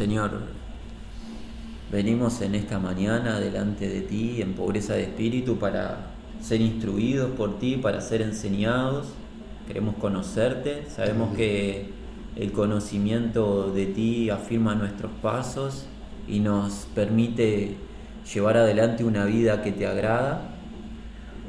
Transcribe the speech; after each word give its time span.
Señor, 0.00 0.30
venimos 1.92 2.40
en 2.40 2.54
esta 2.54 2.78
mañana 2.78 3.38
delante 3.38 3.86
de 3.86 4.00
ti 4.00 4.40
en 4.40 4.54
pobreza 4.54 4.94
de 4.94 5.02
espíritu 5.02 5.58
para 5.58 6.12
ser 6.40 6.62
instruidos 6.62 7.32
por 7.32 7.58
ti, 7.58 7.76
para 7.76 8.00
ser 8.00 8.22
enseñados. 8.22 9.08
Queremos 9.66 9.96
conocerte, 9.96 10.86
sabemos 10.88 11.36
que 11.36 11.90
el 12.34 12.50
conocimiento 12.52 13.70
de 13.72 13.84
ti 13.84 14.30
afirma 14.30 14.74
nuestros 14.74 15.12
pasos 15.20 15.84
y 16.26 16.40
nos 16.40 16.86
permite 16.94 17.76
llevar 18.32 18.56
adelante 18.56 19.04
una 19.04 19.26
vida 19.26 19.60
que 19.60 19.70
te 19.70 19.86
agrada. 19.86 20.54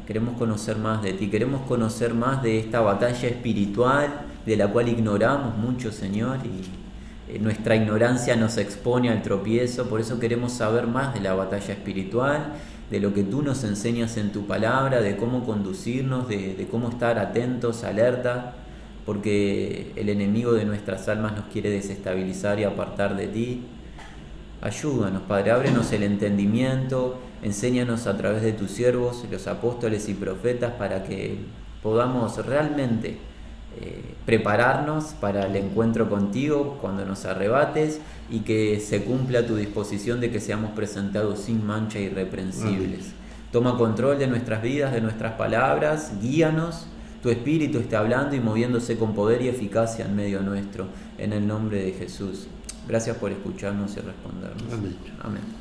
Queremos 0.05 0.37
conocer 0.37 0.75
más 0.75 1.01
de 1.01 1.13
ti, 1.13 1.29
queremos 1.29 1.61
conocer 1.61 2.13
más 2.13 2.43
de 2.43 2.59
esta 2.59 2.81
batalla 2.81 3.29
espiritual 3.29 4.23
de 4.45 4.57
la 4.57 4.67
cual 4.67 4.89
ignoramos 4.89 5.57
mucho, 5.57 5.93
Señor, 5.93 6.39
y 6.43 6.90
nuestra 7.39 7.75
ignorancia 7.75 8.35
nos 8.35 8.57
expone 8.57 9.09
al 9.09 9.21
tropiezo, 9.21 9.87
por 9.87 10.01
eso 10.01 10.19
queremos 10.19 10.53
saber 10.53 10.87
más 10.87 11.13
de 11.13 11.21
la 11.21 11.33
batalla 11.33 11.73
espiritual, 11.73 12.53
de 12.89 12.99
lo 12.99 13.13
que 13.13 13.23
tú 13.23 13.41
nos 13.41 13.63
enseñas 13.63 14.17
en 14.17 14.31
tu 14.31 14.45
palabra, 14.45 15.01
de 15.01 15.15
cómo 15.15 15.45
conducirnos, 15.45 16.27
de, 16.27 16.67
cómo 16.69 16.89
estar 16.89 17.19
atentos, 17.19 17.85
alerta, 17.85 18.55
porque 19.05 19.93
el 19.95 20.09
enemigo 20.09 20.53
de 20.53 20.65
nuestras 20.65 21.07
almas 21.07 21.35
nos 21.35 21.45
quiere 21.45 21.69
desestabilizar 21.69 22.59
y 22.59 22.65
apartar 22.65 23.15
de 23.15 23.27
ti. 23.27 23.63
Ayúdanos, 24.61 25.23
Padre, 25.23 25.51
ábrenos 25.51 25.91
el 25.93 26.03
entendimiento, 26.03 27.19
enséñanos 27.41 28.07
a 28.07 28.17
través 28.17 28.41
de 28.41 28.51
tus 28.51 28.71
siervos, 28.71 29.25
los 29.31 29.47
apóstoles 29.47 30.09
y 30.09 30.13
profetas, 30.13 30.73
para 30.73 31.03
que 31.03 31.37
podamos 31.81 32.45
realmente 32.45 33.17
eh, 33.79 34.15
prepararnos 34.25 35.13
para 35.19 35.45
el 35.45 35.55
encuentro 35.55 36.09
contigo 36.09 36.77
cuando 36.81 37.05
nos 37.05 37.25
arrebates 37.25 37.99
y 38.29 38.39
que 38.39 38.79
se 38.79 39.03
cumpla 39.03 39.45
tu 39.45 39.55
disposición 39.55 40.19
de 40.19 40.31
que 40.31 40.39
seamos 40.39 40.71
presentados 40.71 41.39
sin 41.39 41.65
mancha 41.65 41.99
irreprensibles. 41.99 43.13
Toma 43.51 43.77
control 43.77 44.19
de 44.19 44.27
nuestras 44.27 44.61
vidas, 44.61 44.93
de 44.93 45.01
nuestras 45.01 45.33
palabras, 45.33 46.13
guíanos, 46.21 46.87
tu 47.21 47.29
espíritu 47.29 47.77
está 47.77 47.99
hablando 47.99 48.35
y 48.35 48.39
moviéndose 48.39 48.97
con 48.97 49.13
poder 49.13 49.41
y 49.43 49.47
eficacia 49.47 50.05
en 50.05 50.15
medio 50.15 50.41
nuestro, 50.41 50.87
en 51.17 51.33
el 51.33 51.47
nombre 51.47 51.83
de 51.83 51.91
Jesús. 51.91 52.47
Gracias 52.87 53.17
por 53.17 53.31
escucharnos 53.31 53.95
y 53.95 53.99
respondernos. 53.99 54.63
Amén. 55.21 55.60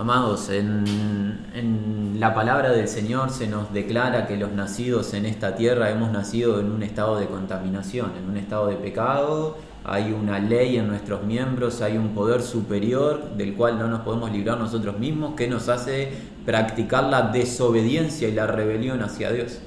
Amados, 0.00 0.48
en, 0.48 2.16
la 2.18 2.32
palabra 2.32 2.72
del 2.72 2.88
Señor 2.88 3.28
se 3.28 3.46
nos 3.46 3.70
declara 3.70 4.26
que 4.26 4.38
los 4.38 4.50
nacidos 4.50 5.12
en 5.12 5.26
esta 5.26 5.56
tierra 5.56 5.90
hemos 5.90 6.10
nacido 6.10 6.58
en 6.58 6.72
un 6.72 6.82
estado 6.82 7.20
de 7.20 7.26
contaminación, 7.26 8.12
en 8.16 8.30
un 8.30 8.38
estado 8.38 8.68
de 8.68 8.76
pecado, 8.76 9.58
hay 9.84 10.12
una 10.12 10.38
ley 10.38 10.78
en 10.78 10.88
nuestros 10.88 11.24
miembros, 11.24 11.82
hay 11.82 11.98
un 11.98 12.14
poder 12.14 12.40
superior 12.40 13.32
del 13.36 13.54
cual 13.54 13.78
no 13.78 13.88
nos 13.88 14.00
podemos 14.00 14.32
librar 14.32 14.56
nosotros 14.56 14.98
mismos 14.98 15.34
que 15.34 15.48
nos 15.48 15.68
hace 15.68 16.10
practicar 16.46 17.04
la 17.04 17.24
desobediencia 17.24 18.26
y 18.26 18.32
la 18.32 18.46
rebelión 18.46 19.02
hacia 19.02 19.30
Dios. 19.30 19.58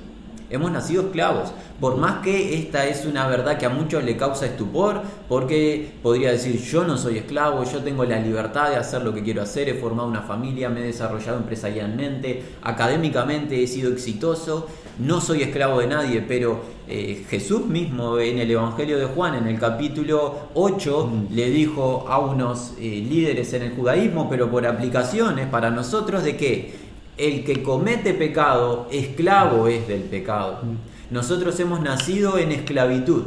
Hemos 0.53 0.69
nacido 0.71 1.01
esclavos. 1.01 1.51
Por 1.79 1.97
más 1.97 2.21
que 2.21 2.53
esta 2.59 2.85
es 2.85 3.07
una 3.07 3.27
verdad 3.27 3.57
que 3.57 3.65
a 3.65 3.69
muchos 3.69 4.03
le 4.03 4.15
causa 4.15 4.45
estupor, 4.45 5.01
porque 5.27 5.93
podría 6.03 6.31
decir, 6.31 6.61
yo 6.61 6.83
no 6.83 6.95
soy 6.95 7.17
esclavo, 7.17 7.63
yo 7.63 7.81
tengo 7.81 8.05
la 8.05 8.19
libertad 8.19 8.69
de 8.69 8.75
hacer 8.75 9.01
lo 9.01 9.15
que 9.15 9.23
quiero 9.23 9.41
hacer, 9.41 9.67
he 9.67 9.73
formado 9.73 10.07
una 10.07 10.21
familia, 10.21 10.69
me 10.69 10.81
he 10.81 10.83
desarrollado 10.83 11.39
empresarialmente, 11.39 12.43
académicamente 12.61 13.63
he 13.63 13.65
sido 13.65 13.91
exitoso, 13.91 14.67
no 14.99 15.21
soy 15.21 15.41
esclavo 15.41 15.79
de 15.79 15.87
nadie, 15.87 16.21
pero 16.21 16.61
eh, 16.87 17.25
Jesús 17.27 17.65
mismo 17.65 18.19
en 18.19 18.37
el 18.37 18.51
Evangelio 18.51 18.99
de 18.99 19.05
Juan, 19.05 19.33
en 19.33 19.47
el 19.47 19.57
capítulo 19.57 20.49
8, 20.53 21.07
mm. 21.07 21.33
le 21.33 21.49
dijo 21.49 22.05
a 22.07 22.19
unos 22.19 22.73
eh, 22.77 23.03
líderes 23.09 23.53
en 23.53 23.63
el 23.63 23.71
judaísmo, 23.73 24.29
pero 24.29 24.51
por 24.51 24.67
aplicaciones 24.67 25.47
para 25.47 25.71
nosotros, 25.71 26.23
de 26.23 26.37
que 26.37 26.82
el 27.17 27.43
que 27.43 27.61
comete 27.61 28.13
pecado, 28.13 28.87
esclavo 28.91 29.67
es 29.67 29.87
del 29.87 30.01
pecado. 30.01 30.59
Nosotros 31.09 31.59
hemos 31.59 31.81
nacido 31.81 32.37
en 32.37 32.51
esclavitud, 32.51 33.23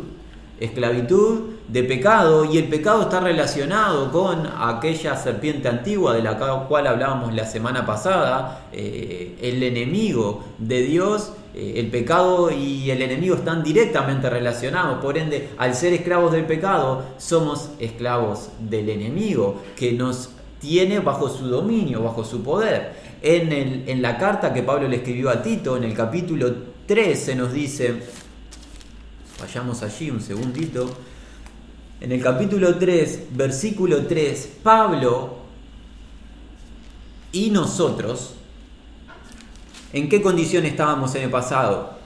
esclavitud 0.59 1.57
de 1.69 1.83
pecado 1.83 2.45
y 2.45 2.59
el 2.59 2.65
pecado 2.69 3.03
está 3.03 3.21
relacionado 3.21 4.11
con 4.11 4.47
aquella 4.59 5.17
serpiente 5.17 5.69
antigua 5.69 6.15
de 6.15 6.23
la 6.23 6.37
cual 6.69 6.87
hablábamos 6.87 7.35
la 7.35 7.45
semana 7.45 7.85
pasada, 7.85 8.67
eh, 8.73 9.37
el 9.43 9.63
enemigo 9.63 10.45
de 10.59 10.83
Dios, 10.83 11.33
eh, 11.55 11.75
el 11.77 11.89
pecado 11.89 12.51
y 12.51 12.91
el 12.91 13.03
enemigo 13.03 13.35
están 13.37 13.63
directamente 13.63 14.31
relacionados, 14.31 15.03
por 15.03 15.19
ende 15.19 15.51
al 15.59 15.75
ser 15.75 15.93
esclavos 15.93 16.33
del 16.33 16.45
pecado 16.45 17.03
somos 17.19 17.71
esclavos 17.79 18.51
del 18.59 18.89
enemigo 18.89 19.63
que 19.77 19.93
nos 19.93 20.31
tiene 20.61 21.01
bajo 21.01 21.29
su 21.29 21.47
dominio, 21.49 22.03
bajo 22.03 22.25
su 22.25 22.43
poder. 22.43 23.06
En, 23.29 23.51
el, 23.51 23.89
en 23.89 24.03
la 24.03 24.19
carta 24.19 24.55
que 24.55 24.63
Pablo 24.63 24.87
le 24.87 24.99
escribió 24.99 25.31
a 25.31 25.43
Tito, 25.43 25.77
en 25.77 25.83
el 25.83 25.95
capítulo 25.95 26.55
3, 26.87 27.19
se 27.19 27.35
nos 27.35 27.53
dice, 27.53 28.01
vayamos 29.41 29.83
allí 29.83 30.11
un 30.11 30.21
segundito, 30.21 30.97
en 32.01 32.13
el 32.13 32.23
capítulo 32.23 32.77
3, 32.77 33.31
versículo 33.33 34.07
3, 34.07 34.59
Pablo 34.63 35.39
y 37.33 37.51
nosotros, 37.51 38.35
¿en 39.93 40.09
qué 40.09 40.23
condición 40.23 40.65
estábamos 40.65 41.13
en 41.17 41.25
el 41.25 41.31
pasado? 41.31 41.99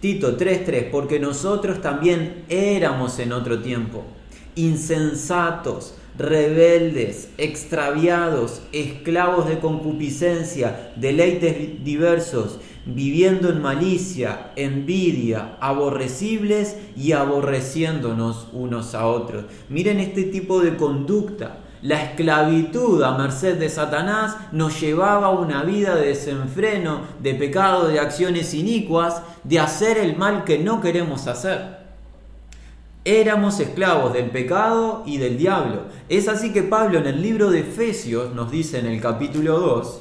Tito 0.00 0.38
3.3, 0.38 0.90
porque 0.90 1.20
nosotros 1.20 1.82
también 1.82 2.46
éramos 2.48 3.18
en 3.18 3.34
otro 3.34 3.60
tiempo, 3.60 4.02
insensatos, 4.54 5.96
rebeldes, 6.16 7.30
extraviados, 7.38 8.62
esclavos 8.72 9.48
de 9.48 9.58
concupiscencia, 9.58 10.92
deleites 10.96 11.84
diversos, 11.84 12.60
viviendo 12.86 13.48
en 13.48 13.62
malicia, 13.62 14.52
envidia, 14.56 15.56
aborrecibles 15.60 16.76
y 16.96 17.12
aborreciéndonos 17.12 18.48
unos 18.52 18.94
a 18.94 19.06
otros. 19.06 19.44
Miren 19.68 20.00
este 20.00 20.24
tipo 20.24 20.60
de 20.60 20.76
conducta. 20.76 21.58
La 21.82 22.02
esclavitud 22.02 23.02
a 23.02 23.18
merced 23.18 23.58
de 23.58 23.68
Satanás 23.68 24.38
nos 24.52 24.80
llevaba 24.80 25.26
a 25.26 25.30
una 25.30 25.64
vida 25.64 25.94
de 25.94 26.08
desenfreno, 26.08 27.02
de 27.20 27.34
pecado, 27.34 27.88
de 27.88 28.00
acciones 28.00 28.54
inicuas, 28.54 29.20
de 29.42 29.60
hacer 29.60 29.98
el 29.98 30.16
mal 30.16 30.44
que 30.44 30.58
no 30.58 30.80
queremos 30.80 31.26
hacer. 31.26 31.84
Éramos 33.04 33.60
esclavos 33.60 34.14
del 34.14 34.30
pecado 34.30 35.02
y 35.04 35.18
del 35.18 35.36
diablo. 35.36 35.82
Es 36.08 36.28
así 36.28 36.52
que 36.52 36.62
Pablo 36.62 36.98
en 36.98 37.06
el 37.06 37.22
libro 37.22 37.50
de 37.50 37.60
Efesios 37.60 38.34
nos 38.34 38.50
dice 38.50 38.78
en 38.78 38.84
el 38.84 39.00
capítulo 39.00 39.58
2, 39.58 40.00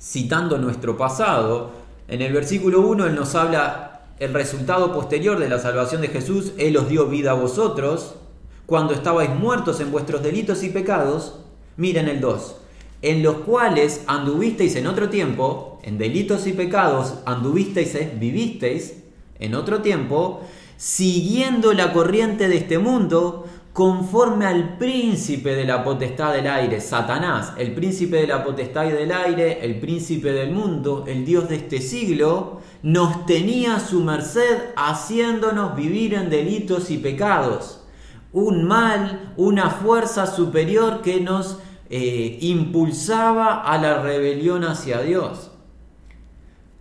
citando 0.00 0.58
nuestro 0.58 0.96
pasado, 0.96 1.72
en 2.06 2.22
el 2.22 2.32
versículo 2.32 2.82
1 2.82 3.06
él 3.06 3.16
nos 3.16 3.34
habla 3.34 4.02
el 4.20 4.32
resultado 4.32 4.92
posterior 4.92 5.40
de 5.40 5.48
la 5.48 5.58
salvación 5.58 6.02
de 6.02 6.08
Jesús, 6.08 6.52
Él 6.56 6.76
os 6.76 6.88
dio 6.88 7.06
vida 7.08 7.32
a 7.32 7.34
vosotros, 7.34 8.14
cuando 8.66 8.94
estabais 8.94 9.30
muertos 9.30 9.80
en 9.80 9.90
vuestros 9.90 10.22
delitos 10.22 10.62
y 10.62 10.68
pecados, 10.68 11.40
miren 11.76 12.06
el 12.06 12.20
2, 12.20 12.56
en 13.02 13.24
los 13.24 13.38
cuales 13.38 14.02
anduvisteis 14.06 14.76
en 14.76 14.86
otro 14.86 15.08
tiempo, 15.08 15.80
en 15.82 15.98
delitos 15.98 16.46
y 16.46 16.52
pecados 16.52 17.14
anduvisteis, 17.26 18.20
vivisteis 18.20 19.02
en 19.40 19.56
otro 19.56 19.82
tiempo, 19.82 20.42
siguiendo 20.76 21.72
la 21.72 21.92
corriente 21.92 22.48
de 22.48 22.58
este 22.58 22.78
mundo, 22.78 23.46
conforme 23.74 24.46
al 24.46 24.78
príncipe 24.78 25.56
de 25.56 25.64
la 25.64 25.82
potestad 25.82 26.32
del 26.32 26.46
aire, 26.46 26.80
Satanás, 26.80 27.54
el 27.58 27.74
príncipe 27.74 28.18
de 28.18 28.28
la 28.28 28.44
potestad 28.44 28.84
del 28.84 29.10
aire, 29.10 29.64
el 29.64 29.80
príncipe 29.80 30.30
del 30.30 30.52
mundo, 30.52 31.02
el 31.08 31.24
Dios 31.24 31.48
de 31.48 31.56
este 31.56 31.80
siglo, 31.80 32.60
nos 32.84 33.26
tenía 33.26 33.74
a 33.74 33.80
su 33.80 34.04
merced 34.04 34.58
haciéndonos 34.76 35.74
vivir 35.74 36.14
en 36.14 36.30
delitos 36.30 36.88
y 36.92 36.98
pecados. 36.98 37.80
Un 38.32 38.62
mal, 38.62 39.34
una 39.36 39.68
fuerza 39.68 40.28
superior 40.28 41.02
que 41.02 41.20
nos 41.20 41.58
eh, 41.90 42.38
impulsaba 42.42 43.64
a 43.64 43.76
la 43.78 44.00
rebelión 44.00 44.62
hacia 44.62 45.00
Dios. 45.00 45.50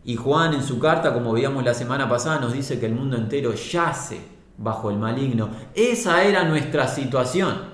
Y 0.05 0.15
Juan 0.15 0.53
en 0.53 0.61
su 0.61 0.77
carta, 0.77 1.11
como 1.11 1.33
veíamos 1.33 1.63
la 1.63 1.73
semana 1.73 2.07
pasada, 2.07 2.39
nos 2.39 2.53
dice 2.53 2.79
que 2.79 2.85
el 2.85 2.93
mundo 2.93 3.17
entero 3.17 3.55
yace 3.55 4.33
bajo 4.57 4.89
el 4.89 4.97
maligno. 4.97 5.49
Esa 5.75 6.23
era 6.23 6.43
nuestra 6.43 6.87
situación. 6.87 7.73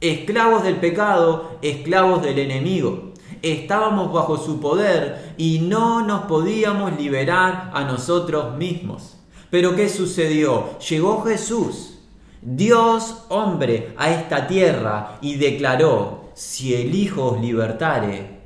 Esclavos 0.00 0.62
del 0.62 0.76
pecado, 0.76 1.58
esclavos 1.62 2.22
del 2.22 2.38
enemigo. 2.38 3.12
Estábamos 3.42 4.12
bajo 4.12 4.36
su 4.36 4.60
poder 4.60 5.34
y 5.36 5.60
no 5.60 6.02
nos 6.02 6.22
podíamos 6.22 6.96
liberar 6.98 7.70
a 7.74 7.84
nosotros 7.84 8.56
mismos. 8.56 9.16
Pero 9.50 9.74
¿qué 9.74 9.88
sucedió? 9.88 10.78
Llegó 10.78 11.22
Jesús, 11.22 11.98
Dios 12.42 13.24
hombre, 13.28 13.94
a 13.96 14.10
esta 14.10 14.46
tierra 14.46 15.18
y 15.20 15.36
declaró, 15.36 16.30
si 16.34 16.74
el 16.74 16.94
Hijo 16.94 17.24
os 17.32 17.40
libertare, 17.40 18.38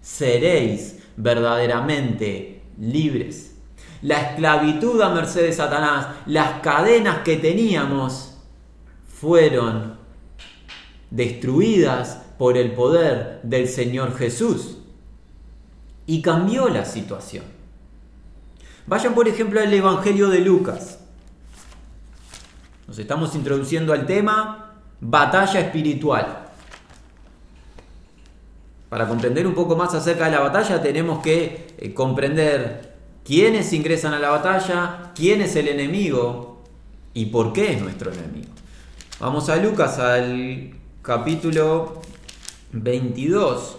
seréis 0.00 0.98
verdaderamente 1.16 2.62
libres. 2.78 3.49
La 4.02 4.20
esclavitud 4.20 5.00
a 5.02 5.10
merced 5.10 5.42
de 5.42 5.52
Satanás, 5.52 6.08
las 6.26 6.60
cadenas 6.60 7.18
que 7.18 7.36
teníamos 7.36 8.38
fueron 9.20 9.98
destruidas 11.10 12.22
por 12.38 12.56
el 12.56 12.72
poder 12.72 13.40
del 13.42 13.68
Señor 13.68 14.16
Jesús. 14.16 14.78
Y 16.06 16.22
cambió 16.22 16.68
la 16.68 16.84
situación. 16.84 17.44
Vayan 18.86 19.14
por 19.14 19.28
ejemplo 19.28 19.60
al 19.60 19.72
Evangelio 19.72 20.28
de 20.28 20.40
Lucas. 20.40 20.98
Nos 22.88 22.98
estamos 22.98 23.34
introduciendo 23.36 23.92
al 23.92 24.06
tema 24.06 24.72
batalla 25.00 25.60
espiritual. 25.60 26.48
Para 28.88 29.06
comprender 29.06 29.46
un 29.46 29.54
poco 29.54 29.76
más 29.76 29.94
acerca 29.94 30.24
de 30.24 30.32
la 30.32 30.40
batalla 30.40 30.82
tenemos 30.82 31.22
que 31.22 31.74
eh, 31.78 31.94
comprender 31.94 32.89
quiénes 33.24 33.72
ingresan 33.72 34.14
a 34.14 34.18
la 34.18 34.30
batalla, 34.30 35.12
quién 35.14 35.40
es 35.40 35.56
el 35.56 35.68
enemigo 35.68 36.62
y 37.14 37.26
por 37.26 37.52
qué 37.52 37.72
es 37.74 37.82
nuestro 37.82 38.12
enemigo. 38.12 38.50
Vamos 39.18 39.48
a 39.48 39.56
Lucas 39.56 39.98
al 39.98 40.70
capítulo 41.02 42.00
22. 42.72 43.76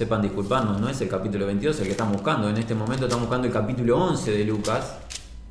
sepan 0.00 0.22
disculparnos, 0.22 0.80
no 0.80 0.88
es 0.88 0.98
el 1.02 1.10
capítulo 1.10 1.44
22 1.44 1.80
el 1.80 1.84
que 1.84 1.90
estamos 1.90 2.14
buscando. 2.14 2.48
En 2.48 2.56
este 2.56 2.74
momento 2.74 3.04
estamos 3.04 3.26
buscando 3.26 3.46
el 3.46 3.52
capítulo 3.52 3.98
11 3.98 4.32
de 4.32 4.44
Lucas. 4.46 4.94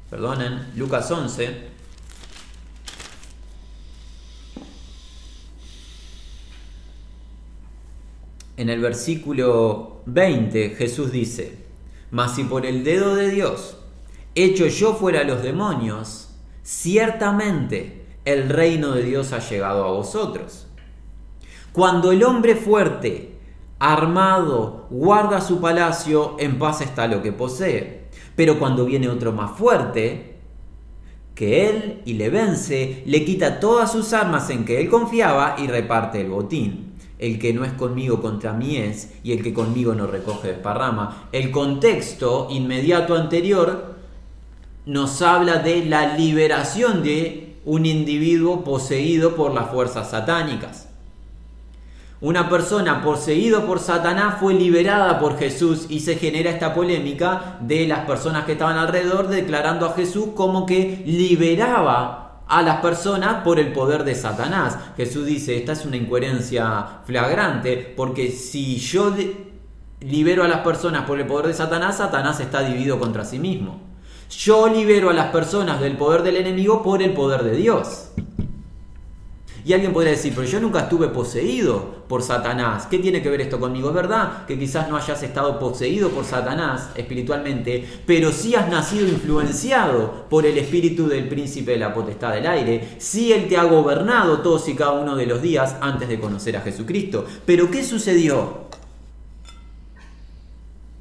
Perdonen, 0.10 0.72
Lucas 0.76 1.12
11. 1.12 1.79
En 8.60 8.68
el 8.68 8.82
versículo 8.82 10.02
20 10.06 10.72
Jesús 10.72 11.14
dice, 11.14 11.60
mas 12.12 12.36
si 12.36 12.44
por 12.44 12.66
el 12.66 12.84
dedo 12.84 13.16
de 13.16 13.32
Dios 13.32 13.78
hecho 14.36 14.68
yo 14.68 14.96
fuera 14.96 15.24
los 15.24 15.42
demonios, 15.44 16.36
ciertamente 16.62 18.06
el 18.26 18.50
reino 18.50 18.92
de 18.92 19.04
Dios 19.04 19.32
ha 19.32 19.40
llegado 19.40 19.86
a 19.86 19.92
vosotros. 19.92 20.68
Cuando 21.72 22.12
el 22.12 22.22
hombre 22.22 22.58
fuerte, 22.58 23.38
armado, 23.80 24.88
guarda 24.90 25.40
su 25.40 25.62
palacio, 25.62 26.36
en 26.38 26.60
paz 26.60 26.82
está 26.82 27.08
lo 27.08 27.22
que 27.24 27.32
posee. 27.32 28.10
Pero 28.36 28.60
cuando 28.60 28.84
viene 28.84 29.08
otro 29.08 29.32
más 29.32 29.58
fuerte 29.58 30.36
que 31.34 31.70
él 31.70 32.02
y 32.04 32.16
le 32.16 32.30
vence, 32.30 33.04
le 33.06 33.24
quita 33.24 33.62
todas 33.62 33.90
sus 33.90 34.12
armas 34.12 34.50
en 34.50 34.66
que 34.66 34.82
él 34.82 34.90
confiaba 34.90 35.56
y 35.58 35.68
reparte 35.68 36.20
el 36.20 36.30
botín. 36.30 36.89
El 37.20 37.38
que 37.38 37.54
no 37.54 37.66
es 37.66 37.74
conmigo 37.74 38.22
contra 38.22 38.54
mí 38.54 38.78
es, 38.78 39.14
y 39.24 39.34
el 39.34 39.44
que 39.44 39.54
conmigo 39.54 39.94
no 39.94 40.08
recoge 40.08 40.48
desparrama. 40.48 41.28
El 41.34 41.52
contexto 41.52 42.48
inmediato 42.50 43.16
anterior 43.16 43.96
nos 44.86 45.22
habla 45.22 45.60
de 45.60 45.86
la 45.86 46.16
liberación 46.16 47.04
de 47.04 47.58
un 47.66 47.86
individuo 47.86 48.64
poseído 48.64 49.36
por 49.36 49.54
las 49.54 49.70
fuerzas 49.70 50.10
satánicas. 50.12 50.88
Una 52.22 52.50
persona 52.50 53.02
poseída 53.02 53.66
por 53.66 53.80
Satanás 53.80 54.36
fue 54.40 54.54
liberada 54.54 55.20
por 55.20 55.38
Jesús 55.38 55.86
y 55.90 56.00
se 56.00 56.16
genera 56.16 56.50
esta 56.50 56.74
polémica 56.74 57.58
de 57.62 57.88
las 57.88 58.06
personas 58.06 58.46
que 58.46 58.54
estaban 58.54 58.78
alrededor 58.78 59.28
declarando 59.28 59.86
a 59.86 59.94
Jesús 59.94 60.30
como 60.36 60.66
que 60.66 61.04
liberaba 61.06 62.29
a 62.50 62.64
las 62.64 62.82
personas 62.82 63.44
por 63.44 63.60
el 63.60 63.72
poder 63.72 64.04
de 64.04 64.16
Satanás. 64.16 64.78
Jesús 64.98 65.26
dice, 65.26 65.56
esta 65.56 65.74
es 65.74 65.86
una 65.86 65.98
incoherencia 65.98 67.02
flagrante 67.06 67.94
porque 67.96 68.32
si 68.32 68.78
yo 68.78 69.14
libero 70.02 70.44
a 70.44 70.48
las 70.48 70.62
personas 70.62 71.06
por 71.06 71.20
el 71.20 71.28
poder 71.28 71.48
de 71.48 71.54
Satanás, 71.54 71.98
Satanás 71.98 72.40
está 72.40 72.62
dividido 72.62 73.00
contra 73.00 73.24
sí 73.24 73.38
mismo. 73.38 73.82
Yo 74.32 74.68
libero 74.68 75.10
a 75.10 75.14
las 75.14 75.32
personas 75.32 75.80
del 75.80 75.96
poder 75.96 76.24
del 76.24 76.38
enemigo 76.38 76.82
por 76.82 77.02
el 77.04 77.14
poder 77.14 77.44
de 77.44 77.56
Dios. 77.56 78.12
Y 79.66 79.74
alguien 79.74 79.94
podría 79.94 80.12
decir, 80.12 80.34
pero 80.36 80.48
yo 80.48 80.60
nunca 80.60 80.82
estuve 80.82 81.08
poseído 81.10 82.00
por 82.08 82.24
Satanás. 82.24 82.88
¿Qué 82.90 83.00
tiene 83.00 83.22
que 83.22 83.30
ver 83.30 83.42
esto 83.42 83.60
conmigo? 83.60 83.90
Es 83.90 83.96
verdad 83.96 84.46
que 84.46 84.58
quizás 84.58 84.90
no 84.90 84.98
hayas 84.98 85.22
estado 85.22 85.60
poseído 85.60 86.10
por 86.10 86.26
Satanás 86.26 86.90
espiritualmente, 86.96 87.88
pero 88.06 88.32
sí 88.32 88.56
has 88.56 88.70
nacido 88.70 89.08
influenciado 89.08 90.26
por 90.30 90.46
el 90.46 90.58
espíritu 90.58 91.08
del 91.08 91.28
príncipe 91.28 91.72
de 91.72 91.78
la 91.78 91.94
potestad 91.94 92.34
del 92.34 92.48
aire. 92.48 92.96
Sí 92.98 93.32
él 93.32 93.48
te 93.48 93.58
ha 93.58 93.64
gobernado 93.64 94.40
todos 94.40 94.68
y 94.70 94.76
cada 94.76 94.94
uno 94.94 95.16
de 95.16 95.26
los 95.26 95.42
días 95.42 95.76
antes 95.82 96.10
de 96.10 96.20
conocer 96.20 96.58
a 96.58 96.62
Jesucristo. 96.62 97.26
Pero 97.46 97.70
¿qué 97.70 97.84
sucedió? 97.84 98.70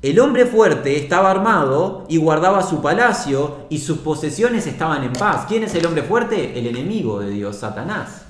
El 0.01 0.21
hombre 0.21 0.47
fuerte 0.47 0.97
estaba 0.97 1.29
armado 1.29 2.07
y 2.09 2.19
guardaba 2.19 2.63
su 2.63 2.81
palacio 2.81 3.67
y 3.69 3.79
sus 3.79 3.99
posesiones 3.99 4.69
estaban 4.69 5.03
en 5.03 5.13
paz. 5.13 5.47
¿Quién 5.49 5.65
es 5.65 5.75
el 5.75 5.87
hombre 5.87 6.05
fuerte? 6.05 6.57
El 6.57 6.69
enemigo 6.69 7.19
de 7.19 7.31
Dios, 7.31 7.57
Satanás. 7.57 8.28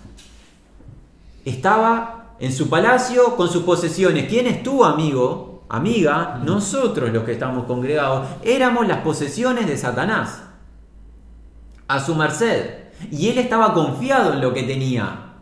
Estaba 1.49 2.35
en 2.41 2.53
su 2.53 2.69
palacio 2.69 3.35
con 3.35 3.49
sus 3.49 3.63
posesiones. 3.63 4.29
¿Quién 4.29 4.47
es 4.47 4.63
tu 4.63 4.85
amigo, 4.85 5.65
amiga? 5.71 6.43
Nosotros 6.45 7.11
los 7.11 7.25
que 7.25 7.33
estamos 7.33 7.65
congregados. 7.65 8.29
Éramos 8.43 8.87
las 8.87 8.99
posesiones 8.99 9.67
de 9.67 9.79
Satanás. 9.79 10.43
A 11.87 12.01
su 12.01 12.15
merced. 12.15 12.89
Y 13.11 13.29
él 13.29 13.39
estaba 13.39 13.73
confiado 13.73 14.35
en 14.35 14.43
lo 14.43 14.53
que 14.53 14.65
tenía. 14.65 15.37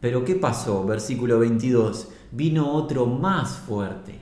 Pero 0.00 0.24
¿qué 0.24 0.34
pasó? 0.34 0.84
Versículo 0.84 1.38
22. 1.38 2.08
Vino 2.32 2.72
otro 2.72 3.06
más 3.06 3.56
fuerte. 3.56 4.18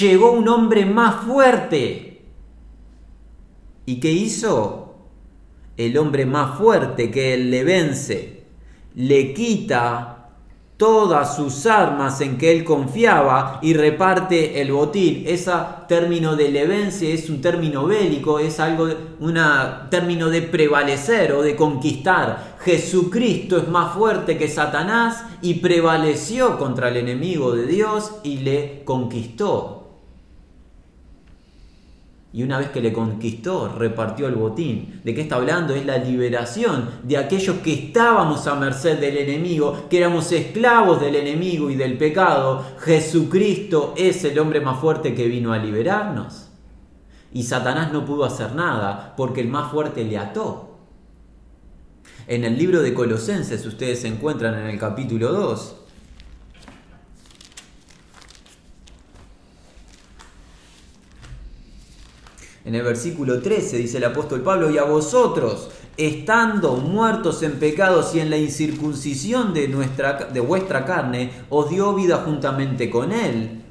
Llegó 0.00 0.32
un 0.32 0.48
hombre 0.48 0.86
más 0.86 1.24
fuerte. 1.24 2.24
¿Y 3.86 4.00
qué 4.00 4.10
hizo? 4.10 4.96
El 5.76 5.96
hombre 5.98 6.26
más 6.26 6.58
fuerte 6.58 7.12
que 7.12 7.34
él 7.34 7.52
le 7.52 7.62
vence 7.62 8.41
le 8.94 9.32
quita 9.34 10.22
todas 10.82 11.36
sus 11.36 11.66
armas 11.66 12.20
en 12.22 12.36
que 12.38 12.50
él 12.50 12.64
confiaba 12.64 13.60
y 13.62 13.72
reparte 13.72 14.60
el 14.60 14.72
botín. 14.72 15.22
Ese 15.28 15.52
término 15.86 16.34
de 16.34 16.50
levense 16.50 17.12
es 17.12 17.30
un 17.30 17.40
término 17.40 17.86
bélico, 17.86 18.40
es 18.40 18.58
algo, 18.58 18.88
un 19.20 19.38
término 19.90 20.28
de 20.28 20.42
prevalecer 20.42 21.34
o 21.34 21.42
de 21.42 21.54
conquistar. 21.54 22.56
Jesucristo 22.64 23.58
es 23.58 23.68
más 23.68 23.94
fuerte 23.94 24.36
que 24.36 24.48
Satanás 24.48 25.24
y 25.40 25.54
prevaleció 25.54 26.58
contra 26.58 26.88
el 26.88 26.96
enemigo 26.96 27.52
de 27.52 27.66
Dios 27.66 28.16
y 28.24 28.38
le 28.38 28.82
conquistó. 28.84 29.81
Y 32.34 32.42
una 32.42 32.58
vez 32.58 32.70
que 32.70 32.80
le 32.80 32.94
conquistó, 32.94 33.74
repartió 33.76 34.26
el 34.26 34.36
botín. 34.36 35.00
¿De 35.04 35.14
qué 35.14 35.20
está 35.20 35.36
hablando? 35.36 35.74
Es 35.74 35.84
la 35.84 35.98
liberación 35.98 36.88
de 37.02 37.18
aquellos 37.18 37.56
que 37.56 37.74
estábamos 37.74 38.46
a 38.46 38.54
merced 38.54 38.98
del 38.98 39.18
enemigo, 39.18 39.86
que 39.90 39.98
éramos 39.98 40.32
esclavos 40.32 40.98
del 40.98 41.16
enemigo 41.16 41.68
y 41.68 41.76
del 41.76 41.98
pecado. 41.98 42.64
Jesucristo 42.78 43.92
es 43.98 44.24
el 44.24 44.38
hombre 44.38 44.62
más 44.62 44.80
fuerte 44.80 45.14
que 45.14 45.28
vino 45.28 45.52
a 45.52 45.58
liberarnos. 45.58 46.48
Y 47.34 47.42
Satanás 47.42 47.92
no 47.92 48.06
pudo 48.06 48.24
hacer 48.24 48.54
nada 48.54 49.12
porque 49.14 49.42
el 49.42 49.48
más 49.48 49.70
fuerte 49.70 50.02
le 50.02 50.16
ató. 50.16 50.78
En 52.26 52.44
el 52.44 52.56
libro 52.56 52.80
de 52.80 52.94
Colosenses 52.94 53.66
ustedes 53.66 54.00
se 54.00 54.08
encuentran 54.08 54.54
en 54.54 54.66
el 54.66 54.78
capítulo 54.78 55.32
2 55.32 55.81
En 62.64 62.74
el 62.76 62.82
versículo 62.82 63.40
13 63.40 63.76
dice 63.78 63.98
el 63.98 64.04
apóstol 64.04 64.42
Pablo, 64.42 64.70
y 64.70 64.78
a 64.78 64.84
vosotros, 64.84 65.70
estando 65.96 66.76
muertos 66.76 67.42
en 67.42 67.58
pecados 67.58 68.14
y 68.14 68.20
en 68.20 68.30
la 68.30 68.36
incircuncisión 68.36 69.52
de, 69.52 69.66
nuestra, 69.66 70.28
de 70.32 70.40
vuestra 70.40 70.84
carne, 70.84 71.32
os 71.50 71.68
dio 71.68 71.92
vida 71.94 72.22
juntamente 72.24 72.88
con 72.88 73.10
él, 73.10 73.62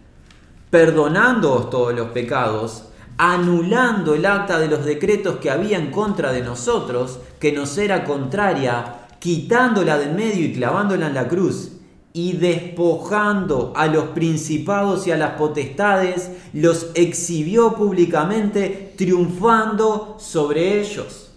perdonándoos 0.70 1.70
todos 1.70 1.94
los 1.94 2.10
pecados, 2.10 2.86
anulando 3.18 4.14
el 4.14 4.26
acta 4.26 4.60
de 4.60 4.68
los 4.68 4.84
decretos 4.84 5.38
que 5.38 5.52
había 5.52 5.78
en 5.78 5.92
contra 5.92 6.34
de 6.34 6.42
nosotros, 6.42 7.20
que 7.40 7.54
nos 7.54 7.78
era 7.78 8.04
contraria, 8.04 9.08
quitándola 9.20 9.98
de 9.98 10.06
en 10.06 10.16
medio 10.16 10.46
y 10.46 10.54
clavándola 10.54 11.08
en 11.08 11.14
la 11.14 11.28
cruz 11.28 11.81
y 12.14 12.34
despojando 12.34 13.74
a 13.76 13.88
los 13.88 14.06
principados 14.10 15.08
y 15.08 15.12
a 15.12 15.18
las 15.18 15.32
potestades, 15.32 16.32
los 16.54 16.92
exhibió 16.94 17.74
públicamente, 17.76 18.94
triunfando 18.98 20.18
sobre 20.20 20.82
ellos. 20.82 21.32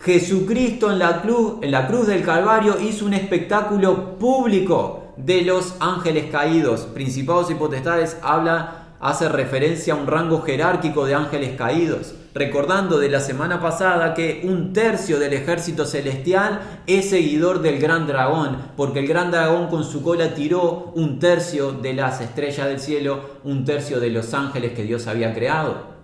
Jesucristo 0.00 0.92
en 0.92 0.98
la 0.98 1.22
cruz, 1.22 1.54
en 1.62 1.70
la 1.70 1.86
cruz 1.86 2.06
del 2.06 2.22
Calvario 2.22 2.78
hizo 2.78 3.06
un 3.06 3.14
espectáculo 3.14 4.18
público 4.18 5.14
de 5.16 5.42
los 5.42 5.76
ángeles 5.80 6.30
caídos. 6.30 6.82
Principados 6.82 7.50
y 7.50 7.54
potestades 7.54 8.18
habla, 8.22 8.96
hace 9.00 9.28
referencia 9.30 9.94
a 9.94 9.96
un 9.96 10.06
rango 10.06 10.42
jerárquico 10.42 11.06
de 11.06 11.14
ángeles 11.14 11.56
caídos. 11.56 12.14
Recordando 12.34 12.98
de 12.98 13.08
la 13.08 13.20
semana 13.20 13.60
pasada 13.60 14.12
que 14.12 14.42
un 14.44 14.72
tercio 14.72 15.20
del 15.20 15.32
ejército 15.32 15.86
celestial 15.86 16.80
es 16.86 17.10
seguidor 17.10 17.62
del 17.62 17.78
gran 17.78 18.08
dragón, 18.08 18.58
porque 18.76 18.98
el 18.98 19.06
gran 19.06 19.30
dragón 19.30 19.68
con 19.68 19.84
su 19.84 20.02
cola 20.02 20.34
tiró 20.34 20.92
un 20.96 21.20
tercio 21.20 21.70
de 21.72 21.94
las 21.94 22.20
estrellas 22.20 22.66
del 22.66 22.80
cielo, 22.80 23.38
un 23.44 23.64
tercio 23.64 24.00
de 24.00 24.10
los 24.10 24.34
ángeles 24.34 24.72
que 24.72 24.82
Dios 24.82 25.06
había 25.06 25.32
creado. 25.32 25.94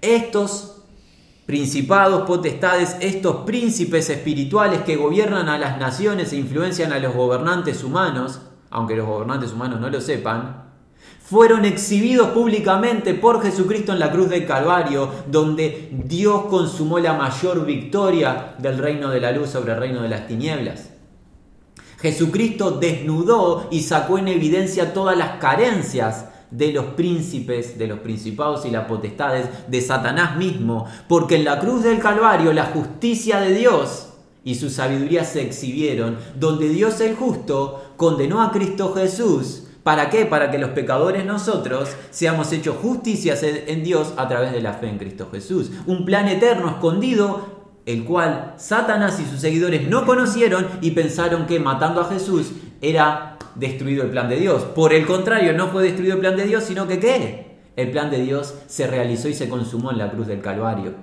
Estos 0.00 0.82
principados, 1.46 2.26
potestades, 2.26 2.96
estos 3.00 3.46
príncipes 3.46 4.10
espirituales 4.10 4.82
que 4.82 4.96
gobiernan 4.96 5.48
a 5.48 5.56
las 5.56 5.78
naciones 5.78 6.32
e 6.32 6.36
influencian 6.36 6.92
a 6.92 6.98
los 6.98 7.14
gobernantes 7.14 7.84
humanos, 7.84 8.40
aunque 8.70 8.96
los 8.96 9.06
gobernantes 9.06 9.52
humanos 9.52 9.80
no 9.80 9.88
lo 9.88 10.00
sepan, 10.00 10.67
fueron 11.28 11.66
exhibidos 11.66 12.28
públicamente 12.28 13.12
por 13.12 13.42
Jesucristo 13.42 13.92
en 13.92 13.98
la 13.98 14.10
cruz 14.10 14.30
del 14.30 14.46
Calvario, 14.46 15.10
donde 15.30 15.90
Dios 15.92 16.46
consumó 16.46 16.98
la 16.98 17.12
mayor 17.12 17.66
victoria 17.66 18.54
del 18.58 18.78
reino 18.78 19.10
de 19.10 19.20
la 19.20 19.32
luz 19.32 19.50
sobre 19.50 19.72
el 19.72 19.78
reino 19.78 20.00
de 20.00 20.08
las 20.08 20.26
tinieblas. 20.26 20.88
Jesucristo 21.98 22.70
desnudó 22.70 23.68
y 23.70 23.82
sacó 23.82 24.16
en 24.16 24.28
evidencia 24.28 24.94
todas 24.94 25.18
las 25.18 25.38
carencias 25.38 26.26
de 26.50 26.72
los 26.72 26.86
príncipes, 26.94 27.76
de 27.76 27.88
los 27.88 27.98
principados 27.98 28.64
y 28.64 28.70
las 28.70 28.86
potestades, 28.86 29.48
de 29.68 29.82
Satanás 29.82 30.38
mismo, 30.38 30.86
porque 31.08 31.36
en 31.36 31.44
la 31.44 31.60
cruz 31.60 31.82
del 31.82 31.98
Calvario 31.98 32.54
la 32.54 32.66
justicia 32.66 33.38
de 33.40 33.52
Dios 33.52 34.14
y 34.44 34.54
su 34.54 34.70
sabiduría 34.70 35.26
se 35.26 35.42
exhibieron, 35.42 36.16
donde 36.36 36.70
Dios 36.70 37.02
el 37.02 37.16
justo 37.16 37.92
condenó 37.98 38.40
a 38.40 38.50
Cristo 38.50 38.94
Jesús. 38.94 39.64
¿Para 39.88 40.10
qué? 40.10 40.26
Para 40.26 40.50
que 40.50 40.58
los 40.58 40.72
pecadores 40.72 41.24
nosotros 41.24 41.88
seamos 42.10 42.52
hechos 42.52 42.76
justicias 42.76 43.42
en 43.42 43.82
Dios 43.82 44.12
a 44.18 44.28
través 44.28 44.52
de 44.52 44.60
la 44.60 44.74
fe 44.74 44.86
en 44.86 44.98
Cristo 44.98 45.30
Jesús. 45.32 45.70
Un 45.86 46.04
plan 46.04 46.28
eterno 46.28 46.68
escondido, 46.68 47.70
el 47.86 48.04
cual 48.04 48.52
Satanás 48.58 49.18
y 49.18 49.24
sus 49.24 49.40
seguidores 49.40 49.88
no 49.88 50.04
conocieron 50.04 50.66
y 50.82 50.90
pensaron 50.90 51.46
que 51.46 51.58
matando 51.58 52.02
a 52.02 52.04
Jesús 52.04 52.50
era 52.82 53.38
destruido 53.54 54.02
el 54.02 54.10
plan 54.10 54.28
de 54.28 54.36
Dios. 54.36 54.62
Por 54.64 54.92
el 54.92 55.06
contrario, 55.06 55.54
no 55.54 55.68
fue 55.68 55.84
destruido 55.84 56.16
el 56.16 56.20
plan 56.20 56.36
de 56.36 56.44
Dios, 56.44 56.64
sino 56.64 56.86
que 56.86 57.00
¿qué? 57.00 57.56
El 57.74 57.90
plan 57.90 58.10
de 58.10 58.20
Dios 58.20 58.56
se 58.66 58.86
realizó 58.88 59.30
y 59.30 59.34
se 59.34 59.48
consumó 59.48 59.90
en 59.90 59.96
la 59.96 60.10
cruz 60.10 60.26
del 60.26 60.42
Calvario. 60.42 60.96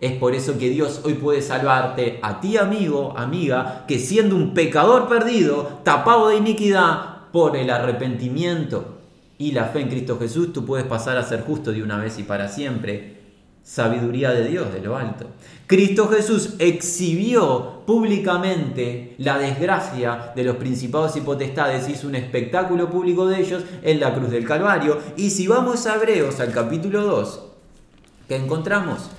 Es 0.00 0.12
por 0.12 0.36
eso 0.36 0.58
que 0.58 0.70
Dios 0.70 1.00
hoy 1.04 1.14
puede 1.14 1.42
salvarte 1.42 2.20
a 2.22 2.40
ti, 2.40 2.56
amigo, 2.56 3.14
amiga, 3.16 3.84
que 3.88 3.98
siendo 3.98 4.36
un 4.36 4.54
pecador 4.54 5.08
perdido, 5.08 5.80
tapado 5.82 6.28
de 6.28 6.36
iniquidad, 6.36 7.09
por 7.32 7.56
el 7.56 7.70
arrepentimiento 7.70 8.98
y 9.38 9.52
la 9.52 9.66
fe 9.66 9.80
en 9.80 9.88
Cristo 9.88 10.18
Jesús, 10.18 10.52
tú 10.52 10.66
puedes 10.66 10.86
pasar 10.86 11.16
a 11.16 11.22
ser 11.22 11.42
justo 11.42 11.72
de 11.72 11.82
una 11.82 11.96
vez 11.96 12.18
y 12.18 12.24
para 12.24 12.48
siempre 12.48 13.20
sabiduría 13.62 14.32
de 14.32 14.48
Dios 14.48 14.72
de 14.72 14.80
lo 14.80 14.96
alto. 14.96 15.26
Cristo 15.66 16.08
Jesús 16.08 16.54
exhibió 16.58 17.82
públicamente 17.86 19.14
la 19.18 19.38
desgracia 19.38 20.32
de 20.34 20.44
los 20.44 20.56
principados 20.56 21.16
y 21.16 21.20
potestades, 21.20 21.88
hizo 21.88 22.08
un 22.08 22.16
espectáculo 22.16 22.90
público 22.90 23.26
de 23.26 23.40
ellos 23.40 23.62
en 23.82 24.00
la 24.00 24.12
cruz 24.14 24.30
del 24.30 24.46
Calvario. 24.46 24.98
Y 25.16 25.30
si 25.30 25.46
vamos 25.46 25.86
a 25.86 25.96
Hebreos 25.96 26.40
al 26.40 26.52
capítulo 26.52 27.02
2, 27.04 27.42
¿qué 28.28 28.36
encontramos? 28.36 29.10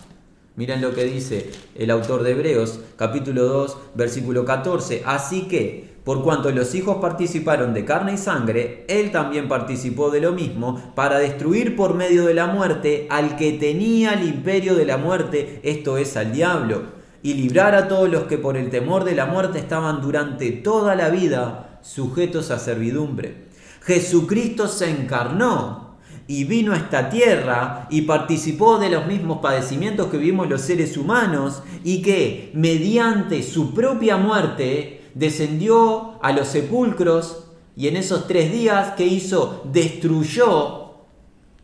Miren 0.58 0.82
lo 0.82 0.94
que 0.94 1.06
dice 1.06 1.50
el 1.76 1.90
autor 1.90 2.24
de 2.24 2.32
Hebreos, 2.32 2.82
capítulo 2.98 3.46
2, 3.46 3.78
versículo 3.96 4.44
14. 4.44 5.04
Así 5.06 5.48
que 5.48 5.91
por 6.04 6.24
cuanto 6.24 6.50
los 6.52 6.74
hijos 6.74 6.98
participaron 6.98 7.74
de 7.74 7.86
carne 7.86 8.14
y 8.14 8.18
sangre, 8.18 8.86
él 8.88 9.12
también 9.12 9.48
participó 9.48 10.10
de 10.10 10.22
lo 10.22 10.32
mismo 10.32 10.94
para 10.96 11.20
destruir 11.20 11.76
por 11.76 11.94
medio 11.94 12.26
de 12.26 12.34
la 12.34 12.48
muerte 12.48 13.08
al 13.10 13.36
que 13.36 13.54
tenía 13.54 14.14
el 14.14 14.28
imperio 14.28 14.76
de 14.76 14.86
la 14.86 14.98
muerte, 14.98 15.60
esto 15.64 15.98
es 15.98 16.18
al 16.18 16.32
diablo, 16.32 16.84
y 17.22 17.36
librar 17.36 17.76
a 17.76 17.88
todos 17.88 18.10
los 18.10 18.24
que 18.24 18.40
por 18.40 18.58
el 18.58 18.72
temor 18.72 19.04
de 19.04 19.14
la 19.14 19.28
muerte 19.28 19.60
estaban 19.60 20.02
durante 20.02 20.52
toda 20.52 20.96
la 20.96 21.10
vida 21.10 21.80
sujetos 21.84 22.50
a 22.50 22.58
servidumbre. 22.58 23.50
Jesucristo 23.84 24.68
se 24.68 24.90
encarnó 24.90 25.98
y 26.28 26.46
vino 26.46 26.74
a 26.74 26.78
esta 26.78 27.10
tierra 27.10 27.88
y 27.90 28.04
participó 28.04 28.80
de 28.80 28.90
los 28.90 29.06
mismos 29.06 29.40
padecimientos 29.40 30.08
que 30.08 30.18
vivimos 30.18 30.50
los 30.50 30.62
seres 30.62 30.98
humanos 30.98 31.62
y 31.84 32.02
que 32.02 32.52
mediante 32.54 33.44
su 33.44 33.74
propia 33.74 34.18
muerte 34.18 35.01
descendió 35.14 36.20
a 36.22 36.32
los 36.32 36.48
sepulcros 36.48 37.46
y 37.76 37.88
en 37.88 37.98
esos 37.98 38.28
tres 38.28 38.52
días 38.52 38.96
que 38.96 39.06
hizo, 39.06 39.62
destruyó, 39.66 40.82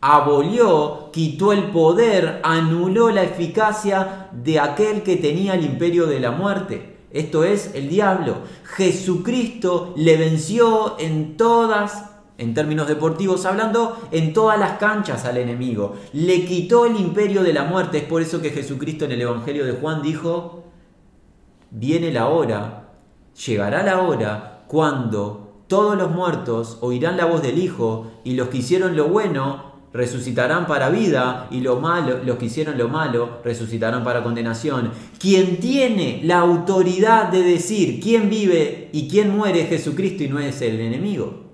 abolió, 0.00 1.10
quitó 1.12 1.52
el 1.52 1.70
poder, 1.70 2.40
anuló 2.42 3.10
la 3.10 3.22
eficacia 3.22 4.28
de 4.32 4.60
aquel 4.60 5.02
que 5.02 5.16
tenía 5.16 5.54
el 5.54 5.64
imperio 5.64 6.06
de 6.06 6.20
la 6.20 6.30
muerte. 6.30 6.96
Esto 7.10 7.44
es 7.44 7.74
el 7.74 7.88
diablo. 7.88 8.38
Jesucristo 8.64 9.94
le 9.96 10.16
venció 10.16 10.98
en 10.98 11.36
todas, 11.36 12.04
en 12.36 12.54
términos 12.54 12.86
deportivos 12.86 13.46
hablando, 13.46 13.98
en 14.12 14.32
todas 14.32 14.58
las 14.58 14.78
canchas 14.78 15.24
al 15.24 15.38
enemigo. 15.38 15.96
Le 16.12 16.44
quitó 16.44 16.84
el 16.84 16.96
imperio 16.96 17.42
de 17.42 17.52
la 17.52 17.64
muerte. 17.64 17.98
Es 17.98 18.04
por 18.04 18.22
eso 18.22 18.42
que 18.42 18.50
Jesucristo 18.50 19.06
en 19.06 19.12
el 19.12 19.22
Evangelio 19.22 19.64
de 19.64 19.72
Juan 19.72 20.02
dijo, 20.02 20.64
viene 21.70 22.12
la 22.12 22.28
hora 22.28 22.87
llegará 23.46 23.82
la 23.82 24.02
hora 24.02 24.64
cuando 24.66 25.62
todos 25.66 25.96
los 25.96 26.10
muertos 26.10 26.78
oirán 26.80 27.16
la 27.16 27.26
voz 27.26 27.42
del 27.42 27.58
Hijo 27.58 28.10
y 28.24 28.34
los 28.34 28.48
que 28.48 28.58
hicieron 28.58 28.96
lo 28.96 29.08
bueno 29.08 29.68
resucitarán 29.92 30.66
para 30.66 30.90
vida 30.90 31.48
y 31.50 31.60
lo 31.60 31.80
malo, 31.80 32.20
los 32.24 32.36
que 32.36 32.46
hicieron 32.46 32.76
lo 32.76 32.88
malo 32.88 33.40
resucitarán 33.44 34.04
para 34.04 34.22
condenación. 34.22 34.92
Quien 35.18 35.58
tiene 35.58 36.20
la 36.24 36.38
autoridad 36.38 37.28
de 37.28 37.42
decir 37.42 38.00
quién 38.00 38.28
vive 38.28 38.90
y 38.92 39.08
quién 39.08 39.34
muere 39.34 39.62
es 39.62 39.68
Jesucristo 39.68 40.24
y 40.24 40.28
no 40.28 40.38
es 40.38 40.60
el 40.62 40.80
enemigo. 40.80 41.48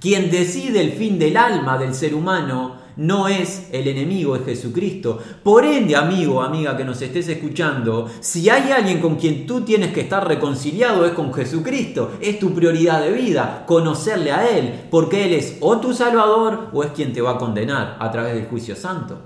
Quien 0.00 0.30
decide 0.30 0.80
el 0.80 0.92
fin 0.92 1.18
del 1.18 1.36
alma 1.36 1.78
del 1.78 1.94
ser 1.94 2.14
humano 2.14 2.77
no 2.98 3.28
es 3.28 3.68
el 3.72 3.86
enemigo, 3.86 4.34
es 4.34 4.44
Jesucristo. 4.44 5.20
Por 5.44 5.64
ende, 5.64 5.94
amigo, 5.94 6.42
amiga 6.42 6.76
que 6.76 6.84
nos 6.84 7.00
estés 7.00 7.28
escuchando, 7.28 8.10
si 8.18 8.50
hay 8.50 8.72
alguien 8.72 9.00
con 9.00 9.14
quien 9.14 9.46
tú 9.46 9.60
tienes 9.60 9.92
que 9.92 10.00
estar 10.00 10.26
reconciliado 10.26 11.06
es 11.06 11.12
con 11.12 11.32
Jesucristo. 11.32 12.18
Es 12.20 12.40
tu 12.40 12.52
prioridad 12.52 13.00
de 13.00 13.12
vida, 13.12 13.64
conocerle 13.66 14.32
a 14.32 14.48
Él, 14.48 14.86
porque 14.90 15.24
Él 15.24 15.34
es 15.34 15.58
o 15.60 15.78
tu 15.78 15.94
Salvador 15.94 16.70
o 16.72 16.82
es 16.82 16.90
quien 16.90 17.12
te 17.12 17.20
va 17.20 17.32
a 17.32 17.38
condenar 17.38 17.96
a 18.00 18.10
través 18.10 18.34
del 18.34 18.46
juicio 18.46 18.74
santo. 18.74 19.22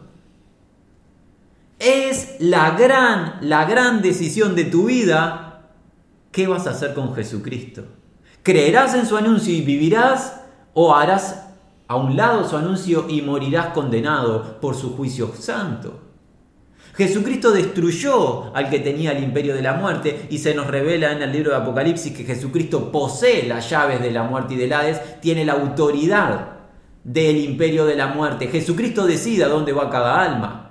Es 1.79 2.37
la 2.41 2.73
gran, 2.73 3.39
la 3.41 3.65
gran 3.65 4.03
decisión 4.03 4.55
de 4.55 4.65
tu 4.65 4.85
vida. 4.85 5.71
¿Qué 6.31 6.47
vas 6.47 6.67
a 6.67 6.71
hacer 6.71 6.93
con 6.93 7.15
Jesucristo? 7.15 7.85
¿Creerás 8.43 8.95
en 8.95 9.07
su 9.07 9.17
anuncio 9.17 9.55
y 9.55 9.63
vivirás 9.63 10.41
o 10.75 10.95
harás 10.95 11.52
a 11.93 11.97
un 11.97 12.17
lado 12.17 12.49
su 12.49 12.57
anuncio 12.57 13.05
y 13.07 13.21
morirás 13.21 13.67
condenado 13.75 14.59
por 14.63 14.75
su 14.75 14.97
juicio 14.97 15.31
santo. 15.39 16.01
Jesucristo 16.95 17.53
destruyó 17.53 18.55
al 18.57 18.71
que 18.71 18.79
tenía 18.79 19.13
el 19.13 19.23
imperio 19.23 19.55
de 19.55 19.61
la 19.61 19.75
muerte 19.75 20.27
y 20.31 20.39
se 20.39 20.55
nos 20.55 20.69
revela 20.69 21.13
en 21.13 21.21
el 21.21 21.31
libro 21.31 21.51
de 21.51 21.59
Apocalipsis 21.59 22.17
que 22.17 22.25
Jesucristo 22.25 22.91
posee 22.91 23.47
las 23.47 23.69
llaves 23.69 24.01
de 24.01 24.11
la 24.11 24.23
muerte 24.23 24.55
y 24.55 24.57
del 24.57 24.73
Hades, 24.73 25.21
tiene 25.21 25.45
la 25.45 25.53
autoridad 25.53 26.49
del 27.05 27.37
imperio 27.37 27.85
de 27.85 27.97
la 27.97 28.07
muerte. 28.07 28.49
Jesucristo 28.49 29.07
decide 29.07 29.45
a 29.45 29.49
dónde 29.49 29.73
va 29.75 29.91
cada 29.91 30.23
alma. 30.23 30.71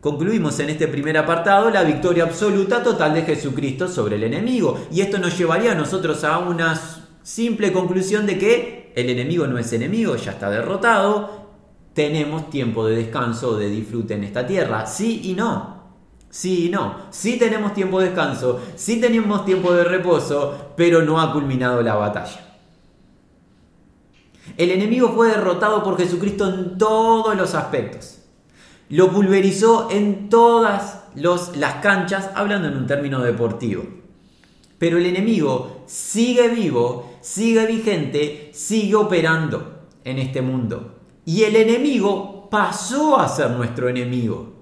Concluimos 0.00 0.58
en 0.60 0.70
este 0.70 0.88
primer 0.88 1.18
apartado 1.18 1.68
la 1.68 1.82
victoria 1.82 2.24
absoluta 2.24 2.82
total 2.82 3.12
de 3.12 3.22
Jesucristo 3.22 3.88
sobre 3.88 4.16
el 4.16 4.24
enemigo. 4.24 4.86
Y 4.90 5.02
esto 5.02 5.18
nos 5.18 5.36
llevaría 5.36 5.72
a 5.72 5.74
nosotros 5.74 6.24
a 6.24 6.38
unas 6.38 7.03
Simple 7.24 7.72
conclusión 7.72 8.26
de 8.26 8.38
que 8.38 8.92
el 8.94 9.08
enemigo 9.08 9.46
no 9.46 9.56
es 9.56 9.72
enemigo, 9.72 10.14
ya 10.16 10.32
está 10.32 10.50
derrotado, 10.50 11.48
tenemos 11.94 12.50
tiempo 12.50 12.86
de 12.86 12.96
descanso, 12.96 13.56
de 13.56 13.70
disfrute 13.70 14.12
en 14.12 14.24
esta 14.24 14.46
tierra. 14.46 14.84
Sí 14.84 15.22
y 15.24 15.32
no. 15.32 15.84
Sí 16.28 16.66
y 16.66 16.68
no. 16.68 17.06
Sí 17.08 17.38
tenemos 17.38 17.72
tiempo 17.72 17.98
de 17.98 18.08
descanso, 18.08 18.60
sí 18.76 19.00
tenemos 19.00 19.46
tiempo 19.46 19.72
de 19.72 19.84
reposo, 19.84 20.72
pero 20.76 21.00
no 21.00 21.18
ha 21.18 21.32
culminado 21.32 21.80
la 21.80 21.94
batalla. 21.94 22.58
El 24.58 24.70
enemigo 24.70 25.08
fue 25.14 25.28
derrotado 25.28 25.82
por 25.82 25.96
Jesucristo 25.96 26.46
en 26.46 26.76
todos 26.76 27.34
los 27.38 27.54
aspectos. 27.54 28.18
Lo 28.90 29.10
pulverizó 29.10 29.88
en 29.90 30.28
todas 30.28 31.04
las 31.14 31.74
canchas, 31.76 32.28
hablando 32.34 32.68
en 32.68 32.76
un 32.76 32.86
término 32.86 33.20
deportivo. 33.20 34.03
Pero 34.84 34.98
el 34.98 35.06
enemigo 35.06 35.84
sigue 35.86 36.46
vivo, 36.48 37.16
sigue 37.22 37.64
vigente, 37.64 38.50
sigue 38.52 38.94
operando 38.94 39.86
en 40.04 40.18
este 40.18 40.42
mundo. 40.42 40.96
Y 41.24 41.44
el 41.44 41.56
enemigo 41.56 42.50
pasó 42.50 43.18
a 43.18 43.26
ser 43.26 43.52
nuestro 43.52 43.88
enemigo. 43.88 44.52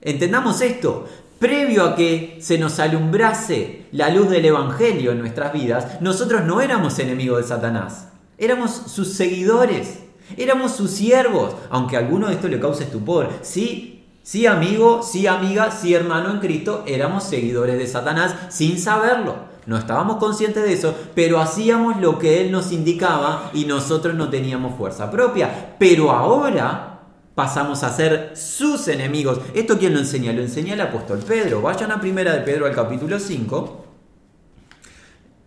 Entendamos 0.00 0.62
esto. 0.62 1.06
Previo 1.38 1.84
a 1.84 1.94
que 1.94 2.38
se 2.40 2.56
nos 2.56 2.80
alumbrase 2.80 3.84
la 3.92 4.08
luz 4.08 4.30
del 4.30 4.46
Evangelio 4.46 5.12
en 5.12 5.18
nuestras 5.18 5.52
vidas, 5.52 6.00
nosotros 6.00 6.46
no 6.46 6.62
éramos 6.62 6.98
enemigos 6.98 7.42
de 7.42 7.48
Satanás, 7.48 8.08
éramos 8.38 8.70
sus 8.70 9.12
seguidores. 9.12 10.04
Éramos 10.38 10.72
sus 10.72 10.92
siervos, 10.92 11.54
aunque 11.70 11.96
a 11.96 11.98
alguno 11.98 12.28
de 12.28 12.34
esto 12.34 12.48
le 12.48 12.60
cause 12.60 12.84
estupor. 12.84 13.28
Sí, 13.42 13.99
sí 14.22 14.46
amigo, 14.46 15.02
sí 15.02 15.26
amiga, 15.26 15.70
sí 15.70 15.94
hermano 15.94 16.30
en 16.30 16.38
Cristo, 16.38 16.84
éramos 16.86 17.24
seguidores 17.24 17.78
de 17.78 17.86
Satanás 17.86 18.34
sin 18.48 18.78
saberlo. 18.78 19.50
No 19.66 19.76
estábamos 19.76 20.16
conscientes 20.16 20.64
de 20.64 20.72
eso, 20.72 20.94
pero 21.14 21.38
hacíamos 21.38 22.00
lo 22.00 22.18
que 22.18 22.40
Él 22.40 22.50
nos 22.50 22.72
indicaba 22.72 23.50
y 23.52 23.66
nosotros 23.66 24.14
no 24.14 24.30
teníamos 24.30 24.76
fuerza 24.76 25.10
propia. 25.10 25.76
Pero 25.78 26.10
ahora 26.10 27.00
pasamos 27.34 27.84
a 27.84 27.90
ser 27.90 28.32
sus 28.34 28.88
enemigos. 28.88 29.40
¿Esto 29.54 29.78
quién 29.78 29.92
lo 29.92 30.00
enseña? 30.00 30.32
Lo 30.32 30.40
enseña 30.40 30.74
el 30.74 30.80
apóstol 30.80 31.20
Pedro. 31.20 31.62
Vayan 31.62 31.92
a 31.92 32.00
primera 32.00 32.32
de 32.32 32.40
Pedro 32.40 32.66
al 32.66 32.74
capítulo 32.74 33.18
5. 33.18 33.84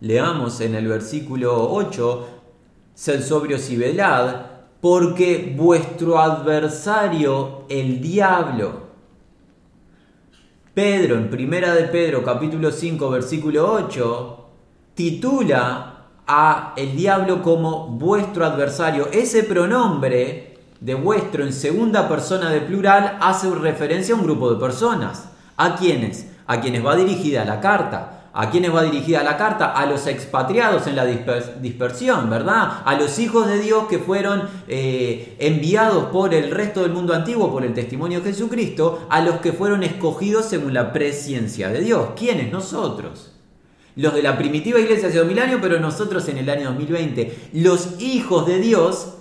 Leamos 0.00 0.60
en 0.60 0.74
el 0.74 0.86
versículo 0.86 1.72
8, 1.72 2.28
sed 2.94 3.22
sobrios 3.22 3.70
y 3.70 3.76
velad, 3.76 4.53
porque 4.84 5.54
vuestro 5.56 6.18
adversario, 6.18 7.62
el 7.70 8.02
diablo, 8.02 8.82
Pedro, 10.74 11.14
en 11.16 11.30
Primera 11.30 11.74
de 11.74 11.84
Pedro, 11.84 12.22
capítulo 12.22 12.70
5, 12.70 13.08
versículo 13.08 13.72
8, 13.72 14.46
titula 14.92 16.08
a 16.26 16.74
el 16.76 16.94
diablo 16.96 17.40
como 17.40 17.86
vuestro 17.86 18.44
adversario. 18.44 19.08
Ese 19.10 19.44
pronombre 19.44 20.58
de 20.80 20.94
vuestro 20.94 21.44
en 21.44 21.54
segunda 21.54 22.06
persona 22.06 22.50
de 22.50 22.60
plural 22.60 23.16
hace 23.22 23.48
referencia 23.54 24.14
a 24.14 24.18
un 24.18 24.24
grupo 24.24 24.52
de 24.52 24.60
personas. 24.60 25.30
¿A 25.56 25.76
quiénes? 25.76 26.30
A 26.46 26.60
quienes 26.60 26.84
va 26.84 26.94
dirigida 26.94 27.46
la 27.46 27.58
carta. 27.62 28.13
¿A 28.36 28.50
quiénes 28.50 28.74
va 28.74 28.82
dirigida 28.82 29.22
la 29.22 29.36
carta? 29.36 29.70
A 29.70 29.86
los 29.86 30.08
expatriados 30.08 30.88
en 30.88 30.96
la 30.96 31.06
dispersión, 31.06 32.28
¿verdad? 32.28 32.82
A 32.84 32.96
los 32.98 33.20
hijos 33.20 33.46
de 33.46 33.60
Dios 33.60 33.84
que 33.88 34.00
fueron 34.00 34.42
eh, 34.66 35.36
enviados 35.38 36.06
por 36.06 36.34
el 36.34 36.50
resto 36.50 36.82
del 36.82 36.90
mundo 36.90 37.14
antiguo, 37.14 37.52
por 37.52 37.64
el 37.64 37.72
testimonio 37.72 38.20
de 38.20 38.32
Jesucristo, 38.32 39.06
a 39.08 39.20
los 39.20 39.36
que 39.36 39.52
fueron 39.52 39.84
escogidos 39.84 40.46
según 40.46 40.74
la 40.74 40.92
presciencia 40.92 41.68
de 41.68 41.80
Dios. 41.80 42.08
¿Quiénes? 42.16 42.50
Nosotros. 42.50 43.30
Los 43.94 44.12
de 44.12 44.22
la 44.22 44.36
primitiva 44.36 44.80
iglesia 44.80 45.08
hace 45.08 45.18
dos 45.18 45.28
mil 45.28 45.38
años, 45.38 45.60
pero 45.62 45.78
nosotros 45.78 46.28
en 46.28 46.38
el 46.38 46.50
año 46.50 46.70
2020. 46.70 47.50
Los 47.52 48.00
hijos 48.00 48.48
de 48.48 48.58
Dios 48.58 49.14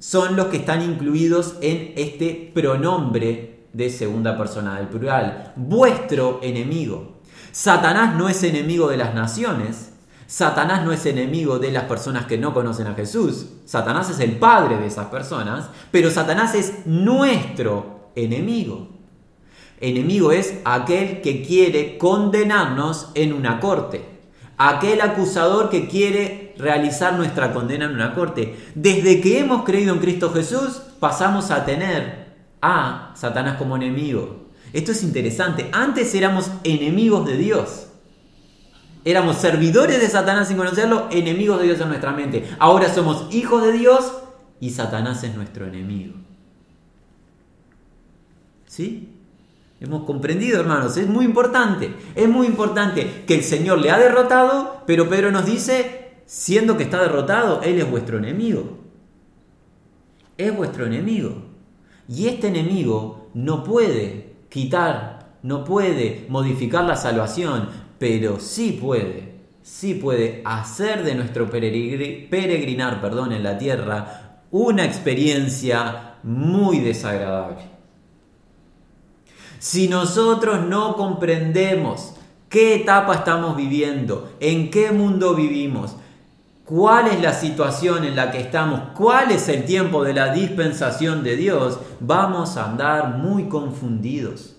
son 0.00 0.34
los 0.34 0.46
que 0.46 0.56
están 0.56 0.82
incluidos 0.82 1.54
en 1.60 1.92
este 1.94 2.50
pronombre 2.52 3.66
de 3.72 3.90
segunda 3.90 4.36
persona 4.36 4.76
del 4.76 4.88
plural. 4.88 5.52
Vuestro 5.54 6.40
enemigo. 6.42 7.13
Satanás 7.54 8.16
no 8.16 8.28
es 8.28 8.42
enemigo 8.42 8.88
de 8.88 8.96
las 8.96 9.14
naciones. 9.14 9.92
Satanás 10.26 10.84
no 10.84 10.90
es 10.90 11.06
enemigo 11.06 11.60
de 11.60 11.70
las 11.70 11.84
personas 11.84 12.26
que 12.26 12.36
no 12.36 12.52
conocen 12.52 12.88
a 12.88 12.94
Jesús. 12.94 13.46
Satanás 13.64 14.10
es 14.10 14.18
el 14.18 14.38
padre 14.40 14.76
de 14.76 14.88
esas 14.88 15.06
personas, 15.06 15.68
pero 15.92 16.10
Satanás 16.10 16.56
es 16.56 16.84
nuestro 16.84 18.10
enemigo. 18.16 18.88
Enemigo 19.80 20.32
es 20.32 20.58
aquel 20.64 21.20
que 21.20 21.44
quiere 21.44 21.96
condenarnos 21.96 23.12
en 23.14 23.32
una 23.32 23.60
corte. 23.60 24.04
Aquel 24.58 25.00
acusador 25.00 25.70
que 25.70 25.86
quiere 25.86 26.56
realizar 26.58 27.12
nuestra 27.12 27.52
condena 27.52 27.84
en 27.84 27.92
una 27.92 28.16
corte. 28.16 28.56
Desde 28.74 29.20
que 29.20 29.38
hemos 29.38 29.62
creído 29.62 29.94
en 29.94 30.00
Cristo 30.00 30.32
Jesús, 30.32 30.82
pasamos 30.98 31.52
a 31.52 31.64
tener 31.64 32.34
a 32.60 33.12
Satanás 33.14 33.58
como 33.58 33.76
enemigo. 33.76 34.43
Esto 34.74 34.90
es 34.90 35.04
interesante. 35.04 35.68
Antes 35.70 36.12
éramos 36.16 36.50
enemigos 36.64 37.24
de 37.26 37.36
Dios. 37.36 37.86
Éramos 39.04 39.36
servidores 39.36 40.00
de 40.00 40.08
Satanás 40.08 40.48
sin 40.48 40.56
conocerlo, 40.56 41.06
enemigos 41.12 41.60
de 41.60 41.66
Dios 41.66 41.80
en 41.80 41.88
nuestra 41.88 42.10
mente. 42.10 42.44
Ahora 42.58 42.92
somos 42.92 43.32
hijos 43.32 43.62
de 43.62 43.72
Dios 43.72 44.12
y 44.58 44.70
Satanás 44.70 45.22
es 45.22 45.36
nuestro 45.36 45.66
enemigo. 45.66 46.14
¿Sí? 48.66 49.10
Hemos 49.78 50.04
comprendido, 50.04 50.58
hermanos, 50.58 50.96
es 50.96 51.06
muy 51.06 51.24
importante. 51.24 51.94
Es 52.16 52.28
muy 52.28 52.48
importante 52.48 53.22
que 53.28 53.36
el 53.36 53.44
Señor 53.44 53.78
le 53.78 53.92
ha 53.92 53.98
derrotado, 53.98 54.82
pero 54.88 55.08
Pedro 55.08 55.30
nos 55.30 55.46
dice, 55.46 56.16
siendo 56.26 56.76
que 56.76 56.82
está 56.82 57.00
derrotado, 57.00 57.62
Él 57.62 57.78
es 57.78 57.88
vuestro 57.88 58.18
enemigo. 58.18 58.78
Es 60.36 60.56
vuestro 60.56 60.84
enemigo. 60.84 61.44
Y 62.08 62.26
este 62.26 62.48
enemigo 62.48 63.28
no 63.34 63.62
puede 63.62 64.23
quitar, 64.54 65.30
no 65.42 65.64
puede 65.64 66.26
modificar 66.28 66.84
la 66.84 66.94
salvación, 66.94 67.70
pero 67.98 68.38
sí 68.38 68.78
puede, 68.80 69.34
sí 69.62 69.94
puede 69.94 70.42
hacer 70.44 71.02
de 71.02 71.16
nuestro 71.16 71.50
peregrinar 71.50 73.00
perdón, 73.00 73.32
en 73.32 73.42
la 73.42 73.58
tierra 73.58 74.42
una 74.52 74.84
experiencia 74.84 76.18
muy 76.22 76.78
desagradable. 76.78 77.64
Si 79.58 79.88
nosotros 79.88 80.64
no 80.64 80.94
comprendemos 80.94 82.14
qué 82.48 82.76
etapa 82.76 83.16
estamos 83.16 83.56
viviendo, 83.56 84.36
en 84.38 84.70
qué 84.70 84.92
mundo 84.92 85.34
vivimos, 85.34 85.96
cuál 86.64 87.08
es 87.08 87.20
la 87.20 87.32
situación 87.32 88.04
en 88.04 88.16
la 88.16 88.30
que 88.30 88.40
estamos, 88.40 88.80
cuál 88.96 89.30
es 89.30 89.48
el 89.48 89.64
tiempo 89.64 90.02
de 90.02 90.14
la 90.14 90.32
dispensación 90.32 91.22
de 91.22 91.36
Dios, 91.36 91.78
vamos 92.00 92.56
a 92.56 92.66
andar 92.66 93.18
muy 93.18 93.48
confundidos. 93.48 94.56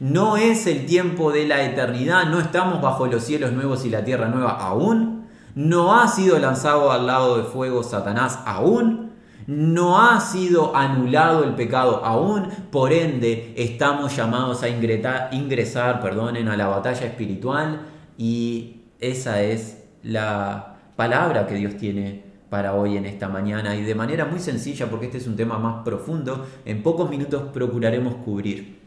No 0.00 0.36
es 0.36 0.68
el 0.68 0.86
tiempo 0.86 1.32
de 1.32 1.46
la 1.48 1.64
eternidad, 1.64 2.26
no 2.26 2.38
estamos 2.38 2.80
bajo 2.80 3.06
los 3.06 3.24
cielos 3.24 3.52
nuevos 3.52 3.84
y 3.84 3.90
la 3.90 4.04
tierra 4.04 4.28
nueva 4.28 4.52
aún. 4.52 5.26
No 5.56 5.98
ha 5.98 6.06
sido 6.06 6.38
lanzado 6.38 6.92
al 6.92 7.08
lado 7.08 7.38
de 7.38 7.42
fuego 7.42 7.82
Satanás 7.82 8.38
aún. 8.46 9.08
No 9.48 10.00
ha 10.00 10.20
sido 10.20 10.76
anulado 10.76 11.42
el 11.42 11.54
pecado 11.56 12.04
aún. 12.04 12.46
Por 12.70 12.92
ende, 12.92 13.54
estamos 13.56 14.14
llamados 14.14 14.62
a 14.62 14.68
ingresar, 14.68 16.00
perdonen, 16.00 16.46
a 16.46 16.56
la 16.56 16.68
batalla 16.68 17.06
espiritual 17.06 17.80
y 18.16 18.82
esa 19.00 19.42
es 19.42 19.82
la 20.04 20.67
palabra 20.98 21.46
que 21.46 21.54
Dios 21.54 21.76
tiene 21.76 22.24
para 22.50 22.74
hoy 22.74 22.96
en 22.96 23.06
esta 23.06 23.28
mañana 23.28 23.76
y 23.76 23.84
de 23.84 23.94
manera 23.94 24.24
muy 24.24 24.40
sencilla 24.40 24.90
porque 24.90 25.06
este 25.06 25.18
es 25.18 25.28
un 25.28 25.36
tema 25.36 25.56
más 25.56 25.84
profundo, 25.84 26.44
en 26.64 26.82
pocos 26.82 27.08
minutos 27.08 27.50
procuraremos 27.54 28.16
cubrir 28.16 28.80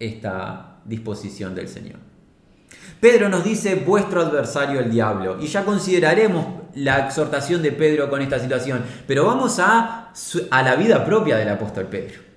esta 0.00 0.80
disposición 0.84 1.54
del 1.54 1.68
Señor. 1.68 2.00
Pedro 2.98 3.28
nos 3.28 3.44
dice 3.44 3.76
vuestro 3.76 4.20
adversario 4.20 4.80
el 4.80 4.90
diablo 4.90 5.40
y 5.40 5.46
ya 5.46 5.64
consideraremos 5.64 6.44
la 6.74 7.06
exhortación 7.06 7.62
de 7.62 7.70
Pedro 7.70 8.10
con 8.10 8.20
esta 8.20 8.40
situación, 8.40 8.82
pero 9.06 9.24
vamos 9.24 9.60
a, 9.60 10.12
a 10.50 10.62
la 10.64 10.74
vida 10.74 11.04
propia 11.04 11.36
del 11.36 11.50
apóstol 11.50 11.86
Pedro. 11.86 12.31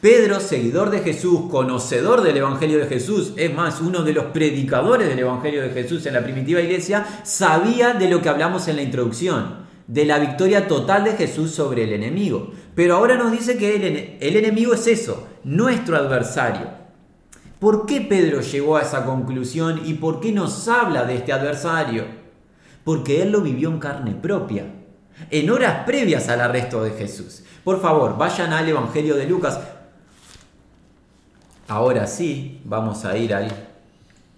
Pedro, 0.00 0.40
seguidor 0.40 0.88
de 0.88 1.00
Jesús, 1.00 1.50
conocedor 1.50 2.22
del 2.22 2.38
Evangelio 2.38 2.78
de 2.78 2.86
Jesús, 2.86 3.34
es 3.36 3.52
más, 3.52 3.82
uno 3.82 4.02
de 4.02 4.14
los 4.14 4.26
predicadores 4.26 5.06
del 5.06 5.18
Evangelio 5.18 5.60
de 5.60 5.68
Jesús 5.70 6.06
en 6.06 6.14
la 6.14 6.22
primitiva 6.22 6.62
iglesia, 6.62 7.06
sabía 7.22 7.92
de 7.92 8.08
lo 8.08 8.22
que 8.22 8.30
hablamos 8.30 8.66
en 8.68 8.76
la 8.76 8.82
introducción, 8.82 9.66
de 9.86 10.06
la 10.06 10.18
victoria 10.18 10.68
total 10.68 11.04
de 11.04 11.12
Jesús 11.12 11.50
sobre 11.50 11.84
el 11.84 11.92
enemigo. 11.92 12.50
Pero 12.74 12.94
ahora 12.94 13.16
nos 13.16 13.30
dice 13.30 13.58
que 13.58 14.16
el, 14.18 14.36
enemigo 14.36 14.72
es 14.72 14.86
eso, 14.86 15.28
nuestro 15.44 15.98
adversario. 15.98 16.68
¿Por 17.58 17.84
qué 17.84 18.00
Pedro 18.00 18.40
llegó 18.40 18.78
a 18.78 18.82
esa 18.82 19.04
conclusión 19.04 19.82
y 19.84 19.94
por 19.94 20.20
qué 20.20 20.32
nos 20.32 20.66
habla 20.66 21.04
de 21.04 21.16
este 21.16 21.34
adversario? 21.34 22.06
Porque 22.84 23.20
él 23.20 23.32
lo 23.32 23.42
vivió 23.42 23.68
en 23.68 23.78
carne 23.78 24.12
propia, 24.12 24.64
en 25.30 25.50
horas 25.50 25.84
previas 25.84 26.30
al 26.30 26.40
arresto 26.40 26.82
de 26.82 26.92
Jesús. 26.92 27.42
Por 27.64 27.82
favor, 27.82 28.16
vayan 28.16 28.54
al 28.54 28.66
Evangelio 28.66 29.14
de 29.14 29.26
Lucas. 29.26 29.60
Ahora 31.70 32.08
sí, 32.08 32.60
vamos 32.64 33.04
a 33.04 33.16
ir 33.16 33.32
al 33.32 33.48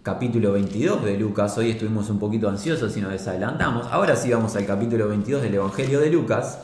capítulo 0.03 0.53
22 0.53 1.03
de 1.03 1.17
Lucas. 1.17 1.57
Hoy 1.57 1.71
estuvimos 1.71 2.11
un 2.11 2.19
poquito 2.19 2.47
ansiosos 2.47 2.95
y 2.99 3.01
nos 3.01 3.11
desadelantamos. 3.11 3.87
Ahora 3.87 4.17
sí 4.17 4.31
vamos 4.31 4.55
al 4.55 4.67
capítulo 4.67 5.09
22 5.09 5.41
del 5.41 5.55
Evangelio 5.55 5.99
de 6.01 6.11
Lucas 6.11 6.59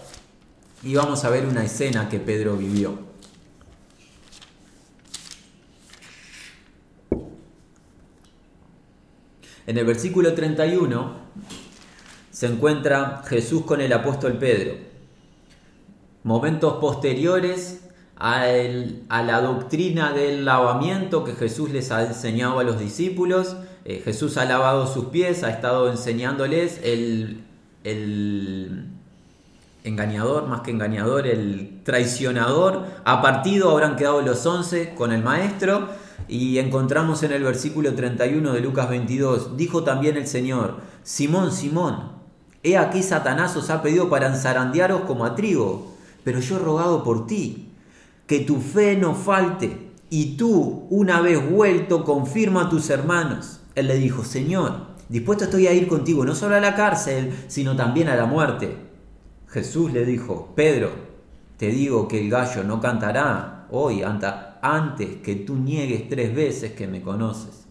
y 0.82 0.94
vamos 0.94 1.24
a 1.24 1.30
ver 1.30 1.46
una 1.46 1.64
escena 1.64 2.10
que 2.10 2.18
Pedro 2.18 2.54
vivió. 2.58 2.98
En 9.66 9.78
el 9.78 9.86
versículo 9.86 10.34
31 10.34 11.12
se 12.30 12.46
encuentra 12.46 13.22
Jesús 13.26 13.62
con 13.64 13.80
el 13.80 13.94
apóstol 13.94 14.36
Pedro. 14.36 14.74
Momentos 16.24 16.74
posteriores 16.74 17.87
a 18.18 19.22
la 19.22 19.40
doctrina 19.40 20.12
del 20.12 20.44
lavamiento 20.44 21.24
que 21.24 21.34
Jesús 21.34 21.70
les 21.70 21.90
ha 21.92 22.04
enseñado 22.04 22.58
a 22.58 22.64
los 22.64 22.78
discípulos. 22.78 23.56
Eh, 23.84 24.02
Jesús 24.04 24.36
ha 24.36 24.44
lavado 24.44 24.86
sus 24.86 25.06
pies, 25.06 25.44
ha 25.44 25.50
estado 25.50 25.90
enseñándoles 25.90 26.80
el, 26.82 27.44
el 27.84 28.86
engañador, 29.84 30.48
más 30.48 30.62
que 30.62 30.72
engañador, 30.72 31.26
el 31.26 31.80
traicionador. 31.84 32.86
Ha 33.04 33.22
partido, 33.22 33.70
habrán 33.70 33.96
quedado 33.96 34.20
los 34.22 34.44
once 34.46 34.94
con 34.94 35.12
el 35.12 35.22
maestro. 35.22 35.88
Y 36.26 36.58
encontramos 36.58 37.22
en 37.22 37.32
el 37.32 37.42
versículo 37.44 37.94
31 37.94 38.52
de 38.52 38.60
Lucas 38.60 38.90
22, 38.90 39.56
dijo 39.56 39.84
también 39.84 40.16
el 40.16 40.26
Señor, 40.26 40.76
Simón, 41.02 41.52
Simón, 41.52 42.18
He 42.62 42.76
aquí 42.76 43.02
Satanás 43.02 43.56
os 43.56 43.70
ha 43.70 43.82
pedido 43.82 44.10
para 44.10 44.26
enzarandearos 44.26 45.02
como 45.02 45.24
a 45.24 45.34
trigo, 45.34 45.94
pero 46.24 46.40
yo 46.40 46.56
he 46.56 46.58
rogado 46.58 47.04
por 47.04 47.26
ti, 47.26 47.67
que 48.28 48.40
tu 48.40 48.60
fe 48.60 48.94
no 48.94 49.14
falte, 49.14 49.88
y 50.10 50.36
tú, 50.36 50.86
una 50.90 51.20
vez 51.22 51.50
vuelto, 51.50 52.04
confirma 52.04 52.64
a 52.64 52.68
tus 52.68 52.90
hermanos. 52.90 53.60
Él 53.74 53.88
le 53.88 53.96
dijo, 53.96 54.22
Señor, 54.22 54.88
dispuesto 55.08 55.44
estoy 55.44 55.66
a 55.66 55.72
ir 55.72 55.88
contigo 55.88 56.24
no 56.24 56.34
solo 56.34 56.54
a 56.54 56.60
la 56.60 56.74
cárcel, 56.74 57.32
sino 57.48 57.74
también 57.74 58.08
a 58.08 58.16
la 58.16 58.26
muerte. 58.26 58.76
Jesús 59.48 59.92
le 59.92 60.04
dijo, 60.04 60.52
Pedro, 60.54 60.90
te 61.56 61.68
digo 61.70 62.06
que 62.06 62.20
el 62.20 62.28
gallo 62.28 62.64
no 62.64 62.80
cantará 62.80 63.66
hoy 63.70 64.02
antes 64.02 65.16
que 65.22 65.34
tú 65.34 65.56
niegues 65.56 66.08
tres 66.10 66.34
veces 66.34 66.72
que 66.72 66.86
me 66.86 67.00
conoces. 67.00 67.66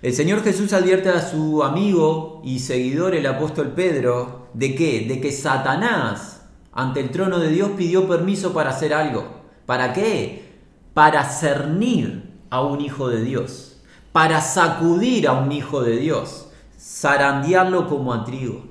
El 0.00 0.14
Señor 0.14 0.42
Jesús 0.42 0.72
advierte 0.72 1.10
a 1.10 1.20
su 1.20 1.62
amigo 1.62 2.40
y 2.42 2.60
seguidor, 2.60 3.14
el 3.14 3.26
apóstol 3.26 3.72
Pedro, 3.72 4.48
de 4.54 4.74
qué? 4.74 5.04
De 5.06 5.20
que 5.20 5.32
Satanás 5.32 6.35
ante 6.76 7.00
el 7.00 7.10
trono 7.10 7.38
de 7.38 7.48
Dios 7.48 7.70
pidió 7.70 8.06
permiso 8.06 8.52
para 8.52 8.70
hacer 8.70 8.92
algo. 8.92 9.24
¿Para 9.64 9.94
qué? 9.94 10.60
Para 10.92 11.24
cernir 11.24 12.38
a 12.50 12.60
un 12.60 12.82
hijo 12.82 13.08
de 13.08 13.22
Dios, 13.22 13.80
para 14.12 14.42
sacudir 14.42 15.26
a 15.26 15.32
un 15.32 15.50
hijo 15.52 15.82
de 15.82 15.96
Dios, 15.96 16.48
zarandearlo 16.78 17.88
como 17.88 18.12
a 18.12 18.24
trigo. 18.24 18.62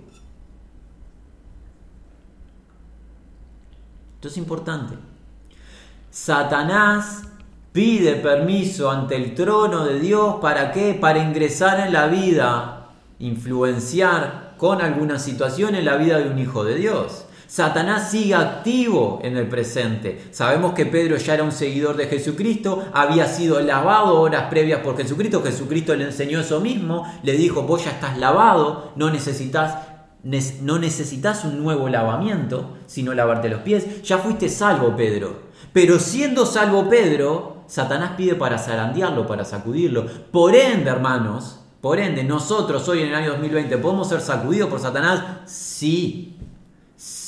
Esto 4.16 4.28
es 4.28 4.38
importante. 4.38 4.96
Satanás 6.12 7.24
pide 7.72 8.16
permiso 8.18 8.90
ante 8.90 9.16
el 9.16 9.34
trono 9.34 9.84
de 9.84 10.00
Dios 10.00 10.36
para 10.42 10.72
qué? 10.72 10.94
Para 10.94 11.20
ingresar 11.20 11.80
en 11.80 11.92
la 11.92 12.06
vida, 12.06 12.92
influenciar 13.18 14.54
con 14.58 14.82
alguna 14.82 15.18
situación 15.18 15.74
en 15.74 15.86
la 15.86 15.98
vida 15.98 16.20
de 16.20 16.30
un 16.30 16.38
hijo 16.38 16.64
de 16.64 16.76
Dios. 16.76 17.25
Satanás 17.56 18.12
sigue 18.12 18.36
activo 18.36 19.22
en 19.24 19.38
el 19.38 19.48
presente. 19.48 20.28
Sabemos 20.32 20.74
que 20.74 20.86
Pedro 20.86 21.16
ya 21.16 21.36
era 21.36 21.44
un 21.46 21.54
seguidor 21.54 21.96
de 21.96 22.08
Jesucristo, 22.08 22.84
había 22.92 23.28
sido 23.28 23.62
lavado 23.62 24.20
horas 24.20 24.48
previas 24.50 24.82
por 24.82 24.98
Jesucristo. 24.98 25.42
Jesucristo 25.42 25.96
le 25.96 26.04
enseñó 26.04 26.42
eso 26.42 26.60
mismo, 26.60 27.10
le 27.24 27.32
dijo, 27.32 27.62
vos 27.62 27.86
ya 27.86 27.92
estás 27.92 28.18
lavado, 28.18 28.92
no 28.98 29.10
necesitas, 29.10 29.88
no 30.64 30.80
necesitas 30.80 31.46
un 31.46 31.64
nuevo 31.64 31.88
lavamiento, 31.88 32.76
sino 32.88 33.14
lavarte 33.14 33.48
los 33.48 33.62
pies. 33.62 34.02
Ya 34.04 34.18
fuiste 34.18 34.50
salvo, 34.50 34.94
Pedro. 34.98 35.44
Pero 35.72 35.98
siendo 36.00 36.46
salvo 36.46 36.90
Pedro, 36.90 37.64
Satanás 37.68 38.16
pide 38.18 38.36
para 38.36 38.58
zarandearlo, 38.58 39.26
para 39.28 39.46
sacudirlo. 39.46 40.08
Por 40.30 40.56
ende, 40.56 40.90
hermanos, 40.90 41.62
por 41.86 42.00
ende, 42.00 42.24
nosotros 42.24 42.90
hoy 42.90 43.04
en 43.04 43.10
el 43.10 43.16
año 43.16 43.30
2020 43.34 43.78
podemos 43.78 44.10
ser 44.10 44.20
sacudidos 44.20 44.70
por 44.70 44.80
Satanás. 44.80 45.24
Sí, 45.46 46.35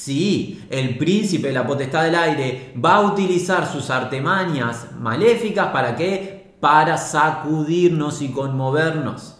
Sí, 0.08 0.66
el 0.70 0.98
príncipe 0.98 1.50
de 1.50 1.54
la 1.54 1.68
potestad 1.68 2.06
del 2.06 2.16
aire 2.16 2.72
va 2.82 2.96
a 2.96 3.02
utilizar 3.02 3.70
sus 3.70 3.90
artemañas 3.90 4.88
maléficas 4.98 5.68
para 5.74 5.98
qué? 5.98 6.56
Para 6.62 6.98
sacudirnos 6.98 8.22
y 8.22 8.30
conmovernos. 8.30 9.38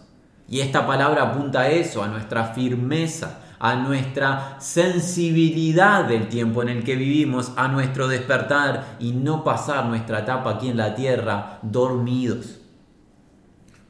Y 0.50 0.60
esta 0.60 0.86
palabra 0.86 1.22
apunta 1.24 1.62
a 1.62 1.70
eso, 1.70 2.04
a 2.04 2.10
nuestra 2.10 2.48
firmeza, 2.48 3.40
a 3.60 3.76
nuestra 3.76 4.58
sensibilidad 4.60 6.04
del 6.04 6.28
tiempo 6.28 6.64
en 6.64 6.68
el 6.68 6.84
que 6.84 6.98
vivimos, 6.98 7.54
a 7.56 7.70
nuestro 7.70 8.10
despertar 8.10 8.98
y 9.00 9.14
no 9.14 9.46
pasar 9.46 9.86
nuestra 9.86 10.20
etapa 10.20 10.50
aquí 10.50 10.68
en 10.68 10.76
la 10.76 10.96
tierra 10.96 11.60
dormidos. 11.62 12.58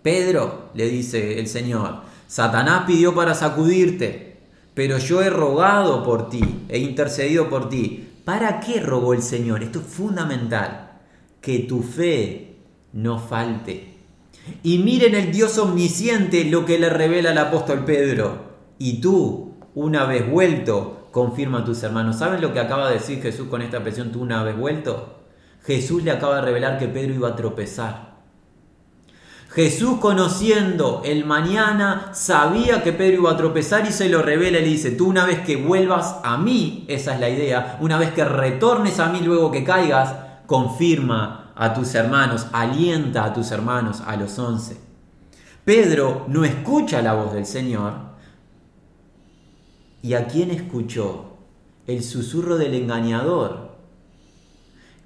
Pedro, 0.04 0.70
le 0.76 0.88
dice 0.90 1.40
el 1.40 1.48
Señor, 1.48 2.02
Satanás 2.28 2.84
pidió 2.86 3.16
para 3.16 3.34
sacudirte, 3.34 4.27
pero 4.78 5.00
yo 5.00 5.24
he 5.24 5.32
rogado 5.32 6.04
por 6.04 6.30
ti, 6.30 6.66
he 6.70 6.78
intercedido 6.78 7.50
por 7.50 7.68
ti. 7.68 8.10
¿Para 8.24 8.60
qué 8.60 8.80
rogó 8.80 9.16
el 9.16 9.24
Señor? 9.24 9.64
Esto 9.64 9.80
es 9.80 9.88
fundamental, 9.88 11.00
que 11.42 11.58
tu 11.62 11.82
fe 11.82 12.58
no 12.94 13.18
falte. 13.18 13.96
Y 14.62 14.78
miren 14.78 15.16
el 15.16 15.32
Dios 15.32 15.58
omnisciente 15.58 16.46
lo 16.46 16.64
que 16.64 16.78
le 16.78 16.92
revela 16.92 17.32
el 17.32 17.40
apóstol 17.40 17.86
Pedro. 17.86 18.52
Y 18.78 19.02
tú, 19.02 19.56
una 19.74 20.06
vez 20.06 20.30
vuelto, 20.30 21.08
confirma 21.10 21.62
a 21.62 21.66
tus 21.66 21.82
hermanos. 21.82 22.20
¿Saben 22.20 22.40
lo 22.40 22.54
que 22.54 22.60
acaba 22.60 22.88
de 22.90 23.00
decir 23.00 23.20
Jesús 23.20 23.48
con 23.48 23.64
esta 23.64 23.78
expresión, 23.78 24.12
tú 24.12 24.22
una 24.22 24.44
vez 24.44 24.56
vuelto? 24.56 25.24
Jesús 25.64 26.04
le 26.04 26.12
acaba 26.12 26.36
de 26.36 26.44
revelar 26.44 26.78
que 26.78 26.88
Pedro 26.88 27.16
iba 27.16 27.30
a 27.30 27.36
tropezar. 27.36 28.17
Jesús 29.58 29.98
conociendo 30.00 31.02
el 31.04 31.26
mañana 31.26 32.12
sabía 32.14 32.84
que 32.84 32.94
Pedro 32.94 33.22
iba 33.22 33.32
a 33.32 33.38
tropezar 33.38 33.88
y 33.88 33.92
se 33.92 34.08
lo 34.08 34.22
revela 34.22 34.60
y 34.60 34.62
le 34.62 34.68
dice, 34.68 34.92
tú 34.92 35.08
una 35.08 35.26
vez 35.26 35.40
que 35.40 35.56
vuelvas 35.56 36.18
a 36.24 36.38
mí, 36.38 36.86
esa 36.88 37.16
es 37.16 37.20
la 37.20 37.28
idea, 37.28 37.80
una 37.82 37.98
vez 37.98 38.12
que 38.12 38.24
retornes 38.24 39.00
a 39.00 39.10
mí 39.10 39.22
luego 39.22 39.50
que 39.50 39.64
caigas, 39.64 40.14
confirma 40.46 41.54
a 41.56 41.74
tus 41.74 41.96
hermanos, 41.96 42.46
alienta 42.54 43.24
a 43.24 43.34
tus 43.34 43.50
hermanos, 43.50 44.04
a 44.06 44.16
los 44.16 44.38
once. 44.38 44.78
Pedro 45.66 46.26
no 46.28 46.46
escucha 46.46 47.02
la 47.02 47.16
voz 47.16 47.34
del 47.34 47.48
Señor, 47.48 47.94
¿Y 50.04 50.14
a 50.14 50.28
quién 50.28 50.52
escuchó? 50.52 51.32
El 51.88 52.04
susurro 52.04 52.60
del 52.60 52.76
engañador, 52.76 53.72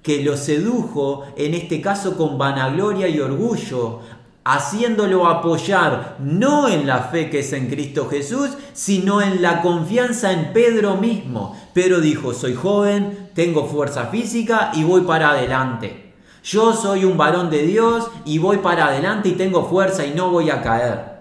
que 0.02 0.22
lo 0.22 0.36
sedujo, 0.36 1.24
en 1.38 1.54
este 1.54 1.80
caso 1.80 2.18
con 2.18 2.36
vanagloria 2.36 3.08
y 3.08 3.18
orgullo, 3.18 4.00
haciéndolo 4.44 5.26
apoyar 5.26 6.16
no 6.20 6.68
en 6.68 6.86
la 6.86 6.98
fe 6.98 7.30
que 7.30 7.40
es 7.40 7.52
en 7.52 7.68
Cristo 7.68 8.08
Jesús, 8.08 8.50
sino 8.72 9.22
en 9.22 9.42
la 9.42 9.62
confianza 9.62 10.32
en 10.32 10.52
Pedro 10.52 10.96
mismo. 10.96 11.56
Pedro 11.72 12.00
dijo, 12.00 12.34
soy 12.34 12.54
joven, 12.54 13.30
tengo 13.34 13.66
fuerza 13.66 14.06
física 14.06 14.72
y 14.74 14.84
voy 14.84 15.02
para 15.02 15.30
adelante. 15.30 16.12
Yo 16.44 16.74
soy 16.74 17.04
un 17.04 17.16
varón 17.16 17.50
de 17.50 17.62
Dios 17.62 18.10
y 18.24 18.38
voy 18.38 18.58
para 18.58 18.86
adelante 18.86 19.28
y 19.28 19.32
tengo 19.32 19.68
fuerza 19.68 20.04
y 20.04 20.12
no 20.12 20.30
voy 20.30 20.50
a 20.50 20.60
caer. 20.60 21.12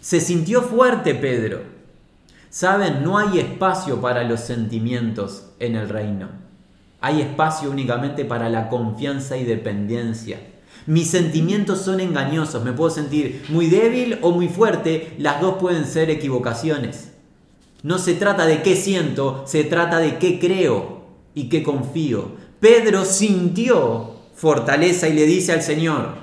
Se 0.00 0.20
sintió 0.20 0.62
fuerte 0.62 1.14
Pedro. 1.14 1.62
Saben, 2.50 3.04
no 3.04 3.18
hay 3.18 3.38
espacio 3.38 4.00
para 4.00 4.24
los 4.24 4.40
sentimientos 4.40 5.50
en 5.60 5.76
el 5.76 5.88
reino. 5.88 6.28
Hay 7.00 7.20
espacio 7.20 7.70
únicamente 7.70 8.24
para 8.24 8.48
la 8.48 8.68
confianza 8.68 9.36
y 9.36 9.44
dependencia. 9.44 10.40
Mis 10.88 11.10
sentimientos 11.10 11.82
son 11.82 12.00
engañosos, 12.00 12.64
me 12.64 12.72
puedo 12.72 12.88
sentir 12.88 13.44
muy 13.50 13.66
débil 13.66 14.18
o 14.22 14.30
muy 14.30 14.48
fuerte, 14.48 15.14
las 15.18 15.38
dos 15.38 15.56
pueden 15.60 15.84
ser 15.84 16.08
equivocaciones. 16.08 17.12
No 17.82 17.98
se 17.98 18.14
trata 18.14 18.46
de 18.46 18.62
qué 18.62 18.74
siento, 18.74 19.44
se 19.46 19.64
trata 19.64 19.98
de 19.98 20.16
qué 20.16 20.40
creo 20.40 21.02
y 21.34 21.50
qué 21.50 21.62
confío. 21.62 22.30
Pedro 22.58 23.04
sintió 23.04 24.14
fortaleza 24.34 25.08
y 25.08 25.12
le 25.12 25.26
dice 25.26 25.52
al 25.52 25.60
Señor, 25.60 26.14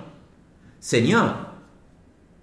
Señor, 0.80 1.46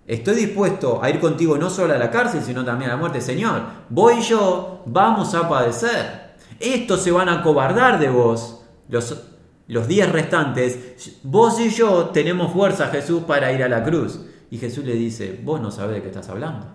Estoy 0.06 0.35
dispuesto 0.35 1.02
a 1.02 1.11
ir 1.11 1.20
contigo 1.20 1.56
no 1.58 1.70
solo 1.70 1.94
a 1.94 1.98
la 1.98 2.11
cárcel, 2.11 2.42
sino 2.42 2.64
también 2.64 2.90
a 2.90 2.94
la 2.94 3.00
muerte. 3.00 3.20
Señor, 3.20 3.62
voy 3.88 4.20
yo, 4.20 4.82
vamos 4.87 5.35
a 5.35 5.48
padecer. 5.48 6.35
Estos 6.61 7.02
se 7.02 7.11
van 7.12 7.28
a 7.28 7.42
cobardar 7.42 7.98
de 8.00 8.11
vos. 8.11 8.64
Los, 8.88 9.31
los 9.68 9.88
días 9.88 10.11
restantes, 10.11 11.18
vos 11.22 11.59
y 11.61 11.70
yo 11.70 12.07
tenemos 12.07 12.53
fuerza, 12.53 12.88
Jesús, 12.88 13.22
para 13.25 13.53
ir 13.53 13.62
a 13.62 13.68
la 13.68 13.83
cruz. 13.83 14.20
Y 14.51 14.59
Jesús 14.59 14.85
le 14.85 14.94
dice, 14.94 15.40
vos 15.42 15.61
no 15.61 15.70
sabés 15.70 15.96
de 15.96 16.03
qué 16.03 16.09
estás 16.09 16.29
hablando. 16.29 16.66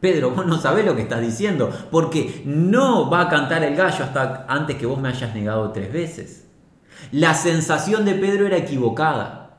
Pedro, 0.00 0.30
vos 0.30 0.46
no 0.46 0.58
sabés 0.58 0.84
lo 0.84 0.94
que 0.94 1.02
estás 1.02 1.20
diciendo, 1.20 1.70
porque 1.90 2.42
no 2.44 3.08
va 3.08 3.22
a 3.22 3.28
cantar 3.28 3.64
el 3.64 3.74
gallo 3.74 4.04
hasta 4.04 4.44
antes 4.48 4.76
que 4.76 4.86
vos 4.86 5.00
me 5.00 5.08
hayas 5.08 5.34
negado 5.34 5.72
tres 5.72 5.92
veces. 5.92 6.46
La 7.12 7.34
sensación 7.34 8.04
de 8.04 8.14
Pedro 8.14 8.46
era 8.46 8.58
equivocada. 8.58 9.58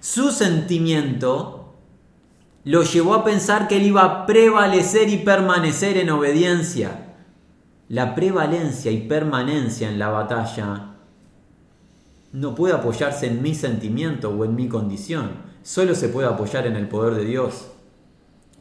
Su 0.00 0.30
sentimiento 0.30 1.74
lo 2.64 2.82
llevó 2.82 3.14
a 3.14 3.24
pensar 3.24 3.68
que 3.68 3.76
él 3.76 3.86
iba 3.86 4.04
a 4.04 4.26
prevalecer 4.26 5.08
y 5.08 5.18
permanecer 5.18 5.96
en 5.96 6.10
obediencia. 6.10 7.09
La 7.90 8.14
prevalencia 8.14 8.90
y 8.90 9.02
permanencia 9.08 9.90
en 9.90 9.98
la 9.98 10.08
batalla 10.08 10.94
no 12.32 12.54
puede 12.54 12.72
apoyarse 12.72 13.26
en 13.26 13.42
mi 13.42 13.54
sentimiento 13.54 14.30
o 14.30 14.44
en 14.44 14.54
mi 14.54 14.68
condición, 14.68 15.32
solo 15.62 15.94
se 15.94 16.08
puede 16.08 16.28
apoyar 16.28 16.66
en 16.66 16.76
el 16.76 16.88
poder 16.88 17.14
de 17.14 17.24
Dios 17.26 17.66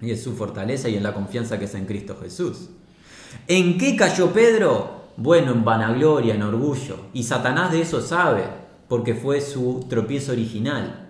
y 0.02 0.12
en 0.12 0.18
su 0.18 0.36
fortaleza 0.36 0.90
y 0.90 0.96
en 0.96 1.04
la 1.04 1.14
confianza 1.14 1.58
que 1.58 1.66
es 1.66 1.76
en 1.76 1.86
Cristo 1.86 2.18
Jesús. 2.22 2.70
¿En 3.48 3.78
qué 3.78 3.96
cayó 3.96 4.34
Pedro? 4.34 5.04
Bueno, 5.16 5.52
en 5.52 5.64
vanagloria, 5.64 6.34
en 6.34 6.44
orgullo. 6.44 6.98
Y 7.14 7.24
Satanás 7.24 7.72
de 7.72 7.82
eso 7.82 8.02
sabe, 8.02 8.44
porque 8.88 9.14
fue 9.14 9.42
su 9.42 9.86
tropiezo 9.88 10.34
original 10.34 11.10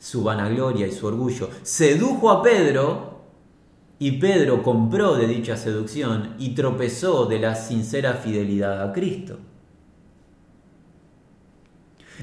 su 0.00 0.24
vanagloria 0.24 0.86
y 0.86 0.92
su 0.92 1.06
orgullo, 1.06 1.50
sedujo 1.62 2.30
a 2.30 2.42
Pedro 2.42 3.09
y 4.02 4.12
Pedro 4.12 4.62
compró 4.62 5.14
de 5.14 5.26
dicha 5.26 5.58
seducción 5.58 6.34
y 6.38 6.54
tropezó 6.54 7.26
de 7.26 7.38
la 7.38 7.54
sincera 7.54 8.14
fidelidad 8.14 8.82
a 8.82 8.92
Cristo. 8.94 9.38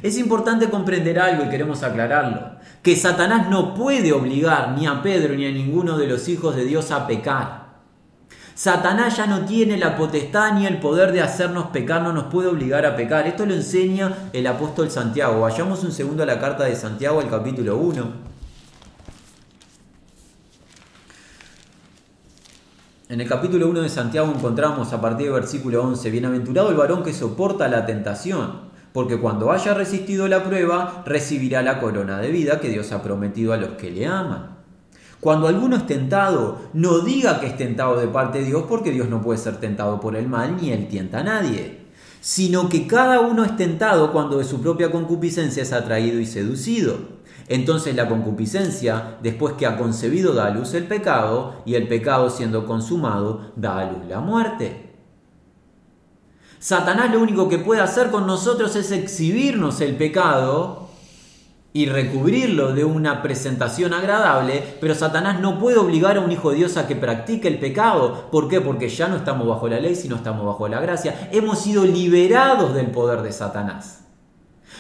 Es 0.02 0.18
importante 0.18 0.72
comprender 0.72 1.20
algo 1.20 1.46
y 1.46 1.50
queremos 1.50 1.84
aclararlo, 1.84 2.58
que 2.82 2.96
Satanás 2.96 3.48
no 3.50 3.76
puede 3.76 4.12
obligar 4.12 4.72
ni 4.72 4.88
a 4.88 5.04
Pedro 5.04 5.36
ni 5.36 5.46
a 5.46 5.52
ninguno 5.52 6.00
de 6.00 6.08
los 6.08 6.28
hijos 6.28 6.56
de 6.56 6.66
Dios 6.66 6.90
a 6.90 7.06
pecar. 7.06 7.68
Satanás 8.56 9.16
ya 9.16 9.28
no 9.28 9.46
tiene 9.46 9.78
la 9.78 9.96
potestad 9.96 10.54
ni 10.54 10.66
el 10.66 10.80
poder 10.80 11.12
de 11.12 11.22
hacernos 11.22 11.68
pecar, 11.68 12.02
no 12.02 12.12
nos 12.12 12.24
puede 12.26 12.48
obligar 12.48 12.88
a 12.88 12.96
pecar. 12.96 13.28
Esto 13.28 13.46
lo 13.46 13.54
enseña 13.54 14.30
el 14.34 14.48
apóstol 14.48 14.90
Santiago. 14.90 15.42
Vayamos 15.42 15.84
un 15.84 15.92
segundo 15.92 16.24
a 16.24 16.26
la 16.26 16.40
carta 16.40 16.64
de 16.64 16.76
Santiago, 16.76 17.22
el 17.22 17.30
capítulo 17.30 17.78
1. 17.78 18.37
En 23.10 23.22
el 23.22 23.30
capítulo 23.30 23.70
1 23.70 23.84
de 23.84 23.90
Santiago 23.90 24.34
encontramos 24.36 24.92
a 24.92 25.00
partir 25.00 25.28
del 25.28 25.36
versículo 25.36 25.82
11, 25.82 26.10
Bienaventurado 26.10 26.72
el 26.72 26.76
varón 26.76 27.04
que 27.04 27.14
soporta 27.14 27.70
la 27.70 27.86
tentación, 27.86 28.68
porque 28.92 29.18
cuando 29.18 29.50
haya 29.54 29.74
resistido 29.74 30.28
la 30.28 30.44
prueba, 30.44 31.04
recibirá 31.06 31.62
la 31.62 31.80
corona 31.80 32.20
de 32.20 32.32
vida 32.32 32.60
que 32.60 32.68
Dios 32.68 32.92
ha 32.92 33.02
prometido 33.02 33.54
a 33.54 33.58
los 33.58 33.72
que 33.72 33.92
le 33.92 34.08
aman. 34.08 34.58
Cuando 35.22 35.48
alguno 35.48 35.78
es 35.78 35.88
tentado, 35.88 36.60
no 36.74 37.00
diga 37.00 37.40
que 37.40 37.48
es 37.48 37.56
tentado 37.56 37.98
de 37.98 38.10
parte 38.10 38.40
de 38.40 38.46
Dios, 38.46 38.66
porque 38.68 38.92
Dios 38.92 39.08
no 39.08 39.22
puede 39.22 39.40
ser 39.40 39.56
tentado 39.56 40.02
por 40.02 40.18
el 40.18 40.28
mal, 40.28 40.58
ni 40.62 40.74
él 40.74 40.90
tienta 40.90 41.20
a 41.20 41.24
nadie, 41.24 41.86
sino 42.20 42.68
que 42.68 42.88
cada 42.88 43.22
uno 43.22 43.46
es 43.46 43.56
tentado 43.56 44.12
cuando 44.12 44.38
de 44.38 44.44
su 44.44 44.62
propia 44.62 44.92
concupiscencia 44.92 45.64
es 45.64 45.72
atraído 45.72 46.20
y 46.20 46.26
seducido. 46.26 47.17
Entonces 47.50 47.96
la 47.96 48.10
concupiscencia, 48.10 49.18
después 49.22 49.54
que 49.54 49.66
ha 49.66 49.78
concebido, 49.78 50.34
da 50.34 50.48
a 50.48 50.50
luz 50.50 50.74
el 50.74 50.86
pecado, 50.86 51.62
y 51.66 51.76
el 51.76 51.88
pecado 51.88 52.30
siendo 52.30 52.66
consumado, 52.66 53.52
da 53.56 53.80
a 53.80 53.92
luz 53.92 54.06
la 54.08 54.20
muerte. 54.20 54.88
Satanás 56.60 57.12
lo 57.12 57.22
único 57.22 57.48
que 57.48 57.60
puede 57.60 57.82
hacer 57.82 58.10
con 58.10 58.28
nosotros 58.28 58.76
es 58.76 58.92
exhibirnos 58.92 59.80
el 59.80 59.96
pecado 59.96 60.88
y 61.72 61.86
recubrirlo 61.86 62.74
de 62.74 62.84
una 62.84 63.22
presentación 63.22 63.94
agradable, 63.94 64.64
pero 64.82 64.96
Satanás 64.96 65.40
no 65.40 65.60
puede 65.60 65.78
obligar 65.78 66.18
a 66.18 66.22
un 66.22 66.32
hijo 66.32 66.50
de 66.50 66.58
Dios 66.58 66.76
a 66.76 66.88
que 66.88 66.96
practique 66.96 67.48
el 67.48 67.60
pecado. 67.60 68.32
¿Por 68.32 68.50
qué? 68.50 68.62
Porque 68.62 68.90
ya 68.90 69.08
no 69.08 69.18
estamos 69.18 69.48
bajo 69.48 69.68
la 69.68 69.80
ley, 69.80 69.96
sino 69.96 70.16
estamos 70.16 70.44
bajo 70.44 70.68
la 70.68 70.82
gracia. 70.82 71.30
Hemos 71.32 71.60
sido 71.60 71.86
liberados 71.86 72.74
del 72.74 72.88
poder 72.88 73.22
de 73.22 73.32
Satanás. 73.32 74.07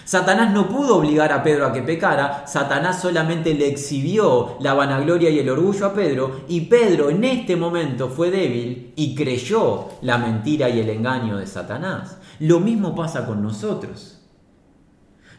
Satanás 0.07 0.53
no 0.53 0.69
pudo 0.69 0.95
obligar 0.95 1.33
a 1.33 1.43
Pedro 1.43 1.65
a 1.65 1.73
que 1.73 1.81
pecara, 1.81 2.47
Satanás 2.47 3.01
solamente 3.01 3.53
le 3.53 3.67
exhibió 3.67 4.55
la 4.61 4.73
vanagloria 4.73 5.29
y 5.29 5.39
el 5.39 5.49
orgullo 5.49 5.85
a 5.85 5.93
Pedro, 5.93 6.43
y 6.47 6.61
Pedro 6.61 7.09
en 7.09 7.25
este 7.25 7.57
momento 7.57 8.07
fue 8.07 8.31
débil 8.31 8.93
y 8.95 9.13
creyó 9.13 9.89
la 10.03 10.17
mentira 10.17 10.69
y 10.69 10.79
el 10.79 10.89
engaño 10.91 11.35
de 11.35 11.45
Satanás. 11.45 12.19
Lo 12.39 12.61
mismo 12.61 12.95
pasa 12.95 13.25
con 13.25 13.43
nosotros. 13.43 14.21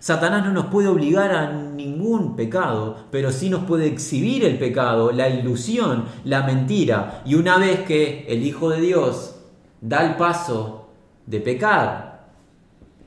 Satanás 0.00 0.44
no 0.44 0.52
nos 0.52 0.66
puede 0.66 0.88
obligar 0.88 1.32
a 1.32 1.50
ningún 1.50 2.36
pecado, 2.36 3.06
pero 3.10 3.32
sí 3.32 3.48
nos 3.48 3.64
puede 3.64 3.86
exhibir 3.86 4.44
el 4.44 4.58
pecado, 4.58 5.12
la 5.12 5.30
ilusión, 5.30 6.04
la 6.24 6.42
mentira. 6.42 7.22
Y 7.24 7.36
una 7.36 7.56
vez 7.56 7.86
que 7.86 8.26
el 8.28 8.44
Hijo 8.44 8.68
de 8.68 8.82
Dios 8.82 9.36
da 9.80 10.04
el 10.04 10.16
paso 10.16 10.90
de 11.24 11.40
pecar, 11.40 12.07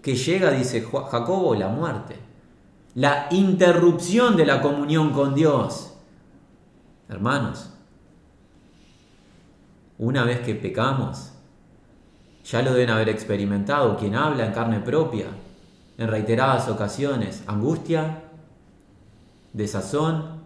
que 0.01 0.15
llega, 0.15 0.51
dice 0.51 0.81
Jacobo, 0.81 1.55
la 1.55 1.69
muerte. 1.69 2.15
La 2.95 3.27
interrupción 3.31 4.35
de 4.35 4.45
la 4.45 4.61
comunión 4.61 5.11
con 5.11 5.33
Dios. 5.33 5.93
Hermanos, 7.07 7.69
una 9.97 10.23
vez 10.23 10.39
que 10.39 10.55
pecamos, 10.55 11.31
ya 12.43 12.61
lo 12.61 12.73
deben 12.73 12.89
haber 12.89 13.09
experimentado 13.09 13.97
quien 13.97 14.15
habla 14.15 14.45
en 14.45 14.53
carne 14.53 14.79
propia, 14.79 15.27
en 15.97 16.07
reiteradas 16.07 16.67
ocasiones, 16.67 17.43
angustia, 17.47 18.23
desazón, 19.53 20.41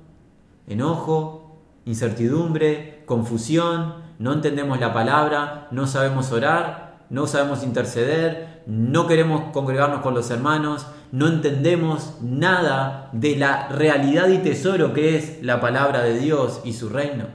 enojo, 0.68 1.62
incertidumbre, 1.86 3.04
confusión, 3.06 4.04
no 4.20 4.34
entendemos 4.34 4.80
la 4.80 4.94
palabra, 4.94 5.68
no 5.72 5.88
sabemos 5.88 6.32
orar, 6.32 7.06
no 7.10 7.28
sabemos 7.28 7.63
interceder, 7.63 8.55
no 8.65 9.08
queremos 9.08 9.51
congregarnos 9.51 10.01
con 10.01 10.13
los 10.13 10.30
hermanos, 10.32 10.88
no 11.12 11.28
entendemos 11.28 12.15
nada 12.21 13.10
de 13.13 13.36
la 13.36 13.67
realidad 13.69 14.30
y 14.30 14.39
tesoro 14.39 14.93
que 14.93 15.17
es 15.17 15.43
la 15.43 15.62
palabra 15.62 16.01
de 16.01 16.19
Dios 16.19 16.62
y 16.63 16.73
su 16.73 16.89
reino. 16.89 17.25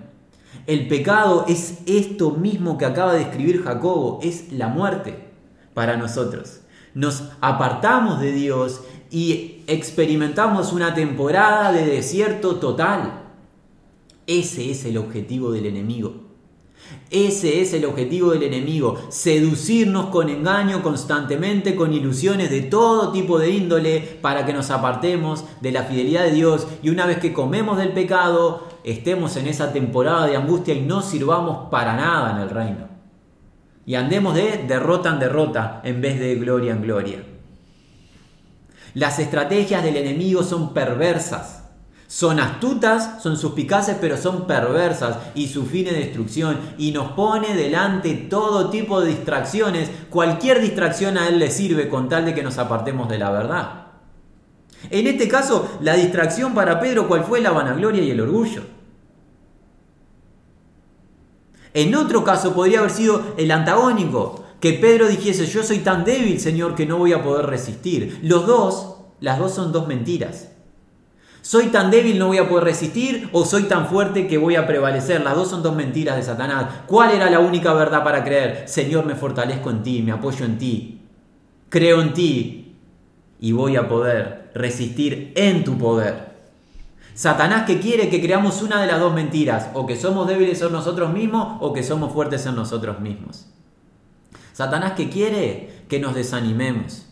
El 0.66 0.88
pecado 0.88 1.46
es 1.48 1.78
esto 1.86 2.32
mismo 2.32 2.78
que 2.78 2.84
acaba 2.84 3.14
de 3.14 3.22
escribir 3.22 3.62
Jacobo, 3.62 4.20
es 4.22 4.52
la 4.52 4.68
muerte 4.68 5.30
para 5.74 5.96
nosotros. 5.96 6.60
Nos 6.94 7.30
apartamos 7.40 8.20
de 8.20 8.32
Dios 8.32 8.82
y 9.10 9.62
experimentamos 9.66 10.72
una 10.72 10.94
temporada 10.94 11.72
de 11.72 11.86
desierto 11.86 12.56
total. 12.56 13.22
Ese 14.26 14.70
es 14.70 14.84
el 14.84 14.98
objetivo 14.98 15.52
del 15.52 15.66
enemigo. 15.66 16.29
Ese 17.10 17.60
es 17.60 17.72
el 17.72 17.84
objetivo 17.86 18.30
del 18.30 18.44
enemigo, 18.44 18.98
seducirnos 19.08 20.06
con 20.06 20.28
engaño 20.28 20.82
constantemente, 20.82 21.74
con 21.74 21.92
ilusiones 21.92 22.50
de 22.50 22.62
todo 22.62 23.10
tipo 23.10 23.38
de 23.38 23.50
índole, 23.50 24.00
para 24.20 24.46
que 24.46 24.52
nos 24.52 24.70
apartemos 24.70 25.44
de 25.60 25.72
la 25.72 25.82
fidelidad 25.82 26.24
de 26.24 26.32
Dios 26.32 26.68
y 26.82 26.90
una 26.90 27.06
vez 27.06 27.18
que 27.18 27.32
comemos 27.32 27.78
del 27.78 27.92
pecado, 27.92 28.68
estemos 28.84 29.36
en 29.36 29.48
esa 29.48 29.72
temporada 29.72 30.26
de 30.26 30.36
angustia 30.36 30.74
y 30.74 30.82
no 30.82 31.02
sirvamos 31.02 31.68
para 31.70 31.96
nada 31.96 32.36
en 32.36 32.42
el 32.42 32.50
reino. 32.50 32.88
Y 33.86 33.96
andemos 33.96 34.34
de 34.34 34.64
derrota 34.68 35.10
en 35.10 35.18
derrota 35.18 35.80
en 35.82 36.00
vez 36.00 36.20
de 36.20 36.36
gloria 36.36 36.72
en 36.72 36.82
gloria. 36.82 37.24
Las 38.94 39.18
estrategias 39.18 39.82
del 39.82 39.96
enemigo 39.96 40.42
son 40.42 40.74
perversas. 40.74 41.59
Son 42.10 42.40
astutas, 42.40 43.22
son 43.22 43.36
suspicaces, 43.36 43.96
pero 44.00 44.16
son 44.16 44.48
perversas 44.48 45.16
y 45.36 45.46
su 45.46 45.64
fin 45.64 45.86
es 45.86 45.92
destrucción. 45.92 46.58
Y 46.76 46.90
nos 46.90 47.12
pone 47.12 47.54
delante 47.54 48.12
todo 48.28 48.68
tipo 48.68 49.00
de 49.00 49.10
distracciones. 49.10 49.88
Cualquier 50.10 50.60
distracción 50.60 51.16
a 51.16 51.28
él 51.28 51.38
le 51.38 51.52
sirve 51.52 51.88
con 51.88 52.08
tal 52.08 52.24
de 52.24 52.34
que 52.34 52.42
nos 52.42 52.58
apartemos 52.58 53.08
de 53.08 53.18
la 53.18 53.30
verdad. 53.30 53.86
En 54.90 55.06
este 55.06 55.28
caso, 55.28 55.78
la 55.82 55.94
distracción 55.94 56.52
para 56.52 56.80
Pedro, 56.80 57.06
¿cuál 57.06 57.22
fue? 57.22 57.40
La 57.40 57.52
vanagloria 57.52 58.02
y 58.02 58.10
el 58.10 58.20
orgullo. 58.20 58.62
En 61.74 61.94
otro 61.94 62.24
caso 62.24 62.54
podría 62.54 62.80
haber 62.80 62.90
sido 62.90 63.22
el 63.36 63.52
antagónico, 63.52 64.46
que 64.58 64.72
Pedro 64.72 65.06
dijese, 65.06 65.46
yo 65.46 65.62
soy 65.62 65.78
tan 65.78 66.02
débil, 66.02 66.40
Señor, 66.40 66.74
que 66.74 66.86
no 66.86 66.98
voy 66.98 67.12
a 67.12 67.22
poder 67.22 67.46
resistir. 67.46 68.18
Los 68.24 68.48
dos, 68.48 68.96
las 69.20 69.38
dos 69.38 69.54
son 69.54 69.70
dos 69.70 69.86
mentiras. 69.86 70.49
Soy 71.42 71.66
tan 71.68 71.90
débil, 71.90 72.18
no 72.18 72.28
voy 72.28 72.38
a 72.38 72.48
poder 72.48 72.64
resistir, 72.64 73.30
o 73.32 73.44
soy 73.44 73.64
tan 73.64 73.86
fuerte 73.86 74.26
que 74.26 74.38
voy 74.38 74.56
a 74.56 74.66
prevalecer. 74.66 75.22
Las 75.22 75.36
dos 75.36 75.48
son 75.48 75.62
dos 75.62 75.74
mentiras 75.74 76.16
de 76.16 76.22
Satanás. 76.22 76.66
¿Cuál 76.86 77.12
era 77.12 77.30
la 77.30 77.40
única 77.40 77.72
verdad 77.72 78.04
para 78.04 78.24
creer? 78.24 78.68
Señor, 78.68 79.06
me 79.06 79.14
fortalezco 79.14 79.70
en 79.70 79.82
ti, 79.82 80.02
me 80.02 80.12
apoyo 80.12 80.44
en 80.44 80.58
ti, 80.58 81.00
creo 81.68 82.02
en 82.02 82.12
ti 82.12 82.76
y 83.40 83.52
voy 83.52 83.76
a 83.76 83.88
poder 83.88 84.50
resistir 84.54 85.32
en 85.34 85.64
tu 85.64 85.78
poder. 85.78 86.30
Satanás 87.14 87.64
que 87.66 87.80
quiere 87.80 88.08
que 88.08 88.20
creamos 88.20 88.62
una 88.62 88.80
de 88.80 88.86
las 88.86 89.00
dos 89.00 89.12
mentiras, 89.12 89.70
o 89.74 89.86
que 89.86 89.96
somos 89.96 90.26
débiles 90.26 90.60
en 90.62 90.72
nosotros 90.72 91.12
mismos 91.12 91.58
o 91.60 91.72
que 91.72 91.82
somos 91.82 92.12
fuertes 92.12 92.46
en 92.46 92.54
nosotros 92.54 93.00
mismos. 93.00 93.46
Satanás 94.52 94.92
que 94.92 95.08
quiere 95.08 95.84
que 95.88 96.00
nos 96.00 96.14
desanimemos. 96.14 97.09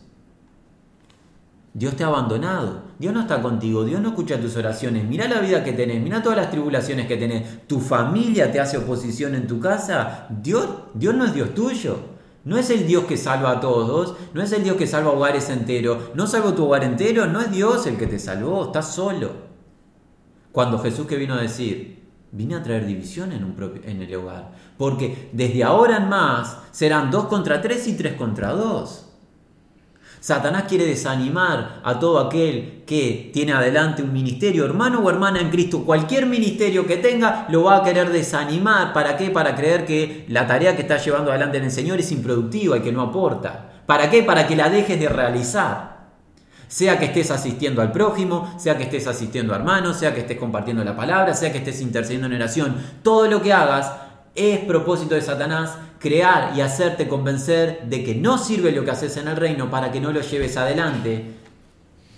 Dios 1.75 1.97
te 1.97 2.05
ha 2.05 2.09
abandonado. 2.09 2.83
Dios 2.99 3.13
no 3.15 3.21
está 3.21 3.41
contigo. 3.43 3.85
Dios 3.85 4.01
no 4.01 4.09
escucha 4.09 4.41
tus 4.41 4.57
oraciones. 4.57 5.05
Mira 5.05 5.29
la 5.29 5.41
vida 5.41 5.63
que 5.63 5.73
tenés. 5.73 6.03
Mira 6.03 6.23
todas 6.23 6.39
las 6.39 6.51
tribulaciones 6.51 7.07
que 7.07 7.17
tenés. 7.17 7.67
Tu 7.67 7.81
familia 7.81 8.51
te 8.51 8.61
hace 8.61 8.79
oposición 8.79 9.35
en 9.35 9.47
tu 9.47 9.61
casa. 9.61 10.27
Dios, 10.31 10.67
Dios 10.95 11.15
no 11.15 11.25
es 11.25 11.35
Dios 11.35 11.55
tuyo. 11.55 11.99
No 12.45 12.57
es 12.57 12.71
el 12.71 12.87
Dios 12.87 13.05
que 13.05 13.17
salva 13.17 13.53
a 13.53 13.61
todos. 13.61 14.17
No 14.35 14.43
es 14.43 14.53
el 14.53 14.65
Dios 14.65 14.77
que 14.77 14.87
salva 14.87 15.13
hogares 15.13 15.51
enteros. 15.51 16.15
No 16.15 16.27
salvo 16.27 16.55
tu 16.55 16.65
hogar 16.65 16.85
entero. 16.85 17.27
No 17.27 17.41
es 17.41 17.51
Dios 17.51 17.87
el 17.87 17.97
que 17.97 18.07
te 18.07 18.19
salvó. 18.19 18.65
Estás 18.65 18.95
solo. 18.95 19.49
Cuando 20.51 20.79
Jesús 20.79 21.07
que 21.07 21.17
vino 21.17 21.35
a 21.35 21.43
decir, 21.43 22.03
vine 22.33 22.55
a 22.55 22.63
traer 22.63 22.87
división 22.87 23.33
en, 23.33 23.45
un 23.45 23.55
en 23.85 24.03
el 24.03 24.15
hogar. 24.17 24.53
Porque 24.77 25.31
desde 25.33 25.63
ahora 25.63 25.99
en 25.99 26.09
más 26.09 26.59
serán 26.73 27.11
dos 27.11 27.27
contra 27.27 27.61
tres 27.61 27.87
y 27.87 27.97
tres 27.97 28.15
contra 28.15 28.53
dos. 28.53 29.08
Satanás 30.21 30.65
quiere 30.69 30.85
desanimar 30.85 31.81
a 31.85 31.99
todo 31.99 32.19
aquel 32.19 32.83
que 32.87 33.31
tiene 33.33 33.53
adelante 33.53 34.03
un 34.03 34.13
ministerio, 34.13 34.65
hermano 34.65 35.01
o 35.01 35.11
hermana 35.11 35.41
en 35.41 35.51
Cristo. 35.51 35.85
Cualquier 35.85 36.27
ministerio 36.27 36.87
que 36.87 36.97
tenga 36.97 37.47
lo 37.51 37.65
va 37.65 37.77
a 37.77 37.83
querer 37.85 38.11
desanimar. 38.11 38.93
¿Para 38.93 39.17
qué? 39.17 39.31
Para 39.31 39.55
creer 39.55 39.87
que 39.87 40.25
la 40.29 40.47
tarea 40.47 40.75
que 40.75 40.83
está 40.83 40.97
llevando 40.97 41.31
adelante 41.31 41.59
en 41.59 41.65
el 41.65 41.71
Señor 41.71 42.01
es 42.01 42.11
improductiva 42.11 42.77
y 42.77 42.81
que 42.81 42.93
no 42.93 43.03
aporta. 43.03 43.83
¿Para 43.87 44.11
qué? 44.11 44.23
Para 44.23 44.47
que 44.47 44.57
la 44.57 44.69
dejes 44.69 44.99
de 44.99 45.09
realizar. 45.09 45.99
Sea 46.67 46.99
que 46.99 47.07
estés 47.07 47.31
asistiendo 47.31 47.81
al 47.81 47.93
prójimo, 47.93 48.55
sea 48.59 48.77
que 48.77 48.83
estés 48.83 49.07
asistiendo 49.07 49.55
a 49.55 49.57
hermanos, 49.57 49.97
sea 49.97 50.13
que 50.13 50.21
estés 50.21 50.37
compartiendo 50.37 50.85
la 50.85 50.95
palabra, 50.95 51.33
sea 51.33 51.51
que 51.51 51.59
estés 51.59 51.81
intercediendo 51.81 52.27
en 52.27 52.35
oración. 52.35 52.77
Todo 53.03 53.27
lo 53.27 53.41
que 53.41 53.55
hagas 53.55 53.91
es 54.39 54.61
propósito 54.61 55.15
de 55.15 55.23
Satanás 55.23 55.77
crear 55.99 56.53
y 56.57 56.61
hacerte 56.61 57.09
convencer 57.09 57.83
de 57.89 58.05
que 58.05 58.15
no 58.15 58.39
sirve 58.39 58.73
lo 58.73 58.85
que 58.85 58.93
haces 58.93 59.17
en 59.17 59.29
el 59.29 59.37
reino 59.37 59.71
para 59.71 59.91
que 59.91 60.01
no 60.01 60.13
lo 60.13 60.21
lleves 60.21 60.57
adelante 60.57 61.35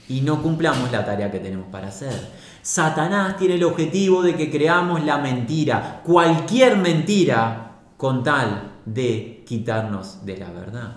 y 0.08 0.20
no 0.20 0.42
cumplamos 0.42 0.92
la 0.92 1.04
tarea 1.04 1.30
que 1.30 1.38
tenemos 1.38 1.66
para 1.70 1.88
hacer. 1.88 2.12
Satanás 2.62 3.38
tiene 3.38 3.54
el 3.54 3.64
objetivo 3.64 4.22
de 4.22 4.34
que 4.34 4.50
creamos 4.50 5.04
la 5.04 5.18
mentira, 5.18 6.02
cualquier 6.04 6.76
mentira, 6.76 7.78
con 7.96 8.22
tal 8.22 8.72
de 8.84 9.42
quitarnos 9.46 10.24
de 10.26 10.36
la 10.36 10.50
verdad. 10.50 10.96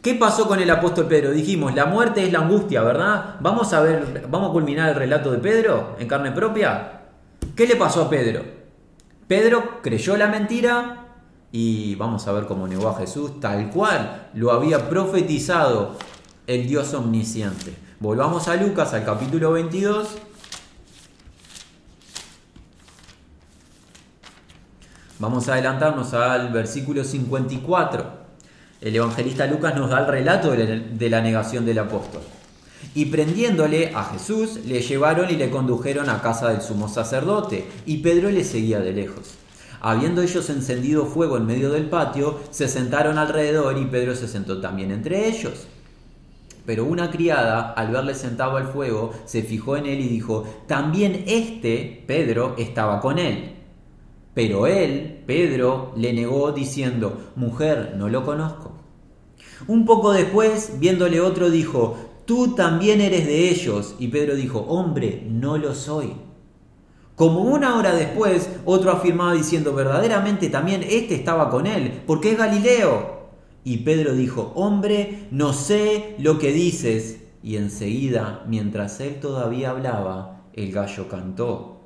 ¿Qué 0.00 0.14
pasó 0.14 0.46
con 0.46 0.60
el 0.60 0.70
apóstol 0.70 1.06
Pedro? 1.06 1.32
Dijimos, 1.32 1.74
la 1.74 1.86
muerte 1.86 2.24
es 2.24 2.32
la 2.32 2.38
angustia, 2.38 2.82
¿verdad? 2.82 3.36
Vamos 3.40 3.72
a 3.72 3.80
ver, 3.80 4.26
vamos 4.30 4.50
a 4.50 4.52
culminar 4.52 4.90
el 4.90 4.94
relato 4.94 5.32
de 5.32 5.38
Pedro 5.38 5.96
en 5.98 6.06
carne 6.06 6.30
propia. 6.30 7.00
¿Qué 7.56 7.66
le 7.66 7.76
pasó 7.76 8.02
a 8.02 8.10
Pedro? 8.10 8.57
Pedro 9.28 9.82
creyó 9.82 10.16
la 10.16 10.26
mentira 10.26 11.04
y 11.52 11.94
vamos 11.96 12.26
a 12.26 12.32
ver 12.32 12.46
cómo 12.46 12.66
negó 12.66 12.88
a 12.88 12.96
Jesús 12.96 13.40
tal 13.40 13.70
cual 13.70 14.30
lo 14.32 14.52
había 14.52 14.88
profetizado 14.88 15.96
el 16.46 16.66
Dios 16.66 16.94
omnisciente. 16.94 17.74
Volvamos 18.00 18.48
a 18.48 18.56
Lucas 18.56 18.94
al 18.94 19.04
capítulo 19.04 19.52
22. 19.52 20.16
Vamos 25.18 25.46
a 25.48 25.52
adelantarnos 25.52 26.14
al 26.14 26.50
versículo 26.50 27.04
54. 27.04 28.28
El 28.80 28.96
evangelista 28.96 29.46
Lucas 29.46 29.76
nos 29.76 29.90
da 29.90 30.00
el 30.00 30.06
relato 30.06 30.52
de 30.52 31.10
la 31.10 31.20
negación 31.20 31.66
del 31.66 31.80
apóstol. 31.80 32.22
Y 32.94 33.06
prendiéndole 33.06 33.92
a 33.94 34.04
Jesús, 34.04 34.60
le 34.64 34.80
llevaron 34.80 35.30
y 35.30 35.36
le 35.36 35.50
condujeron 35.50 36.08
a 36.08 36.22
casa 36.22 36.50
del 36.50 36.62
sumo 36.62 36.88
sacerdote, 36.88 37.66
y 37.86 37.98
Pedro 37.98 38.30
le 38.30 38.44
seguía 38.44 38.80
de 38.80 38.92
lejos. 38.92 39.34
Habiendo 39.80 40.22
ellos 40.22 40.50
encendido 40.50 41.06
fuego 41.06 41.36
en 41.36 41.46
medio 41.46 41.70
del 41.70 41.88
patio, 41.88 42.40
se 42.50 42.66
sentaron 42.66 43.16
alrededor 43.16 43.78
y 43.78 43.86
Pedro 43.86 44.16
se 44.16 44.26
sentó 44.26 44.60
también 44.60 44.90
entre 44.90 45.28
ellos. 45.28 45.68
Pero 46.66 46.84
una 46.84 47.10
criada, 47.10 47.72
al 47.72 47.92
verle 47.92 48.14
sentado 48.14 48.56
al 48.56 48.66
fuego, 48.66 49.12
se 49.24 49.42
fijó 49.42 49.76
en 49.76 49.86
él 49.86 50.00
y 50.00 50.08
dijo, 50.08 50.44
también 50.66 51.24
este, 51.26 52.04
Pedro, 52.06 52.56
estaba 52.58 53.00
con 53.00 53.18
él. 53.18 53.54
Pero 54.34 54.66
él, 54.66 55.22
Pedro, 55.26 55.92
le 55.96 56.12
negó 56.12 56.52
diciendo, 56.52 57.32
mujer, 57.36 57.94
no 57.96 58.08
lo 58.08 58.24
conozco. 58.24 58.72
Un 59.66 59.86
poco 59.86 60.12
después, 60.12 60.74
viéndole 60.78 61.20
otro, 61.20 61.50
dijo, 61.50 61.96
tú 62.28 62.54
también 62.54 63.00
eres 63.00 63.26
de 63.26 63.48
ellos. 63.48 63.94
Y 63.98 64.08
Pedro 64.08 64.36
dijo, 64.36 64.58
hombre, 64.60 65.26
no 65.30 65.56
lo 65.56 65.74
soy. 65.74 66.12
Como 67.16 67.40
una 67.40 67.78
hora 67.78 67.94
después, 67.94 68.50
otro 68.66 68.92
afirmaba 68.92 69.32
diciendo, 69.32 69.72
verdaderamente 69.72 70.50
también 70.50 70.82
este 70.82 71.14
estaba 71.14 71.48
con 71.48 71.66
él, 71.66 72.02
porque 72.06 72.32
es 72.32 72.38
Galileo. 72.38 73.30
Y 73.64 73.78
Pedro 73.78 74.12
dijo, 74.12 74.52
hombre, 74.56 75.26
no 75.30 75.54
sé 75.54 76.16
lo 76.18 76.38
que 76.38 76.52
dices. 76.52 77.22
Y 77.42 77.56
enseguida, 77.56 78.44
mientras 78.46 79.00
él 79.00 79.20
todavía 79.20 79.70
hablaba, 79.70 80.42
el 80.52 80.70
gallo 80.70 81.08
cantó. 81.08 81.80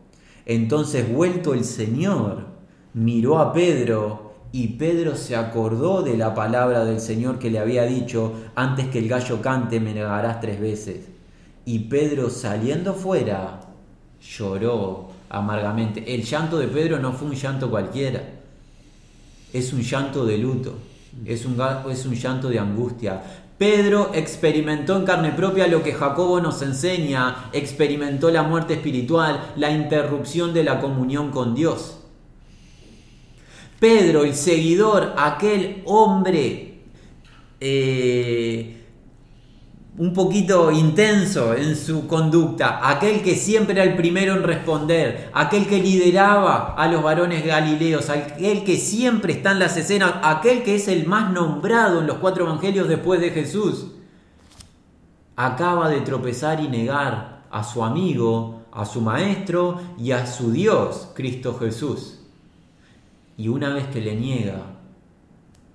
Entonces, 0.45 1.11
vuelto 1.11 1.55
el 1.55 1.65
Señor, 1.65 2.47
miró 2.95 3.39
a 3.39 3.53
Pedro 3.53 4.32
y 4.53 4.69
Pedro 4.69 5.17
se 5.17 5.35
acordó 5.35 6.03
de 6.03 6.17
la 6.17 6.35
palabra 6.35 6.85
del 6.85 7.01
Señor 7.01 7.39
que 7.39 7.51
le 7.51 7.59
había 7.59 7.85
dicho, 7.85 8.35
antes 8.55 8.89
que 8.89 8.99
el 8.99 9.09
gallo 9.09 9.41
cante 9.41 9.81
me 9.81 9.95
negarás 9.95 10.41
tres 10.41 10.61
veces. 10.61 11.07
Y 11.65 11.81
Pedro 11.81 12.29
saliendo 12.29 12.93
fuera 12.93 13.61
lloró 14.21 15.09
amargamente. 15.31 16.15
El 16.15 16.23
llanto 16.23 16.59
de 16.59 16.69
Pedro 16.69 16.99
no 16.99 17.13
fue 17.13 17.29
un 17.29 17.35
llanto 17.35 17.71
cualquiera, 17.71 18.23
es 19.53 19.73
un 19.73 19.81
llanto 19.81 20.27
de 20.27 20.37
luto, 20.37 20.75
es 21.25 21.47
un, 21.47 21.59
es 21.91 22.05
un 22.05 22.15
llanto 22.15 22.49
de 22.49 22.59
angustia. 22.59 23.23
Pedro 23.57 24.11
experimentó 24.13 24.97
en 24.97 25.05
carne 25.05 25.33
propia 25.33 25.67
lo 25.67 25.83
que 25.83 25.95
Jacobo 25.95 26.41
nos 26.41 26.61
enseña, 26.63 27.49
experimentó 27.53 28.31
la 28.31 28.43
muerte 28.43 28.75
espiritual, 28.75 29.53
la 29.57 29.71
interrupción 29.71 30.53
de 30.53 30.65
la 30.65 30.81
comunión 30.81 31.31
con 31.31 31.55
Dios. 31.55 32.02
Pedro, 33.83 34.23
el 34.23 34.37
seguidor, 34.37 35.13
aquel 35.17 35.83
hombre 35.87 36.85
eh, 37.59 38.81
un 39.99 40.13
poquito 40.13 40.71
intenso 40.71 41.53
en 41.53 41.75
su 41.75 42.07
conducta, 42.07 42.89
aquel 42.89 43.23
que 43.23 43.35
siempre 43.35 43.75
era 43.75 43.83
el 43.83 43.97
primero 43.97 44.35
en 44.37 44.45
responder, 44.45 45.31
aquel 45.35 45.67
que 45.67 45.83
lideraba 45.83 46.77
a 46.77 46.87
los 46.87 47.03
varones 47.03 47.45
galileos, 47.45 48.09
aquel 48.09 48.63
que 48.63 48.77
siempre 48.77 49.33
está 49.33 49.51
en 49.51 49.59
las 49.59 49.77
escenas, 49.77 50.15
aquel 50.23 50.63
que 50.63 50.77
es 50.77 50.87
el 50.87 51.05
más 51.09 51.33
nombrado 51.33 52.03
en 52.03 52.07
los 52.07 52.19
cuatro 52.19 52.45
evangelios 52.45 52.87
después 52.87 53.21
de 53.21 53.31
Jesús, 53.31 53.89
acaba 55.35 55.89
de 55.89 56.03
tropezar 56.03 56.61
y 56.61 56.69
negar 56.69 57.47
a 57.51 57.65
su 57.65 57.83
amigo, 57.83 58.63
a 58.71 58.85
su 58.85 59.01
maestro 59.01 59.81
y 59.99 60.13
a 60.13 60.25
su 60.29 60.53
Dios, 60.53 61.09
Cristo 61.17 61.59
Jesús. 61.59 62.22
Y 63.43 63.49
una 63.49 63.71
vez 63.71 63.89
que 63.89 64.01
le 64.01 64.15
niega, 64.15 64.63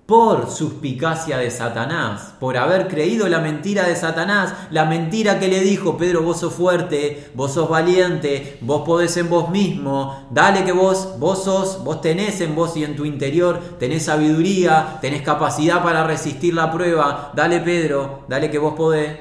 por 0.06 0.48
suspicacia 0.48 1.36
de 1.36 1.50
Satanás, 1.50 2.32
por 2.40 2.56
haber 2.56 2.88
creído 2.88 3.28
la 3.28 3.40
mentira 3.40 3.86
de 3.86 3.94
Satanás, 3.94 4.54
la 4.70 4.86
mentira 4.86 5.38
que 5.38 5.48
le 5.48 5.60
dijo, 5.60 5.98
Pedro, 5.98 6.22
vos 6.22 6.40
sos 6.40 6.54
fuerte, 6.54 7.30
vos 7.34 7.52
sos 7.52 7.68
valiente, 7.68 8.56
vos 8.62 8.86
podés 8.86 9.18
en 9.18 9.28
vos 9.28 9.50
mismo, 9.50 10.28
dale 10.30 10.64
que 10.64 10.72
vos, 10.72 11.18
vos 11.18 11.44
sos, 11.44 11.84
vos 11.84 12.00
tenés 12.00 12.40
en 12.40 12.56
vos 12.56 12.74
y 12.74 12.84
en 12.84 12.96
tu 12.96 13.04
interior, 13.04 13.60
tenés 13.78 14.06
sabiduría, 14.06 14.96
tenés 15.02 15.20
capacidad 15.20 15.82
para 15.82 16.06
resistir 16.06 16.54
la 16.54 16.72
prueba, 16.72 17.32
dale 17.36 17.60
Pedro, 17.60 18.24
dale 18.30 18.50
que 18.50 18.58
vos 18.58 18.72
podés. 18.72 19.14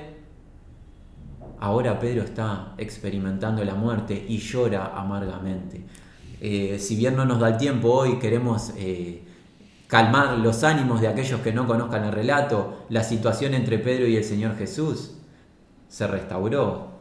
Ahora 1.60 2.00
Pedro 2.00 2.24
está 2.24 2.76
experimentando 2.78 3.62
la 3.66 3.76
muerte 3.76 4.26
y 4.30 4.38
llora 4.38 4.94
amargamente. 4.96 5.84
Eh, 6.41 6.78
si 6.80 6.95
bien 6.95 7.15
no 7.15 7.26
nos 7.26 7.39
da 7.39 7.50
el 7.50 7.58
tiempo 7.58 7.89
hoy, 7.89 8.19
queremos... 8.19 8.73
Eh, 8.78 9.23
calmar 9.88 10.38
los 10.38 10.63
ánimos 10.63 11.02
de 11.02 11.08
aquellos 11.08 11.39
que 11.41 11.54
no 11.54 11.65
conozcan 11.65 12.04
el 12.04 12.12
relato, 12.12 12.86
la 12.89 13.04
situación 13.04 13.54
entre 13.54 13.80
Pedro 13.80 14.06
y 14.06 14.17
el 14.17 14.23
Señor 14.23 14.58
Jesús 14.58 15.13
se 15.88 16.08
restauró. 16.08 16.97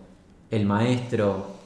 El 0.51 0.64
maestro 0.64 1.57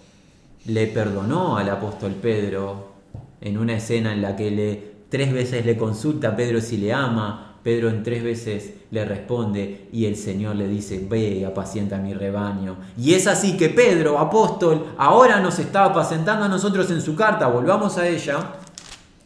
le 0.64 0.86
perdonó 0.86 1.58
al 1.58 1.68
apóstol 1.68 2.12
Pedro 2.12 2.92
en 3.40 3.58
una 3.58 3.74
escena 3.74 4.12
en 4.12 4.22
la 4.22 4.36
que 4.36 5.04
tres 5.10 5.32
veces 5.32 5.66
le 5.66 5.76
consulta 5.76 6.28
a 6.28 6.36
Pedro 6.36 6.60
si 6.60 6.78
le 6.78 6.92
ama, 6.92 7.49
Pedro 7.62 7.90
en 7.90 8.02
tres 8.02 8.22
veces 8.22 8.72
le 8.90 9.04
responde 9.04 9.88
y 9.92 10.06
el 10.06 10.16
Señor 10.16 10.56
le 10.56 10.66
dice, 10.66 11.06
ve, 11.08 11.44
apacienta 11.46 11.98
mi 11.98 12.14
rebaño. 12.14 12.76
Y 12.96 13.14
es 13.14 13.26
así 13.26 13.56
que 13.56 13.68
Pedro, 13.68 14.18
apóstol, 14.18 14.94
ahora 14.96 15.40
nos 15.40 15.58
está 15.58 15.84
apacentando 15.84 16.46
a 16.46 16.48
nosotros 16.48 16.90
en 16.90 17.02
su 17.02 17.14
carta, 17.14 17.48
volvamos 17.48 17.98
a 17.98 18.08
ella, 18.08 18.54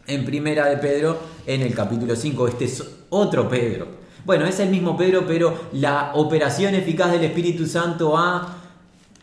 en 0.07 0.25
Primera 0.25 0.66
de 0.66 0.77
Pedro, 0.79 1.18
en 1.47 1.62
el 1.62 1.75
capítulo 1.75 2.16
5. 2.16 2.49
Este 2.49 2.64
es 2.64 2.85
otro 3.11 3.49
Pedro. 3.49 3.87
Bueno, 4.25 4.47
es 4.47 4.59
el 4.59 4.70
mismo 4.70 4.97
Pedro, 4.97 5.25
pero 5.27 5.55
la 5.73 6.12
operación 6.14 6.75
eficaz 6.75 7.12
del 7.12 7.25
Espíritu 7.25 7.66
Santo 7.66 8.16
ha 8.16 8.57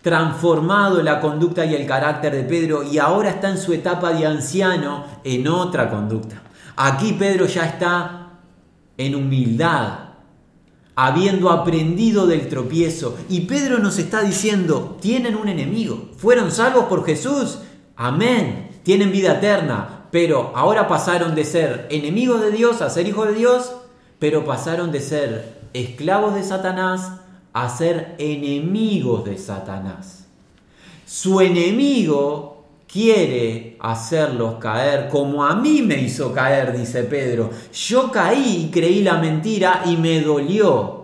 transformado 0.01 1.01
la 1.03 1.19
conducta 1.19 1.65
y 1.65 1.75
el 1.75 1.85
carácter 1.85 2.35
de 2.35 2.43
Pedro 2.43 2.83
y 2.83 2.97
ahora 2.97 3.29
está 3.29 3.49
en 3.49 3.57
su 3.57 3.73
etapa 3.73 4.13
de 4.13 4.25
anciano 4.25 5.05
en 5.23 5.47
otra 5.47 5.89
conducta. 5.89 6.41
Aquí 6.75 7.13
Pedro 7.13 7.45
ya 7.45 7.65
está 7.65 8.20
en 9.05 9.15
humildad, 9.15 10.11
habiendo 10.95 11.49
aprendido 11.49 12.27
del 12.27 12.47
tropiezo. 12.47 13.17
Y 13.29 13.41
Pedro 13.41 13.79
nos 13.79 13.97
está 13.97 14.21
diciendo, 14.21 14.97
tienen 15.01 15.35
un 15.35 15.47
enemigo, 15.47 16.09
fueron 16.17 16.51
salvos 16.51 16.85
por 16.85 17.05
Jesús, 17.05 17.59
amén, 17.95 18.69
tienen 18.83 19.11
vida 19.11 19.37
eterna, 19.37 20.05
pero 20.11 20.51
ahora 20.55 20.87
pasaron 20.87 21.35
de 21.35 21.45
ser 21.45 21.87
enemigos 21.89 22.41
de 22.41 22.51
Dios 22.51 22.81
a 22.81 22.89
ser 22.89 23.07
hijos 23.07 23.27
de 23.27 23.33
Dios, 23.33 23.73
pero 24.19 24.45
pasaron 24.45 24.91
de 24.91 24.99
ser 24.99 25.61
esclavos 25.73 26.35
de 26.35 26.43
Satanás 26.43 27.13
a 27.53 27.69
ser 27.69 28.15
enemigos 28.17 29.25
de 29.25 29.37
Satanás. 29.37 30.25
Su 31.05 31.41
enemigo 31.41 32.50
quiere 32.91 33.77
hacerlos 33.79 34.55
caer 34.55 35.07
como 35.09 35.43
a 35.45 35.55
mí 35.55 35.81
me 35.81 35.95
hizo 36.01 36.33
caer, 36.33 36.77
dice 36.77 37.03
Pedro. 37.03 37.49
Yo 37.73 38.11
caí 38.11 38.65
y 38.65 38.71
creí 38.71 39.01
la 39.01 39.17
mentira 39.17 39.83
y 39.85 39.97
me 39.97 40.21
dolió. 40.21 40.99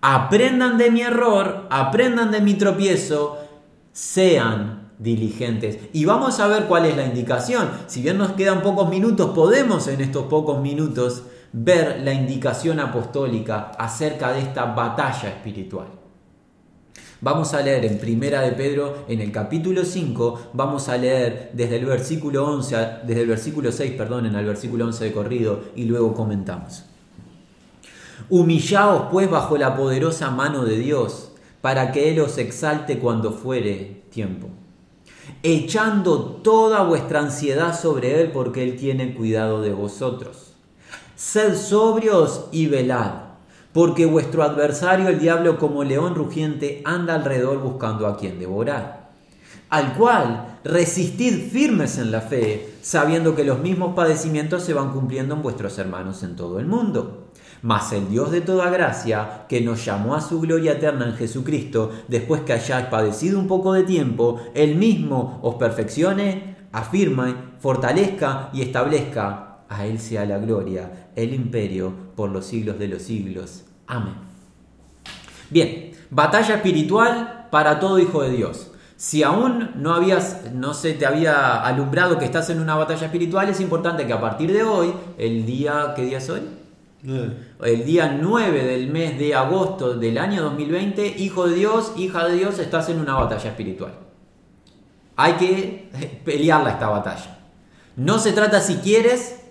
Aprendan 0.00 0.78
de 0.78 0.90
mi 0.90 1.02
error, 1.02 1.66
aprendan 1.70 2.30
de 2.30 2.40
mi 2.40 2.54
tropiezo, 2.54 3.38
sean 3.92 4.92
diligentes. 4.98 5.78
Y 5.92 6.04
vamos 6.04 6.40
a 6.40 6.48
ver 6.48 6.64
cuál 6.64 6.86
es 6.86 6.96
la 6.96 7.04
indicación. 7.04 7.70
Si 7.86 8.02
bien 8.02 8.18
nos 8.18 8.32
quedan 8.32 8.62
pocos 8.62 8.88
minutos, 8.88 9.30
podemos 9.34 9.88
en 9.88 10.00
estos 10.00 10.26
pocos 10.26 10.60
minutos 10.60 11.22
ver 11.52 12.00
la 12.02 12.12
indicación 12.12 12.80
apostólica 12.80 13.72
acerca 13.78 14.32
de 14.32 14.40
esta 14.40 14.66
batalla 14.66 15.28
espiritual. 15.28 16.03
Vamos 17.24 17.54
a 17.54 17.62
leer 17.62 17.86
en 17.86 17.96
Primera 17.96 18.42
de 18.42 18.52
Pedro, 18.52 19.06
en 19.08 19.18
el 19.22 19.32
capítulo 19.32 19.86
5, 19.86 20.50
vamos 20.52 20.90
a 20.90 20.98
leer 20.98 21.52
desde 21.54 21.76
el 21.76 21.86
versículo 21.86 22.44
11, 22.44 22.76
desde 23.06 23.22
el 23.22 23.28
versículo 23.28 23.72
6, 23.72 23.92
perdón, 23.92 24.26
en 24.26 24.34
el 24.34 24.44
versículo 24.44 24.84
11 24.84 25.04
de 25.04 25.12
corrido 25.14 25.60
y 25.74 25.84
luego 25.84 26.12
comentamos. 26.12 26.84
Humillaos 28.28 29.04
pues 29.10 29.30
bajo 29.30 29.56
la 29.56 29.74
poderosa 29.74 30.30
mano 30.32 30.66
de 30.66 30.76
Dios, 30.76 31.32
para 31.62 31.92
que 31.92 32.10
Él 32.10 32.20
os 32.20 32.36
exalte 32.36 32.98
cuando 32.98 33.32
fuere 33.32 34.02
tiempo, 34.10 34.48
echando 35.42 36.42
toda 36.42 36.82
vuestra 36.82 37.20
ansiedad 37.20 37.74
sobre 37.74 38.20
Él, 38.20 38.32
porque 38.32 38.62
Él 38.62 38.76
tiene 38.76 39.14
cuidado 39.14 39.62
de 39.62 39.72
vosotros. 39.72 40.52
Sed 41.16 41.56
sobrios 41.56 42.48
y 42.52 42.66
velad, 42.66 43.23
porque 43.74 44.06
vuestro 44.06 44.44
adversario, 44.44 45.08
el 45.08 45.18
diablo, 45.18 45.58
como 45.58 45.82
león 45.82 46.14
rugiente, 46.14 46.80
anda 46.84 47.16
alrededor 47.16 47.58
buscando 47.58 48.06
a 48.06 48.16
quien 48.16 48.38
devorar. 48.38 49.10
Al 49.68 49.94
cual 49.94 50.60
resistid 50.62 51.50
firmes 51.50 51.98
en 51.98 52.12
la 52.12 52.20
fe, 52.20 52.76
sabiendo 52.82 53.34
que 53.34 53.42
los 53.42 53.58
mismos 53.58 53.96
padecimientos 53.96 54.62
se 54.62 54.74
van 54.74 54.92
cumpliendo 54.92 55.34
en 55.34 55.42
vuestros 55.42 55.76
hermanos 55.78 56.22
en 56.22 56.36
todo 56.36 56.60
el 56.60 56.66
mundo. 56.66 57.32
Mas 57.62 57.92
el 57.92 58.08
Dios 58.08 58.30
de 58.30 58.42
toda 58.42 58.70
gracia, 58.70 59.46
que 59.48 59.60
nos 59.60 59.84
llamó 59.84 60.14
a 60.14 60.20
su 60.20 60.40
gloria 60.40 60.74
eterna 60.74 61.06
en 61.06 61.16
Jesucristo, 61.16 61.90
después 62.06 62.42
que 62.42 62.52
hayáis 62.52 62.86
padecido 62.86 63.40
un 63.40 63.48
poco 63.48 63.72
de 63.72 63.82
tiempo, 63.82 64.40
Él 64.54 64.76
mismo 64.76 65.40
os 65.42 65.56
perfeccione, 65.56 66.58
afirme, 66.70 67.34
fortalezca 67.58 68.50
y 68.52 68.62
establezca. 68.62 69.53
A 69.68 69.86
Él 69.86 69.98
sea 69.98 70.24
la 70.24 70.38
gloria, 70.38 71.08
el 71.16 71.34
imperio, 71.34 71.92
por 72.16 72.30
los 72.30 72.46
siglos 72.46 72.78
de 72.78 72.88
los 72.88 73.02
siglos. 73.02 73.64
Amén. 73.86 74.14
Bien, 75.50 75.92
batalla 76.10 76.56
espiritual 76.56 77.48
para 77.50 77.80
todo 77.80 77.98
hijo 77.98 78.22
de 78.22 78.30
Dios. 78.30 78.70
Si 78.96 79.22
aún 79.22 79.70
no 79.76 79.94
habías, 79.94 80.52
no 80.52 80.72
se 80.72 80.94
te 80.94 81.04
había 81.04 81.60
alumbrado 81.62 82.18
que 82.18 82.24
estás 82.24 82.48
en 82.50 82.60
una 82.60 82.76
batalla 82.76 83.06
espiritual, 83.06 83.48
es 83.48 83.60
importante 83.60 84.06
que 84.06 84.12
a 84.12 84.20
partir 84.20 84.52
de 84.52 84.62
hoy, 84.62 84.94
el 85.18 85.44
día, 85.44 85.92
¿qué 85.96 86.02
día 86.02 86.18
es 86.18 86.30
hoy? 86.30 86.42
El 87.62 87.84
día 87.84 88.16
9 88.18 88.64
del 88.64 88.90
mes 88.90 89.18
de 89.18 89.34
agosto 89.34 89.94
del 89.94 90.16
año 90.16 90.42
2020, 90.42 91.06
hijo 91.18 91.46
de 91.46 91.54
Dios, 91.54 91.92
hija 91.96 92.26
de 92.26 92.36
Dios, 92.36 92.58
estás 92.58 92.88
en 92.88 92.98
una 92.98 93.14
batalla 93.14 93.50
espiritual. 93.50 93.92
Hay 95.16 95.34
que 95.34 96.20
pelearla 96.24 96.70
esta 96.70 96.88
batalla. 96.88 97.38
No 97.96 98.18
se 98.18 98.32
trata 98.32 98.60
si 98.60 98.76
quieres, 98.76 99.43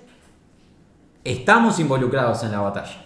estamos 1.24 1.80
involucrados 1.80 2.44
en 2.44 2.52
la 2.52 2.62
batalla. 2.62 3.06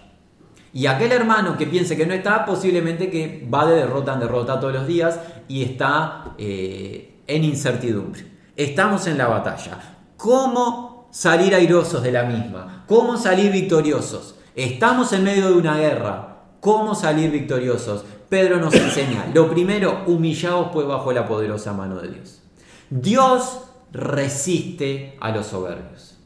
Y 0.73 0.85
aquel 0.85 1.11
hermano 1.11 1.57
que 1.57 1.65
piense 1.65 1.97
que 1.97 2.05
no 2.05 2.13
está, 2.13 2.45
posiblemente 2.45 3.09
que 3.09 3.47
va 3.51 3.65
de 3.65 3.77
derrota 3.77 4.13
en 4.13 4.19
derrota 4.19 4.59
todos 4.59 4.73
los 4.73 4.87
días 4.87 5.19
y 5.47 5.63
está 5.63 6.35
eh, 6.37 7.21
en 7.25 7.43
incertidumbre. 7.43 8.25
Estamos 8.55 9.07
en 9.07 9.17
la 9.17 9.27
batalla. 9.27 9.97
¿Cómo 10.17 11.07
salir 11.11 11.55
airosos 11.55 12.03
de 12.03 12.11
la 12.11 12.23
misma? 12.23 12.83
¿Cómo 12.87 13.17
salir 13.17 13.51
victoriosos? 13.51 14.35
Estamos 14.55 15.13
en 15.13 15.23
medio 15.23 15.47
de 15.47 15.53
una 15.53 15.77
guerra. 15.77 16.37
¿Cómo 16.59 16.95
salir 16.95 17.31
victoriosos? 17.31 18.03
Pedro 18.29 18.57
nos 18.57 18.73
enseña, 18.75 19.31
lo 19.33 19.49
primero, 19.49 20.03
humillaos 20.07 20.69
pues 20.73 20.85
bajo 20.85 21.11
la 21.11 21.27
poderosa 21.27 21.73
mano 21.73 22.01
de 22.01 22.09
Dios. 22.09 22.41
Dios 22.89 23.61
resiste 23.91 25.17
a 25.21 25.31
los 25.31 25.47
soberbios. 25.47 26.16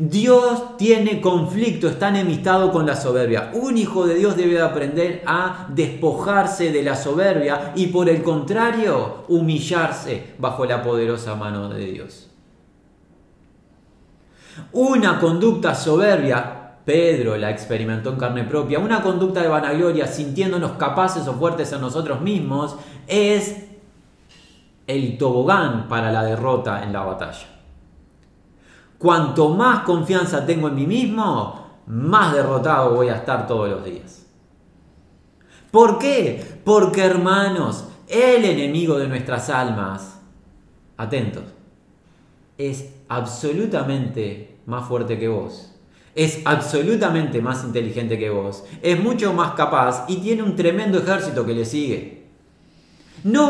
Dios 0.00 0.78
tiene 0.78 1.20
conflicto, 1.20 1.86
está 1.86 2.08
enemistado 2.08 2.72
con 2.72 2.86
la 2.86 2.96
soberbia. 2.96 3.50
Un 3.52 3.76
hijo 3.76 4.06
de 4.06 4.14
Dios 4.14 4.34
debe 4.34 4.58
aprender 4.62 5.22
a 5.26 5.66
despojarse 5.68 6.72
de 6.72 6.82
la 6.82 6.96
soberbia 6.96 7.72
y 7.76 7.88
por 7.88 8.08
el 8.08 8.22
contrario 8.22 9.24
humillarse 9.28 10.34
bajo 10.38 10.64
la 10.64 10.82
poderosa 10.82 11.34
mano 11.34 11.68
de 11.68 11.84
Dios. 11.84 12.30
Una 14.72 15.20
conducta 15.20 15.74
soberbia 15.74 16.78
Pedro 16.86 17.36
la 17.36 17.50
experimentó 17.50 18.08
en 18.08 18.16
carne 18.16 18.44
propia, 18.44 18.78
una 18.78 19.02
conducta 19.02 19.42
de 19.42 19.48
vanagloria 19.48 20.06
sintiéndonos 20.06 20.72
capaces 20.72 21.28
o 21.28 21.34
fuertes 21.34 21.70
en 21.72 21.82
nosotros 21.82 22.22
mismos, 22.22 22.74
es 23.06 23.66
el 24.86 25.18
tobogán 25.18 25.88
para 25.88 26.10
la 26.10 26.24
derrota 26.24 26.82
en 26.82 26.94
la 26.94 27.02
batalla. 27.02 27.59
Cuanto 29.00 29.48
más 29.48 29.80
confianza 29.80 30.46
tengo 30.46 30.68
en 30.68 30.76
mí 30.76 30.86
mismo, 30.86 31.80
más 31.88 32.32
derrotado 32.32 32.94
voy 32.94 33.08
a 33.08 33.16
estar 33.16 33.48
todos 33.48 33.68
los 33.68 33.84
días. 33.84 34.26
¿Por 35.72 35.98
qué? 35.98 36.60
Porque 36.64 37.02
hermanos, 37.02 37.86
el 38.06 38.44
enemigo 38.44 38.98
de 38.98 39.08
nuestras 39.08 39.50
almas, 39.50 40.20
atentos, 40.96 41.44
es 42.58 42.92
absolutamente 43.08 44.58
más 44.66 44.86
fuerte 44.86 45.18
que 45.18 45.28
vos 45.28 45.70
es 46.14 46.40
absolutamente 46.44 47.40
más 47.40 47.64
inteligente 47.64 48.18
que 48.18 48.30
vos, 48.30 48.64
es 48.82 49.00
mucho 49.00 49.32
más 49.32 49.52
capaz 49.52 50.04
y 50.08 50.16
tiene 50.16 50.42
un 50.42 50.56
tremendo 50.56 50.98
ejército 50.98 51.46
que 51.46 51.54
le 51.54 51.64
sigue. 51.64 52.20
No, 53.22 53.48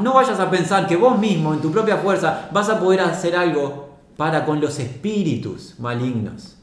no 0.00 0.14
vayas 0.14 0.40
a 0.40 0.50
pensar 0.50 0.86
que 0.86 0.96
vos 0.96 1.18
mismo, 1.18 1.52
en 1.54 1.60
tu 1.60 1.70
propia 1.70 1.98
fuerza, 1.98 2.48
vas 2.52 2.68
a 2.68 2.80
poder 2.80 3.00
hacer 3.00 3.36
algo 3.36 3.83
para 4.16 4.44
con 4.44 4.60
los 4.60 4.78
espíritus 4.78 5.78
malignos. 5.78 6.56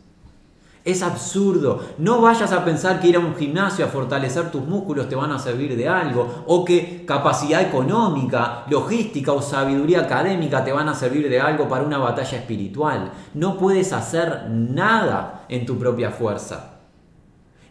Es 0.83 1.03
absurdo. 1.03 1.79
No 1.99 2.21
vayas 2.21 2.51
a 2.51 2.65
pensar 2.65 2.99
que 2.99 3.09
ir 3.09 3.15
a 3.15 3.19
un 3.19 3.35
gimnasio 3.35 3.85
a 3.85 3.89
fortalecer 3.89 4.49
tus 4.49 4.65
músculos 4.65 5.07
te 5.07 5.15
van 5.15 5.31
a 5.31 5.37
servir 5.37 5.77
de 5.77 5.87
algo, 5.87 6.43
o 6.47 6.65
que 6.65 7.05
capacidad 7.05 7.61
económica, 7.61 8.63
logística 8.67 9.31
o 9.31 9.41
sabiduría 9.41 10.01
académica 10.01 10.63
te 10.63 10.71
van 10.71 10.89
a 10.89 10.95
servir 10.95 11.29
de 11.29 11.39
algo 11.39 11.69
para 11.69 11.83
una 11.83 11.99
batalla 11.99 12.37
espiritual. 12.37 13.11
No 13.35 13.57
puedes 13.57 13.93
hacer 13.93 14.47
nada 14.49 15.45
en 15.49 15.67
tu 15.67 15.77
propia 15.77 16.09
fuerza. 16.09 16.79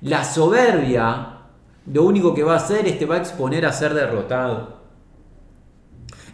La 0.03 0.24
soberbia 0.24 1.41
lo 1.93 2.05
único 2.05 2.35
que 2.35 2.45
va 2.45 2.55
a 2.55 2.59
hacer 2.59 2.87
es 2.87 2.99
te 2.99 3.07
va 3.07 3.16
a 3.16 3.18
exponer 3.18 3.66
a 3.66 3.72
ser 3.72 3.95
derrotado. 3.95 4.80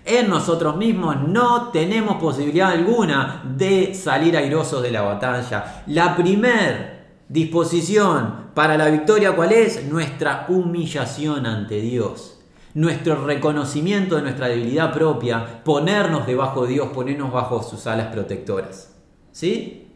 En 0.09 0.30
nosotros 0.30 0.76
mismos 0.76 1.16
no 1.26 1.70
tenemos 1.70 2.18
posibilidad 2.18 2.70
alguna 2.70 3.42
de 3.44 3.92
salir 3.92 4.36
airosos 4.36 4.80
de 4.80 4.92
la 4.92 5.02
batalla. 5.02 5.82
La 5.88 6.14
primer 6.14 7.07
disposición 7.28 8.46
para 8.54 8.78
la 8.78 8.86
victoria, 8.86 9.34
¿cuál 9.34 9.50
es? 9.50 9.84
Nuestra 9.86 10.46
humillación 10.48 11.44
ante 11.44 11.80
Dios. 11.80 12.38
Nuestro 12.74 13.24
reconocimiento 13.26 14.14
de 14.14 14.22
nuestra 14.22 14.46
debilidad 14.46 14.92
propia, 14.92 15.64
ponernos 15.64 16.24
debajo 16.24 16.66
de 16.66 16.74
Dios, 16.74 16.88
ponernos 16.94 17.32
bajo 17.32 17.61
sus 17.64 17.88
alas 17.88 18.12
protectoras. 18.12 18.94
¿Sí? 19.32 19.88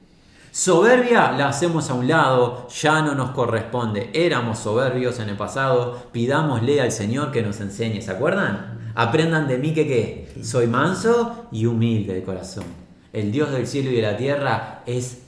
Soberbia 0.51 1.31
la 1.31 1.51
hacemos 1.51 1.89
a 1.89 1.95
un 1.95 2.09
lado, 2.09 2.67
ya 2.69 3.01
no 3.01 3.15
nos 3.15 3.31
corresponde. 3.31 4.11
Éramos 4.13 4.59
soberbios 4.59 5.21
en 5.21 5.29
el 5.29 5.37
pasado, 5.37 5.97
pidámosle 6.11 6.81
al 6.81 6.91
Señor 6.91 7.31
que 7.31 7.43
nos 7.43 7.61
enseñe, 7.61 8.03
¿se 8.03 8.11
acuerdan? 8.11 8.80
Aprendan 8.95 9.49
de 9.49 9.59
mí 9.59 9.73
que 9.73 9.87
¿qué? 9.87 10.43
soy 10.43 10.67
manso 10.67 11.47
y 11.53 11.67
humilde 11.67 12.15
de 12.15 12.23
corazón. 12.23 12.65
El 13.13 13.33
Dios 13.33 13.51
del 13.51 13.67
cielo 13.67 13.91
y 13.91 13.97
de 13.97 14.03
la 14.03 14.17
tierra 14.17 14.83
es 14.87 15.23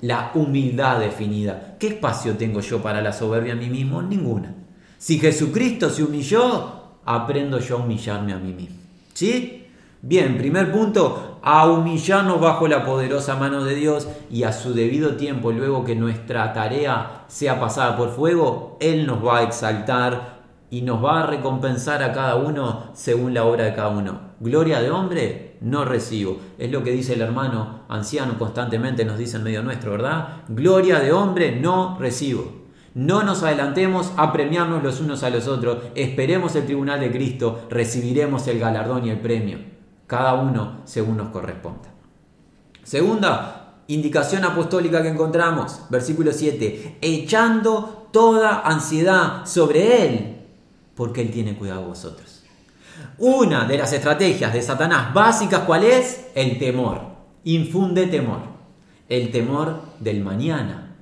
la 0.00 0.32
humildad 0.34 1.00
definida. 1.00 1.76
¿Qué 1.78 1.88
espacio 1.88 2.36
tengo 2.36 2.60
yo 2.60 2.82
para 2.82 3.00
la 3.00 3.12
soberbia 3.12 3.54
a 3.54 3.56
mí 3.56 3.70
mismo? 3.70 4.02
Ninguna. 4.02 4.54
Si 4.98 5.18
Jesucristo 5.18 5.90
se 5.90 6.02
humilló, 6.02 6.98
aprendo 7.04 7.58
yo 7.58 7.76
a 7.76 7.80
humillarme 7.80 8.32
a 8.32 8.38
mí 8.38 8.52
mismo. 8.52 8.76
¿Sí? 9.12 9.66
Bien, 10.02 10.36
primer 10.36 10.70
punto, 10.70 11.38
a 11.42 11.66
humillarnos 11.66 12.40
bajo 12.40 12.68
la 12.68 12.84
poderosa 12.84 13.36
mano 13.36 13.64
de 13.64 13.74
Dios 13.74 14.08
y 14.30 14.42
a 14.42 14.52
su 14.52 14.74
debido 14.74 15.16
tiempo, 15.16 15.52
luego 15.52 15.84
que 15.84 15.94
nuestra 15.94 16.52
tarea 16.52 17.24
sea 17.28 17.58
pasada 17.58 17.96
por 17.96 18.10
fuego, 18.10 18.76
Él 18.80 19.06
nos 19.06 19.24
va 19.24 19.38
a 19.38 19.42
exaltar 19.44 20.33
y 20.74 20.82
nos 20.82 21.04
va 21.04 21.20
a 21.20 21.26
recompensar 21.26 22.02
a 22.02 22.12
cada 22.12 22.34
uno 22.34 22.90
según 22.94 23.32
la 23.32 23.44
obra 23.44 23.62
de 23.62 23.74
cada 23.74 23.90
uno. 23.90 24.32
Gloria 24.40 24.80
de 24.80 24.90
hombre 24.90 25.56
no 25.60 25.84
recibo. 25.84 26.38
Es 26.58 26.68
lo 26.72 26.82
que 26.82 26.90
dice 26.90 27.12
el 27.12 27.20
hermano 27.20 27.84
anciano 27.88 28.36
constantemente, 28.40 29.04
nos 29.04 29.16
dice 29.16 29.36
en 29.36 29.44
medio 29.44 29.62
nuestro, 29.62 29.92
¿verdad? 29.92 30.42
Gloria 30.48 30.98
de 30.98 31.12
hombre 31.12 31.60
no 31.60 31.96
recibo. 32.00 32.64
No 32.92 33.22
nos 33.22 33.44
adelantemos 33.44 34.10
a 34.16 34.32
premiarnos 34.32 34.82
los 34.82 35.00
unos 35.00 35.22
a 35.22 35.30
los 35.30 35.46
otros. 35.46 35.78
Esperemos 35.94 36.56
el 36.56 36.66
tribunal 36.66 36.98
de 36.98 37.12
Cristo, 37.12 37.66
recibiremos 37.70 38.48
el 38.48 38.58
galardón 38.58 39.06
y 39.06 39.10
el 39.10 39.20
premio. 39.20 39.58
Cada 40.08 40.34
uno 40.34 40.80
según 40.82 41.18
nos 41.18 41.28
corresponda. 41.28 41.94
Segunda 42.82 43.76
indicación 43.86 44.44
apostólica 44.44 45.02
que 45.02 45.10
encontramos, 45.10 45.82
versículo 45.88 46.32
7, 46.32 46.98
echando 47.00 48.08
toda 48.10 48.62
ansiedad 48.62 49.46
sobre 49.46 50.08
Él 50.08 50.33
porque 50.94 51.22
Él 51.22 51.30
tiene 51.30 51.56
cuidado 51.56 51.82
de 51.82 51.88
vosotros. 51.88 52.44
Una 53.18 53.64
de 53.64 53.78
las 53.78 53.92
estrategias 53.92 54.52
de 54.52 54.62
Satanás 54.62 55.12
básicas, 55.12 55.60
¿cuál 55.60 55.84
es? 55.84 56.28
El 56.34 56.58
temor. 56.58 57.00
Infunde 57.44 58.06
temor. 58.06 58.40
El 59.08 59.30
temor 59.30 59.80
del 60.00 60.22
mañana. 60.22 60.96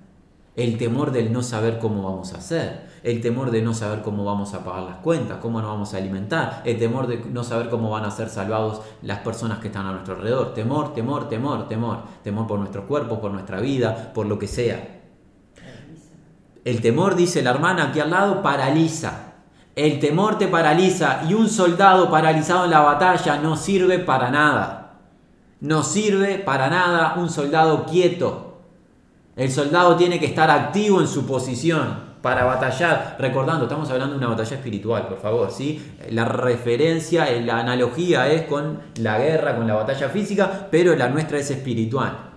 El 0.54 0.76
temor 0.76 1.12
del 1.12 1.32
no 1.32 1.42
saber 1.42 1.78
cómo 1.78 2.02
vamos 2.02 2.34
a 2.34 2.38
hacer. 2.38 2.92
El 3.02 3.20
temor 3.20 3.50
de 3.50 3.62
no 3.62 3.74
saber 3.74 4.02
cómo 4.02 4.24
vamos 4.24 4.54
a 4.54 4.62
pagar 4.62 4.82
las 4.82 4.96
cuentas, 4.98 5.38
cómo 5.40 5.60
nos 5.60 5.70
vamos 5.70 5.94
a 5.94 5.96
alimentar. 5.96 6.62
El 6.64 6.78
temor 6.78 7.06
de 7.06 7.18
no 7.18 7.42
saber 7.42 7.68
cómo 7.68 7.90
van 7.90 8.04
a 8.04 8.10
ser 8.10 8.28
salvados 8.28 8.82
las 9.02 9.20
personas 9.20 9.58
que 9.58 9.68
están 9.68 9.86
a 9.86 9.92
nuestro 9.92 10.14
alrededor. 10.14 10.54
Temor, 10.54 10.94
temor, 10.94 11.28
temor, 11.28 11.68
temor. 11.68 12.02
Temor 12.22 12.46
por 12.46 12.58
nuestro 12.58 12.86
cuerpo, 12.86 13.20
por 13.20 13.32
nuestra 13.32 13.60
vida, 13.60 14.12
por 14.12 14.26
lo 14.26 14.38
que 14.38 14.46
sea 14.46 15.00
El 16.64 16.80
temor, 16.80 17.16
dice 17.16 17.42
la 17.42 17.50
hermana 17.50 17.84
aquí 17.84 18.00
al 18.00 18.10
lado, 18.10 18.42
paraliza. 18.42 19.31
El 19.74 20.00
temor 20.00 20.36
te 20.36 20.48
paraliza 20.48 21.22
y 21.28 21.34
un 21.34 21.48
soldado 21.48 22.10
paralizado 22.10 22.64
en 22.64 22.70
la 22.70 22.80
batalla 22.80 23.38
no 23.38 23.56
sirve 23.56 23.98
para 23.98 24.30
nada. 24.30 24.98
No 25.60 25.82
sirve 25.82 26.38
para 26.38 26.68
nada 26.68 27.14
un 27.16 27.30
soldado 27.30 27.86
quieto. 27.86 28.58
El 29.34 29.50
soldado 29.50 29.96
tiene 29.96 30.20
que 30.20 30.26
estar 30.26 30.50
activo 30.50 31.00
en 31.00 31.08
su 31.08 31.26
posición 31.26 32.12
para 32.20 32.44
batallar. 32.44 33.16
Recordando, 33.18 33.64
estamos 33.64 33.90
hablando 33.90 34.12
de 34.12 34.18
una 34.18 34.34
batalla 34.34 34.56
espiritual, 34.56 35.08
por 35.08 35.18
favor, 35.18 35.50
¿sí? 35.50 35.82
La 36.10 36.26
referencia, 36.26 37.30
la 37.40 37.58
analogía 37.58 38.30
es 38.30 38.42
con 38.42 38.78
la 38.96 39.18
guerra, 39.18 39.56
con 39.56 39.66
la 39.66 39.74
batalla 39.74 40.10
física, 40.10 40.68
pero 40.70 40.94
la 40.96 41.08
nuestra 41.08 41.38
es 41.38 41.50
espiritual. 41.50 42.30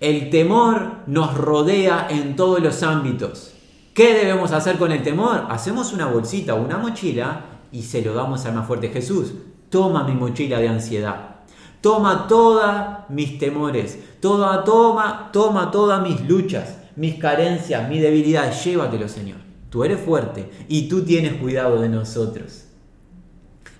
El 0.00 0.30
temor 0.30 0.92
nos 1.06 1.36
rodea 1.36 2.06
en 2.08 2.36
todos 2.36 2.60
los 2.60 2.82
ámbitos. 2.82 3.54
¿Qué 3.94 4.14
debemos 4.14 4.52
hacer 4.52 4.78
con 4.78 4.92
el 4.92 5.02
temor? 5.02 5.46
Hacemos 5.48 5.92
una 5.92 6.06
bolsita 6.06 6.54
o 6.54 6.62
una 6.62 6.78
mochila 6.78 7.44
y 7.72 7.82
se 7.82 8.02
lo 8.02 8.14
damos 8.14 8.46
al 8.46 8.54
más 8.54 8.66
fuerte 8.66 8.90
Jesús. 8.90 9.34
Toma 9.68 10.04
mi 10.04 10.14
mochila 10.14 10.58
de 10.60 10.68
ansiedad. 10.68 11.36
Toma 11.80 12.28
todos 12.28 12.64
mis 13.08 13.38
temores. 13.38 13.98
Toda, 14.20 14.64
toma, 14.64 15.30
toma 15.32 15.70
todas 15.70 16.02
mis 16.02 16.20
luchas, 16.28 16.78
mis 16.94 17.16
carencias, 17.16 17.88
mi 17.88 17.98
debilidad. 17.98 18.52
Llévatelo, 18.52 19.08
Señor. 19.08 19.38
Tú 19.70 19.82
eres 19.82 20.00
fuerte 20.00 20.50
y 20.68 20.88
tú 20.88 21.02
tienes 21.02 21.34
cuidado 21.34 21.80
de 21.80 21.88
nosotros. 21.88 22.66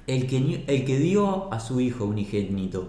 El 0.06 0.26
que, 0.26 0.64
el 0.66 0.84
que 0.84 0.98
dio 0.98 1.52
a 1.52 1.60
su 1.60 1.80
Hijo 1.80 2.04
unigénito 2.04 2.88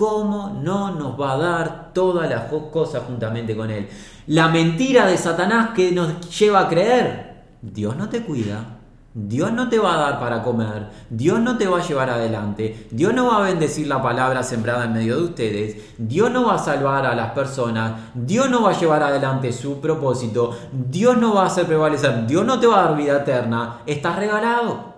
¿Cómo 0.00 0.58
no 0.62 0.92
nos 0.92 1.20
va 1.20 1.32
a 1.32 1.36
dar 1.36 1.92
todas 1.92 2.26
las 2.30 2.44
cosas 2.72 3.02
juntamente 3.06 3.54
con 3.54 3.70
Él? 3.70 3.86
La 4.28 4.48
mentira 4.48 5.04
de 5.04 5.18
Satanás 5.18 5.72
que 5.76 5.92
nos 5.92 6.38
lleva 6.38 6.60
a 6.60 6.68
creer, 6.70 7.42
Dios 7.60 7.94
no 7.98 8.08
te 8.08 8.22
cuida, 8.22 8.78
Dios 9.12 9.52
no 9.52 9.68
te 9.68 9.78
va 9.78 9.92
a 9.92 9.98
dar 9.98 10.18
para 10.18 10.42
comer, 10.42 10.88
Dios 11.10 11.38
no 11.40 11.58
te 11.58 11.66
va 11.66 11.80
a 11.80 11.86
llevar 11.86 12.08
adelante, 12.08 12.88
Dios 12.90 13.12
no 13.12 13.26
va 13.26 13.36
a 13.36 13.48
bendecir 13.50 13.88
la 13.88 14.00
palabra 14.00 14.42
sembrada 14.42 14.86
en 14.86 14.94
medio 14.94 15.16
de 15.16 15.24
ustedes, 15.24 15.76
Dios 15.98 16.30
no 16.30 16.46
va 16.46 16.54
a 16.54 16.58
salvar 16.58 17.04
a 17.04 17.14
las 17.14 17.32
personas, 17.32 17.92
Dios 18.14 18.48
no 18.48 18.62
va 18.62 18.70
a 18.70 18.80
llevar 18.80 19.02
adelante 19.02 19.52
su 19.52 19.82
propósito, 19.82 20.56
Dios 20.72 21.18
no 21.18 21.34
va 21.34 21.42
a 21.42 21.48
hacer 21.48 21.66
prevalecer, 21.66 22.26
Dios 22.26 22.46
no 22.46 22.58
te 22.58 22.66
va 22.66 22.80
a 22.80 22.84
dar 22.86 22.96
vida 22.96 23.18
eterna, 23.18 23.80
estás 23.84 24.16
regalado. 24.16 24.89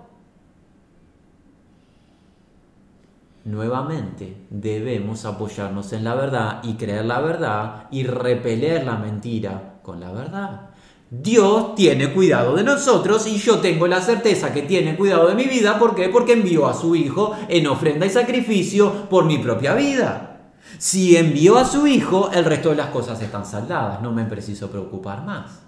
Nuevamente, 3.45 4.47
debemos 4.51 5.24
apoyarnos 5.24 5.93
en 5.93 6.05
la 6.05 6.14
verdad 6.14 6.61
y 6.62 6.74
creer 6.74 7.05
la 7.05 7.20
verdad 7.20 7.88
y 7.90 8.05
repeler 8.05 8.84
la 8.84 8.97
mentira 8.97 9.80
con 9.82 9.99
la 9.99 10.12
verdad. 10.12 10.70
Dios 11.11 11.74
tiene 11.74 12.12
cuidado 12.12 12.55
de 12.55 12.62
nosotros 12.62 13.26
y 13.26 13.36
yo 13.38 13.59
tengo 13.59 13.86
la 13.86 14.01
certeza 14.01 14.53
que 14.53 14.62
tiene 14.62 14.97
cuidado 14.97 15.28
de 15.28 15.34
mi 15.34 15.45
vida. 15.45 15.78
¿Por 15.78 15.95
qué? 15.95 16.09
Porque 16.09 16.32
envió 16.32 16.68
a 16.68 16.74
su 16.74 16.95
Hijo 16.95 17.36
en 17.49 17.66
ofrenda 17.66 18.07
y 18.07 18.11
sacrificio 18.11 19.09
por 19.11 19.26
mi 19.26 19.38
propia 19.38 19.74
vida. 19.74 20.53
Si 20.78 21.16
envió 21.16 21.59
a 21.59 21.64
su 21.64 21.86
Hijo, 21.86 22.30
el 22.32 22.45
resto 22.45 22.70
de 22.70 22.76
las 22.76 22.88
cosas 22.88 23.20
están 23.20 23.45
saldadas. 23.45 24.01
No 24.01 24.12
me 24.12 24.24
preciso 24.24 24.70
preocupar 24.70 25.24
más. 25.24 25.62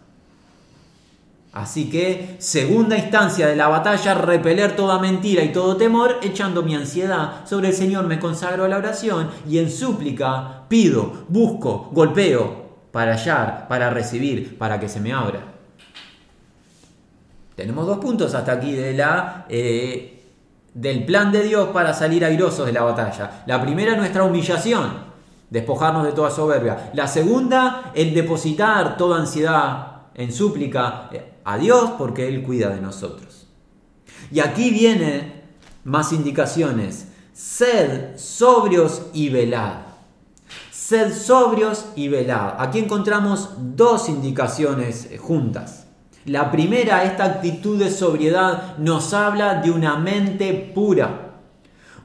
Así 1.55 1.89
que, 1.89 2.35
segunda 2.41 2.99
instancia 2.99 3.47
de 3.47 3.55
la 3.55 3.69
batalla, 3.69 4.15
repeler 4.15 4.75
toda 4.75 4.99
mentira 4.99 5.45
y 5.45 5.53
todo 5.53 5.77
temor, 5.77 6.19
echando 6.21 6.65
mi 6.65 6.75
ansiedad 6.75 7.47
sobre 7.47 7.69
el 7.69 7.75
Señor, 7.75 8.09
me 8.09 8.19
consagro 8.19 8.65
a 8.65 8.69
la 8.69 8.77
oración 8.77 9.31
y 9.49 9.59
en 9.59 9.71
súplica 9.71 10.65
pido, 10.67 11.25
busco, 11.29 11.91
golpeo 11.93 12.65
para 12.91 13.13
hallar, 13.13 13.69
para 13.69 13.89
recibir, 13.91 14.59
para 14.59 14.81
que 14.81 14.89
se 14.89 14.99
me 14.99 15.13
abra. 15.13 15.55
Tenemos 17.55 17.87
dos 17.87 17.99
puntos 17.99 18.35
hasta 18.35 18.51
aquí 18.51 18.75
eh, 18.77 20.23
del 20.75 21.05
plan 21.05 21.31
de 21.31 21.45
Dios 21.45 21.69
para 21.69 21.95
salir 21.95 22.25
airosos 22.25 22.67
de 22.67 22.73
la 22.73 22.83
batalla. 22.83 23.45
La 23.47 23.63
primera, 23.63 23.95
nuestra 23.95 24.25
humillación, 24.25 24.91
despojarnos 25.51 26.05
de 26.05 26.13
toda 26.13 26.33
soberbia. 26.33 26.91
La 26.95 27.07
segunda, 27.07 27.93
el 27.95 28.13
depositar 28.13 28.97
toda 28.97 29.21
ansiedad 29.21 29.94
en 30.15 30.33
súplica 30.33 31.09
eh, 31.13 31.35
a 31.45 31.59
Dios 31.59 31.93
porque 31.99 32.29
Él 32.29 32.43
cuida 32.43 32.71
de 32.71 32.81
nosotros. 32.81 33.47
Y 34.31 34.41
aquí 34.41 34.71
vienen 34.71 35.43
más 35.85 36.13
indicaciones. 36.13 37.09
Sed 37.33 38.17
sobrios 38.17 39.03
y 39.13 39.29
velad. 39.29 39.83
Sed 40.71 41.13
sobrios 41.13 41.87
y 41.97 42.09
velad. 42.09 42.55
Aquí 42.59 42.79
encontramos 42.79 43.51
dos 43.59 44.09
indicaciones 44.09 45.09
juntas. 45.19 45.87
La 46.27 46.51
primera, 46.51 47.05
esta 47.05 47.25
actitud 47.25 47.79
de 47.79 47.91
sobriedad 47.91 48.79
nos 48.79 49.13
habla 49.13 49.61
de 49.61 49.71
una 49.71 49.97
mente 49.97 50.73
pura. 50.75 51.33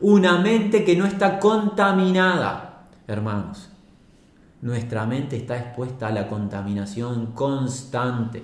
Una 0.02 0.40
mente 0.40 0.84
que 0.84 0.96
no 0.96 1.06
está 1.06 1.40
contaminada. 1.40 2.88
Hermanos, 3.08 3.69
nuestra 4.62 5.06
mente 5.06 5.38
está 5.38 5.58
expuesta 5.58 6.08
a 6.08 6.12
la 6.12 6.28
contaminación 6.28 7.28
constante. 7.28 8.44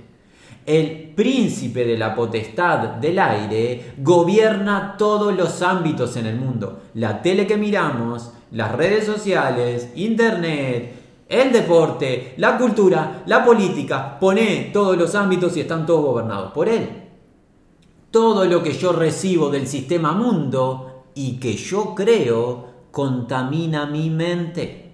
El 0.66 1.14
príncipe 1.16 1.86
de 1.86 1.98
la 1.98 2.16
potestad 2.16 2.96
del 2.96 3.20
aire 3.20 3.94
gobierna 3.98 4.96
todos 4.98 5.36
los 5.36 5.62
ámbitos 5.62 6.16
en 6.18 6.26
el 6.26 6.38
mundo. 6.38 6.84
La 6.96 7.22
tele 7.22 7.46
que 7.46 7.58
miramos, 7.58 8.32
las 8.52 8.72
redes 8.72 9.06
sociales, 9.06 9.92
internet, 9.96 11.06
el 11.28 11.52
deporte, 11.52 12.34
la 12.38 12.58
cultura, 12.58 13.24
la 13.26 13.44
política, 13.44 14.18
pone 14.20 14.70
todos 14.72 14.98
los 14.98 15.14
ámbitos 15.16 15.56
y 15.58 15.62
están 15.62 15.86
todos 15.86 16.06
gobernados 16.06 16.52
por 16.52 16.70
él. 16.70 16.90
Todo 18.10 18.46
lo 18.46 18.64
que 18.64 18.74
yo 18.74 18.94
recibo 18.94 19.50
del 19.50 19.68
sistema 19.68 20.14
mundo 20.14 21.06
y 21.14 21.38
que 21.38 21.56
yo 21.56 21.94
creo 21.94 22.68
contamina 22.92 23.86
mi 23.86 24.10
mente. 24.10 24.85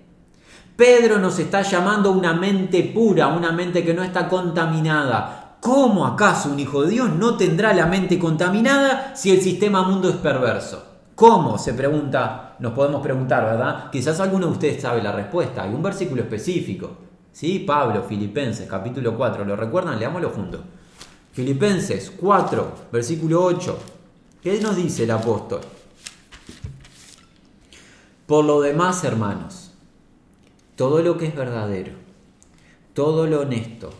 Pedro 0.75 1.19
nos 1.19 1.37
está 1.39 1.61
llamando 1.61 2.11
una 2.11 2.33
mente 2.33 2.83
pura, 2.83 3.27
una 3.27 3.51
mente 3.51 3.83
que 3.83 3.93
no 3.93 4.03
está 4.03 4.27
contaminada, 4.27 5.41
¿Cómo 5.61 6.07
acaso 6.07 6.49
un 6.49 6.59
hijo 6.59 6.81
de 6.81 6.89
Dios 6.89 7.11
no 7.11 7.37
tendrá 7.37 7.71
la 7.71 7.85
mente 7.85 8.17
contaminada 8.17 9.15
si 9.15 9.29
el 9.29 9.41
sistema 9.43 9.83
mundo 9.83 10.09
es 10.09 10.15
perverso? 10.15 10.83
¿Cómo? 11.13 11.59
Se 11.59 11.75
pregunta, 11.75 12.55
nos 12.57 12.73
podemos 12.73 13.03
preguntar, 13.03 13.45
¿verdad? 13.45 13.91
Quizás 13.91 14.19
alguno 14.19 14.47
de 14.47 14.53
ustedes 14.53 14.81
sabe 14.81 15.03
la 15.03 15.11
respuesta. 15.11 15.61
Hay 15.61 15.71
un 15.71 15.83
versículo 15.83 16.23
específico. 16.23 16.89
¿Sí? 17.31 17.59
Pablo, 17.59 18.03
Filipenses, 18.09 18.67
capítulo 18.67 19.15
4. 19.15 19.45
¿Lo 19.45 19.55
recuerdan? 19.55 19.99
Leámoslo 19.99 20.31
juntos. 20.31 20.61
Filipenses 21.31 22.11
4, 22.19 22.71
versículo 22.91 23.43
8. 23.43 23.77
¿Qué 24.41 24.59
nos 24.61 24.75
dice 24.75 25.03
el 25.03 25.11
apóstol? 25.11 25.61
Por 28.25 28.45
lo 28.45 28.61
demás, 28.61 29.03
hermanos, 29.03 29.60
todo 30.81 31.03
lo 31.03 31.15
que 31.15 31.27
es 31.27 31.35
verdadero, 31.35 31.91
todo 32.95 33.27
lo 33.27 33.41
honesto, 33.41 33.91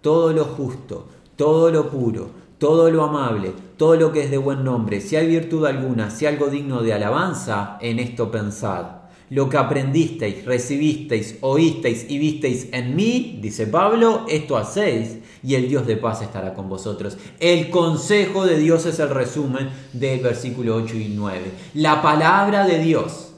todo 0.00 0.32
lo 0.32 0.46
justo, 0.46 1.06
todo 1.36 1.70
lo 1.70 1.90
puro, 1.90 2.30
todo 2.56 2.90
lo 2.90 3.04
amable, 3.04 3.52
todo 3.76 3.94
lo 3.96 4.10
que 4.10 4.22
es 4.22 4.30
de 4.30 4.38
buen 4.38 4.64
nombre, 4.64 5.02
si 5.02 5.16
hay 5.16 5.26
virtud 5.26 5.66
alguna, 5.66 6.08
si 6.08 6.24
algo 6.24 6.46
digno 6.46 6.80
de 6.80 6.94
alabanza, 6.94 7.76
en 7.82 7.98
esto 7.98 8.30
pensad. 8.30 8.86
Lo 9.28 9.50
que 9.50 9.58
aprendisteis, 9.58 10.46
recibisteis, 10.46 11.36
oísteis 11.42 12.06
y 12.08 12.16
visteis 12.18 12.68
en 12.72 12.96
mí, 12.96 13.38
dice 13.42 13.66
Pablo, 13.66 14.24
esto 14.26 14.56
hacéis 14.56 15.18
y 15.42 15.56
el 15.56 15.68
Dios 15.68 15.86
de 15.86 15.98
paz 15.98 16.22
estará 16.22 16.54
con 16.54 16.70
vosotros. 16.70 17.18
El 17.38 17.68
consejo 17.68 18.46
de 18.46 18.58
Dios 18.58 18.86
es 18.86 18.98
el 18.98 19.10
resumen 19.10 19.68
del 19.92 20.20
versículo 20.20 20.76
8 20.76 20.96
y 20.96 21.12
9. 21.14 21.52
La 21.74 22.00
palabra 22.00 22.66
de 22.66 22.78
Dios, 22.78 23.34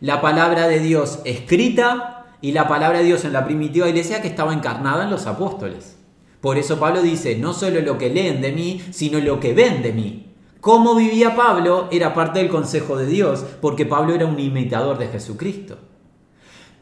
la 0.00 0.20
palabra 0.20 0.68
de 0.68 0.78
Dios 0.78 1.18
escrita 1.24 2.15
y 2.40 2.52
la 2.52 2.68
palabra 2.68 2.98
de 2.98 3.04
Dios 3.04 3.24
en 3.24 3.32
la 3.32 3.44
primitiva 3.44 3.88
iglesia 3.88 4.22
que 4.22 4.28
estaba 4.28 4.52
encarnada 4.52 5.04
en 5.04 5.10
los 5.10 5.26
apóstoles. 5.26 5.96
Por 6.40 6.58
eso 6.58 6.78
Pablo 6.78 7.02
dice, 7.02 7.36
no 7.36 7.52
solo 7.52 7.80
lo 7.80 7.98
que 7.98 8.10
leen 8.10 8.40
de 8.40 8.52
mí, 8.52 8.80
sino 8.90 9.18
lo 9.18 9.40
que 9.40 9.54
ven 9.54 9.82
de 9.82 9.92
mí. 9.92 10.26
Cómo 10.60 10.94
vivía 10.94 11.34
Pablo 11.34 11.88
era 11.90 12.14
parte 12.14 12.40
del 12.40 12.48
consejo 12.48 12.96
de 12.96 13.06
Dios, 13.06 13.44
porque 13.60 13.86
Pablo 13.86 14.14
era 14.14 14.26
un 14.26 14.38
imitador 14.38 14.98
de 14.98 15.08
Jesucristo. 15.08 15.78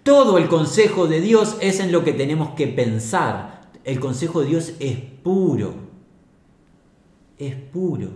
Todo 0.02 0.38
el 0.38 0.48
consejo 0.48 1.06
de 1.06 1.20
Dios 1.20 1.56
es 1.60 1.80
en 1.80 1.92
lo 1.92 2.04
que 2.04 2.12
tenemos 2.12 2.50
que 2.50 2.66
pensar. 2.66 3.70
El 3.84 4.00
consejo 4.00 4.40
de 4.42 4.48
Dios 4.48 4.72
es 4.80 4.96
puro. 5.22 5.74
Es 7.38 7.54
puro. 7.54 8.10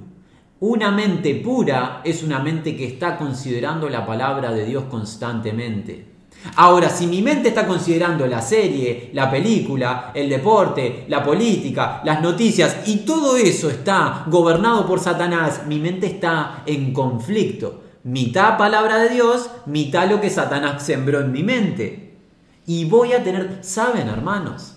Una 0.61 0.91
mente 0.91 1.35
pura 1.37 2.03
es 2.05 2.23
una 2.23 2.41
mente 2.41 2.77
que 2.77 2.87
está 2.87 3.17
considerando 3.17 3.89
la 3.89 4.05
palabra 4.05 4.53
de 4.53 4.65
Dios 4.65 4.85
constantemente. 4.91 6.18
Ahora, 6.57 6.89
si 6.89 7.07
mi 7.07 7.21
mente 7.21 7.49
está 7.49 7.67
considerando 7.67 8.27
la 8.27 8.41
serie, 8.41 9.11
la 9.13 9.31
película, 9.31 10.13
el 10.15 10.29
deporte, 10.29 11.05
la 11.09 11.23
política, 11.23 12.01
las 12.05 12.23
noticias 12.23 12.83
y 12.87 12.99
todo 12.99 13.37
eso 13.37 13.69
está 13.69 14.25
gobernado 14.29 14.87
por 14.87 15.01
Satanás, 15.01 15.63
mi 15.67 15.79
mente 15.79 16.07
está 16.07 16.63
en 16.65 16.93
conflicto. 16.93 17.83
Mitad 18.05 18.57
palabra 18.57 18.99
de 18.99 19.11
Dios, 19.11 19.51
mitad 19.67 20.09
lo 20.09 20.21
que 20.21 20.31
Satanás 20.31 20.83
sembró 20.85 21.21
en 21.21 21.33
mi 21.33 21.43
mente. 21.43 22.17
Y 22.67 22.85
voy 22.85 23.13
a 23.13 23.25
tener, 23.25 23.59
saben 23.63 24.09
hermanos, 24.09 24.77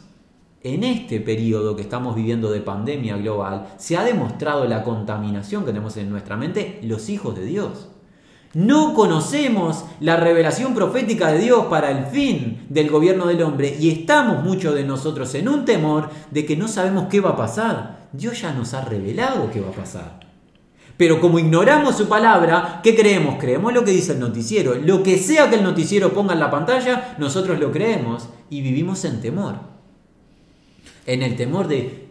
en 0.64 0.84
este 0.84 1.20
periodo 1.20 1.76
que 1.76 1.84
estamos 1.84 2.16
viviendo 2.16 2.51
de 2.51 2.62
pandemia 2.62 3.18
global, 3.18 3.74
se 3.78 3.97
ha 3.97 4.03
demostrado 4.03 4.66
la 4.66 4.84
contaminación 4.84 5.64
que 5.64 5.72
tenemos 5.72 5.97
en 5.97 6.09
nuestra 6.09 6.38
mente 6.38 6.80
los 6.84 7.09
hijos 7.09 7.36
de 7.36 7.45
Dios. 7.45 7.90
No 8.54 8.93
conocemos 8.93 9.86
la 10.02 10.18
revelación 10.18 10.74
profética 10.74 11.32
de 11.32 11.39
Dios 11.39 11.68
para 11.68 11.89
el 11.91 12.06
fin 12.08 12.66
del 12.70 12.89
gobierno 12.89 13.28
del 13.28 13.41
hombre 13.43 13.78
y 13.80 13.89
estamos 13.89 14.43
muchos 14.43 14.76
de 14.76 14.84
nosotros 14.84 15.34
en 15.36 15.47
un 15.47 15.64
temor 15.64 16.10
de 16.32 16.45
que 16.45 16.58
no 16.58 16.68
sabemos 16.68 17.08
qué 17.10 17.22
va 17.22 17.32
a 17.32 17.38
pasar. 17.38 18.10
Dios 18.12 18.41
ya 18.41 18.52
nos 18.54 18.74
ha 18.74 18.84
revelado 18.84 19.49
qué 19.52 19.62
va 19.62 19.70
a 19.70 19.74
pasar. 19.74 20.20
Pero 20.97 21.22
como 21.22 21.39
ignoramos 21.39 21.95
su 21.95 22.10
palabra, 22.10 22.82
¿qué 22.84 22.95
creemos? 22.95 23.38
Creemos 23.39 23.74
lo 23.74 23.86
que 23.86 23.91
dice 23.91 24.12
el 24.12 24.20
noticiero. 24.20 24.76
Lo 24.76 25.02
que 25.02 25.18
sea 25.18 25.49
que 25.49 25.56
el 25.56 25.64
noticiero 25.64 26.14
ponga 26.14 26.34
en 26.34 26.39
la 26.39 26.52
pantalla, 26.52 27.16
nosotros 27.18 27.58
lo 27.58 27.72
creemos 27.72 28.28
y 28.49 28.62
vivimos 28.62 29.06
en 29.06 29.22
temor. 29.22 29.56
En 31.06 31.24
el 31.24 31.38
temor 31.38 31.70
de, 31.70 32.10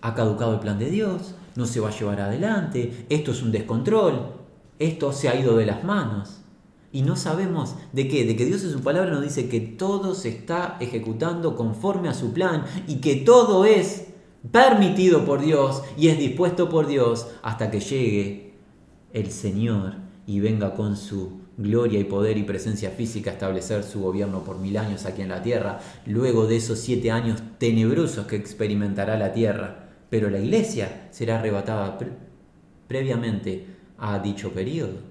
ha 0.00 0.14
caducado 0.14 0.54
el 0.54 0.60
plan 0.60 0.78
de 0.78 0.90
Dios, 0.90 1.34
no 1.54 1.66
se 1.66 1.80
va 1.80 1.90
a 1.90 1.96
llevar 1.96 2.20
adelante, 2.20 3.06
esto 3.10 3.32
es 3.32 3.42
un 3.42 3.52
descontrol, 3.52 4.39
esto 4.80 5.12
se 5.12 5.28
ha 5.28 5.36
ido 5.36 5.56
de 5.56 5.66
las 5.66 5.84
manos. 5.84 6.40
Y 6.92 7.02
no 7.02 7.14
sabemos 7.14 7.76
de 7.92 8.08
qué, 8.08 8.24
de 8.24 8.34
que 8.34 8.46
Dios 8.46 8.64
en 8.64 8.72
su 8.72 8.80
palabra 8.80 9.12
nos 9.12 9.22
dice 9.22 9.48
que 9.48 9.60
todo 9.60 10.16
se 10.16 10.30
está 10.30 10.76
ejecutando 10.80 11.54
conforme 11.54 12.08
a 12.08 12.14
su 12.14 12.32
plan 12.32 12.64
y 12.88 12.96
que 12.96 13.14
todo 13.14 13.64
es 13.64 14.08
permitido 14.50 15.24
por 15.24 15.40
Dios 15.40 15.82
y 15.96 16.08
es 16.08 16.18
dispuesto 16.18 16.68
por 16.68 16.88
Dios 16.88 17.28
hasta 17.42 17.70
que 17.70 17.78
llegue 17.78 18.54
el 19.12 19.30
Señor 19.30 19.94
y 20.26 20.40
venga 20.40 20.74
con 20.74 20.96
su 20.96 21.40
gloria 21.56 22.00
y 22.00 22.04
poder 22.04 22.38
y 22.38 22.42
presencia 22.42 22.90
física 22.90 23.30
a 23.30 23.34
establecer 23.34 23.84
su 23.84 24.00
gobierno 24.00 24.42
por 24.42 24.58
mil 24.58 24.76
años 24.76 25.04
aquí 25.04 25.22
en 25.22 25.28
la 25.28 25.42
tierra, 25.42 25.78
luego 26.06 26.46
de 26.46 26.56
esos 26.56 26.78
siete 26.78 27.10
años 27.10 27.40
tenebrosos 27.58 28.26
que 28.26 28.36
experimentará 28.36 29.18
la 29.18 29.32
tierra. 29.32 29.90
Pero 30.08 30.30
la 30.30 30.38
iglesia 30.40 31.08
será 31.12 31.38
arrebatada 31.38 31.98
previamente 32.88 33.79
a 34.00 34.18
dicho 34.18 34.50
periodo. 34.50 35.10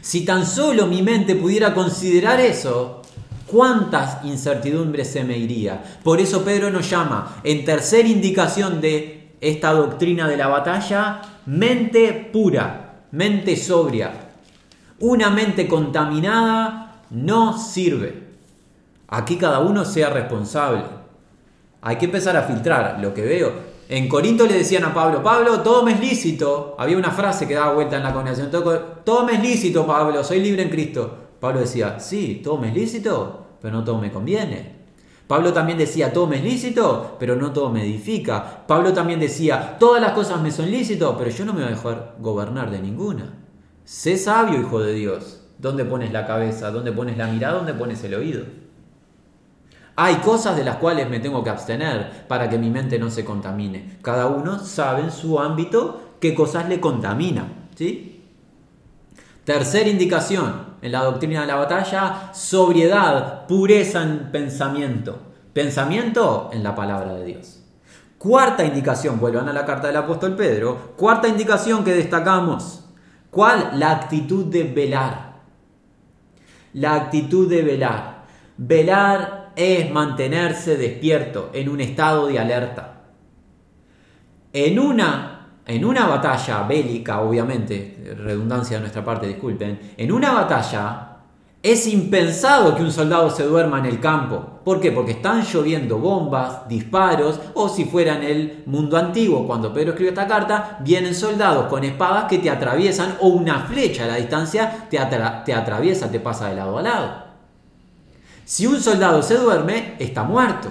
Si 0.00 0.24
tan 0.24 0.44
solo 0.44 0.86
mi 0.86 1.02
mente 1.02 1.34
pudiera 1.34 1.74
considerar 1.74 2.40
eso, 2.40 3.02
cuántas 3.46 4.24
incertidumbres 4.24 5.08
se 5.08 5.24
me 5.24 5.36
iría. 5.38 5.82
Por 6.02 6.20
eso 6.20 6.44
Pedro 6.44 6.70
nos 6.70 6.88
llama, 6.88 7.40
en 7.42 7.64
tercera 7.64 8.08
indicación 8.08 8.80
de 8.80 9.32
esta 9.40 9.72
doctrina 9.72 10.28
de 10.28 10.36
la 10.36 10.48
batalla, 10.48 11.22
mente 11.46 12.12
pura, 12.32 13.04
mente 13.10 13.56
sobria. 13.56 14.12
Una 15.00 15.30
mente 15.30 15.68
contaminada 15.68 17.02
no 17.10 17.56
sirve. 17.56 18.28
Aquí 19.08 19.36
cada 19.36 19.60
uno 19.60 19.84
sea 19.84 20.10
responsable. 20.10 20.82
Hay 21.80 21.96
que 21.96 22.06
empezar 22.06 22.36
a 22.36 22.42
filtrar 22.42 22.98
lo 23.00 23.14
que 23.14 23.22
veo. 23.22 23.77
En 23.90 24.06
Corinto 24.06 24.46
le 24.46 24.52
decían 24.52 24.84
a 24.84 24.92
Pablo, 24.92 25.22
Pablo, 25.22 25.60
todo 25.62 25.82
me 25.82 25.92
es 25.92 26.00
lícito. 26.00 26.76
Había 26.78 26.98
una 26.98 27.10
frase 27.10 27.48
que 27.48 27.54
daba 27.54 27.72
vuelta 27.72 27.96
en 27.96 28.02
la 28.02 28.12
congregación, 28.12 28.50
todo, 28.50 29.24
me 29.24 29.36
es 29.36 29.42
lícito, 29.42 29.86
Pablo, 29.86 30.22
soy 30.22 30.40
libre 30.40 30.62
en 30.62 30.68
Cristo. 30.68 31.10
Pablo 31.40 31.60
decía, 31.60 31.98
sí, 31.98 32.42
todo 32.44 32.58
me 32.58 32.68
es 32.68 32.74
lícito, 32.74 33.46
pero 33.62 33.78
no 33.78 33.84
todo 33.84 33.98
me 33.98 34.12
conviene. 34.12 34.76
Pablo 35.26 35.54
también 35.54 35.78
decía, 35.78 36.12
todo 36.12 36.26
me 36.26 36.36
es 36.36 36.44
lícito, 36.44 37.16
pero 37.18 37.34
no 37.34 37.50
todo 37.52 37.70
me 37.70 37.82
edifica. 37.82 38.66
Pablo 38.66 38.92
también 38.92 39.20
decía, 39.20 39.78
todas 39.78 40.02
las 40.02 40.12
cosas 40.12 40.42
me 40.42 40.50
son 40.50 40.70
lícitos, 40.70 41.14
pero 41.16 41.30
yo 41.30 41.46
no 41.46 41.54
me 41.54 41.62
voy 41.62 41.72
a 41.72 41.74
dejar 41.74 42.16
gobernar 42.18 42.70
de 42.70 42.80
ninguna. 42.80 43.38
Sé 43.84 44.18
sabio, 44.18 44.60
hijo 44.60 44.80
de 44.80 44.92
Dios. 44.92 45.46
¿Dónde 45.56 45.86
pones 45.86 46.12
la 46.12 46.26
cabeza? 46.26 46.70
¿Dónde 46.70 46.92
pones 46.92 47.16
la 47.16 47.26
mirada? 47.28 47.54
¿Dónde 47.54 47.72
pones 47.72 48.04
el 48.04 48.14
oído? 48.14 48.44
Hay 50.00 50.18
cosas 50.18 50.56
de 50.56 50.62
las 50.62 50.76
cuales 50.76 51.10
me 51.10 51.18
tengo 51.18 51.42
que 51.42 51.50
abstener 51.50 52.24
para 52.28 52.48
que 52.48 52.56
mi 52.56 52.70
mente 52.70 53.00
no 53.00 53.10
se 53.10 53.24
contamine. 53.24 53.98
Cada 54.00 54.26
uno 54.28 54.60
sabe 54.60 55.02
en 55.02 55.10
su 55.10 55.40
ámbito 55.40 56.14
qué 56.20 56.36
cosas 56.36 56.68
le 56.68 56.78
contaminan. 56.78 57.66
¿sí? 57.74 58.22
Tercera 59.42 59.90
indicación 59.90 60.76
en 60.82 60.92
la 60.92 61.02
doctrina 61.02 61.40
de 61.40 61.48
la 61.48 61.56
batalla, 61.56 62.30
sobriedad, 62.32 63.48
pureza 63.48 64.04
en 64.04 64.30
pensamiento. 64.30 65.18
Pensamiento 65.52 66.50
en 66.52 66.62
la 66.62 66.76
palabra 66.76 67.14
de 67.14 67.24
Dios. 67.24 67.64
Cuarta 68.18 68.64
indicación, 68.64 69.18
vuelvan 69.18 69.48
a 69.48 69.52
la 69.52 69.66
carta 69.66 69.88
del 69.88 69.96
apóstol 69.96 70.36
Pedro. 70.36 70.92
Cuarta 70.96 71.26
indicación 71.26 71.82
que 71.82 71.94
destacamos. 71.94 72.84
¿Cuál? 73.32 73.72
La 73.74 73.90
actitud 73.90 74.46
de 74.46 74.62
velar. 74.62 75.40
La 76.74 76.94
actitud 76.94 77.50
de 77.50 77.62
velar. 77.62 78.26
Velar 78.56 79.37
es 79.58 79.90
mantenerse 79.90 80.76
despierto 80.76 81.50
en 81.52 81.68
un 81.68 81.80
estado 81.80 82.28
de 82.28 82.38
alerta. 82.38 83.00
En 84.52 84.78
una, 84.78 85.48
en 85.66 85.84
una 85.84 86.06
batalla 86.06 86.62
bélica, 86.62 87.20
obviamente, 87.20 88.14
redundancia 88.16 88.76
de 88.76 88.82
nuestra 88.82 89.04
parte, 89.04 89.26
disculpen, 89.26 89.94
en 89.96 90.12
una 90.12 90.32
batalla 90.32 91.16
es 91.60 91.88
impensado 91.88 92.76
que 92.76 92.84
un 92.84 92.92
soldado 92.92 93.30
se 93.30 93.42
duerma 93.42 93.80
en 93.80 93.86
el 93.86 93.98
campo. 93.98 94.60
¿Por 94.64 94.80
qué? 94.80 94.92
Porque 94.92 95.10
están 95.10 95.42
lloviendo 95.42 95.98
bombas, 95.98 96.68
disparos, 96.68 97.40
o 97.54 97.68
si 97.68 97.84
fuera 97.84 98.14
en 98.14 98.22
el 98.22 98.62
mundo 98.66 98.96
antiguo, 98.96 99.44
cuando 99.44 99.72
Pedro 99.72 99.90
escribió 99.90 100.10
esta 100.10 100.28
carta, 100.28 100.78
vienen 100.84 101.16
soldados 101.16 101.66
con 101.66 101.82
espadas 101.82 102.26
que 102.26 102.38
te 102.38 102.48
atraviesan, 102.48 103.16
o 103.20 103.26
una 103.26 103.64
flecha 103.66 104.04
a 104.04 104.06
la 104.06 104.14
distancia 104.14 104.86
te, 104.88 104.98
te 105.44 105.52
atraviesa, 105.52 106.08
te 106.12 106.20
pasa 106.20 106.48
de 106.48 106.54
lado 106.54 106.78
a 106.78 106.82
lado. 106.82 107.27
Si 108.48 108.66
un 108.66 108.80
soldado 108.80 109.22
se 109.22 109.36
duerme, 109.36 109.96
está 109.98 110.24
muerto. 110.24 110.70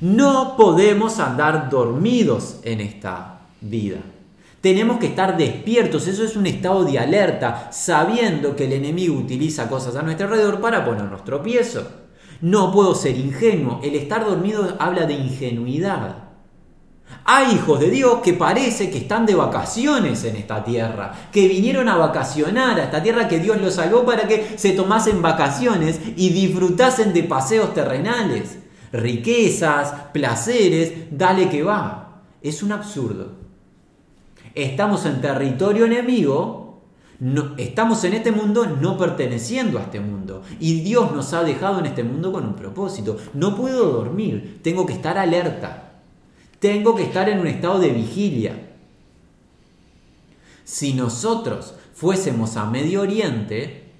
No 0.00 0.56
podemos 0.56 1.20
andar 1.20 1.70
dormidos 1.70 2.56
en 2.64 2.80
esta 2.80 3.42
vida. 3.60 3.98
Tenemos 4.60 4.98
que 4.98 5.06
estar 5.06 5.36
despiertos, 5.36 6.08
eso 6.08 6.24
es 6.24 6.34
un 6.34 6.44
estado 6.46 6.82
de 6.82 6.98
alerta, 6.98 7.70
sabiendo 7.70 8.56
que 8.56 8.64
el 8.64 8.72
enemigo 8.72 9.16
utiliza 9.16 9.68
cosas 9.68 9.94
a 9.94 10.02
nuestro 10.02 10.26
alrededor 10.26 10.60
para 10.60 10.84
ponernos 10.84 11.22
tropiezo. 11.22 11.86
No 12.40 12.72
puedo 12.72 12.96
ser 12.96 13.16
ingenuo, 13.16 13.78
el 13.84 13.94
estar 13.94 14.26
dormido 14.26 14.74
habla 14.80 15.06
de 15.06 15.14
ingenuidad. 15.14 16.25
Hay 17.28 17.56
hijos 17.56 17.80
de 17.80 17.90
Dios 17.90 18.20
que 18.22 18.34
parece 18.34 18.88
que 18.88 18.98
están 18.98 19.26
de 19.26 19.34
vacaciones 19.34 20.22
en 20.22 20.36
esta 20.36 20.62
tierra, 20.62 21.12
que 21.32 21.48
vinieron 21.48 21.88
a 21.88 21.96
vacacionar 21.96 22.78
a 22.78 22.84
esta 22.84 23.02
tierra 23.02 23.26
que 23.26 23.40
Dios 23.40 23.60
los 23.60 23.74
salvó 23.74 24.04
para 24.04 24.28
que 24.28 24.56
se 24.56 24.72
tomasen 24.72 25.22
vacaciones 25.22 26.00
y 26.16 26.30
disfrutasen 26.30 27.12
de 27.12 27.24
paseos 27.24 27.74
terrenales, 27.74 28.58
riquezas, 28.92 29.92
placeres, 30.12 30.92
dale 31.10 31.48
que 31.48 31.64
va. 31.64 32.22
Es 32.42 32.62
un 32.62 32.70
absurdo. 32.70 33.32
Estamos 34.54 35.04
en 35.04 35.20
territorio 35.20 35.84
enemigo, 35.84 36.82
no, 37.18 37.54
estamos 37.56 38.04
en 38.04 38.14
este 38.14 38.30
mundo 38.30 38.66
no 38.66 38.96
perteneciendo 38.96 39.78
a 39.78 39.82
este 39.82 39.98
mundo. 39.98 40.42
Y 40.60 40.80
Dios 40.82 41.12
nos 41.12 41.32
ha 41.32 41.42
dejado 41.42 41.80
en 41.80 41.86
este 41.86 42.04
mundo 42.04 42.30
con 42.30 42.46
un 42.46 42.54
propósito. 42.54 43.16
No 43.34 43.56
puedo 43.56 43.90
dormir, 43.90 44.60
tengo 44.62 44.86
que 44.86 44.92
estar 44.92 45.18
alerta. 45.18 45.85
Tengo 46.66 46.96
que 46.96 47.04
estar 47.04 47.28
en 47.28 47.38
un 47.38 47.46
estado 47.46 47.78
de 47.78 47.90
vigilia. 47.90 48.58
Si 50.64 50.94
nosotros 50.94 51.74
fuésemos 51.94 52.56
a 52.56 52.66
Medio 52.66 53.02
Oriente, 53.02 53.92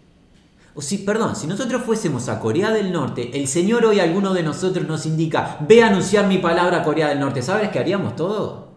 o 0.75 0.83
si, 0.83 0.99
perdón, 0.99 1.37
si 1.37 1.47
nosotros 1.47 1.83
fuésemos 1.85 2.29
a 2.29 2.41
Corea 2.41 2.73
del 2.73 2.91
Norte, 2.91 3.39
el 3.39 3.47
Señor 3.47 3.85
hoy 3.85 4.01
alguno 4.01 4.35
de 4.35 4.43
nosotros 4.43 4.85
nos 4.85 5.07
indica, 5.07 5.59
ve 5.61 5.85
a 5.85 5.87
anunciar 5.87 6.27
mi 6.27 6.39
palabra 6.39 6.79
a 6.79 6.83
Corea 6.83 7.09
del 7.11 7.21
Norte. 7.21 7.41
¿Sabes 7.41 7.69
qué 7.69 7.79
haríamos 7.79 8.17
todo? 8.17 8.73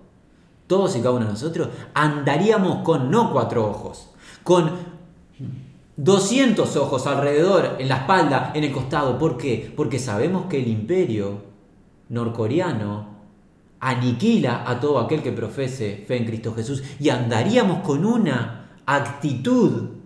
Todos 0.67 0.95
y 0.95 0.99
cada 0.99 1.15
uno 1.15 1.25
de 1.25 1.31
nosotros 1.31 1.69
andaríamos 1.95 2.83
con 2.83 3.09
no 3.09 3.33
cuatro 3.33 3.67
ojos, 3.67 4.11
con 4.43 4.69
200 5.97 6.75
ojos 6.75 7.07
alrededor, 7.07 7.77
en 7.79 7.89
la 7.89 7.97
espalda, 7.97 8.51
en 8.53 8.65
el 8.65 8.71
costado. 8.71 9.17
¿Por 9.17 9.35
qué? 9.35 9.73
Porque 9.75 9.97
sabemos 9.97 10.45
que 10.45 10.59
el 10.59 10.67
imperio 10.67 11.41
norcoreano 12.09 13.17
aniquila 13.79 14.63
a 14.65 14.79
todo 14.79 14.99
aquel 14.99 15.21
que 15.21 15.31
profese 15.31 16.03
fe 16.07 16.17
en 16.17 16.25
Cristo 16.25 16.53
Jesús 16.53 16.83
y 16.99 17.09
andaríamos 17.09 17.79
con 17.79 18.05
una 18.05 18.69
actitud 18.85 19.99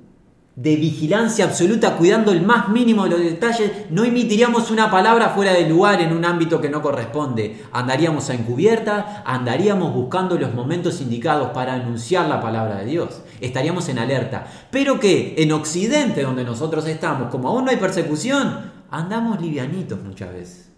de 0.55 0.75
vigilancia 0.75 1.45
absoluta, 1.45 1.97
cuidando 1.97 2.31
el 2.31 2.43
más 2.43 2.69
mínimo 2.69 3.05
de 3.05 3.09
los 3.09 3.19
detalles, 3.19 3.71
no 3.89 4.03
emitiríamos 4.03 4.69
una 4.69 4.91
palabra 4.91 5.29
fuera 5.29 5.51
de 5.53 5.67
lugar 5.67 5.99
en 5.99 6.15
un 6.15 6.25
ámbito 6.25 6.61
que 6.61 6.69
no 6.69 6.81
corresponde. 6.83 7.63
Andaríamos 7.71 8.29
a 8.29 8.35
encubierta, 8.35 9.23
andaríamos 9.25 9.93
buscando 9.95 10.37
los 10.37 10.53
momentos 10.53 11.01
indicados 11.01 11.49
para 11.49 11.73
anunciar 11.73 12.27
la 12.27 12.39
palabra 12.39 12.77
de 12.77 12.85
Dios. 12.85 13.23
Estaríamos 13.41 13.89
en 13.89 13.97
alerta. 13.97 14.45
Pero 14.69 14.99
que 14.99 15.33
en 15.39 15.51
Occidente, 15.53 16.21
donde 16.21 16.43
nosotros 16.43 16.85
estamos, 16.87 17.31
como 17.31 17.49
aún 17.49 17.65
no 17.65 17.71
hay 17.71 17.77
persecución, 17.77 18.71
andamos 18.91 19.41
livianitos 19.41 20.03
muchas 20.03 20.31
veces, 20.31 20.69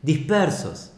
dispersos. 0.00 0.92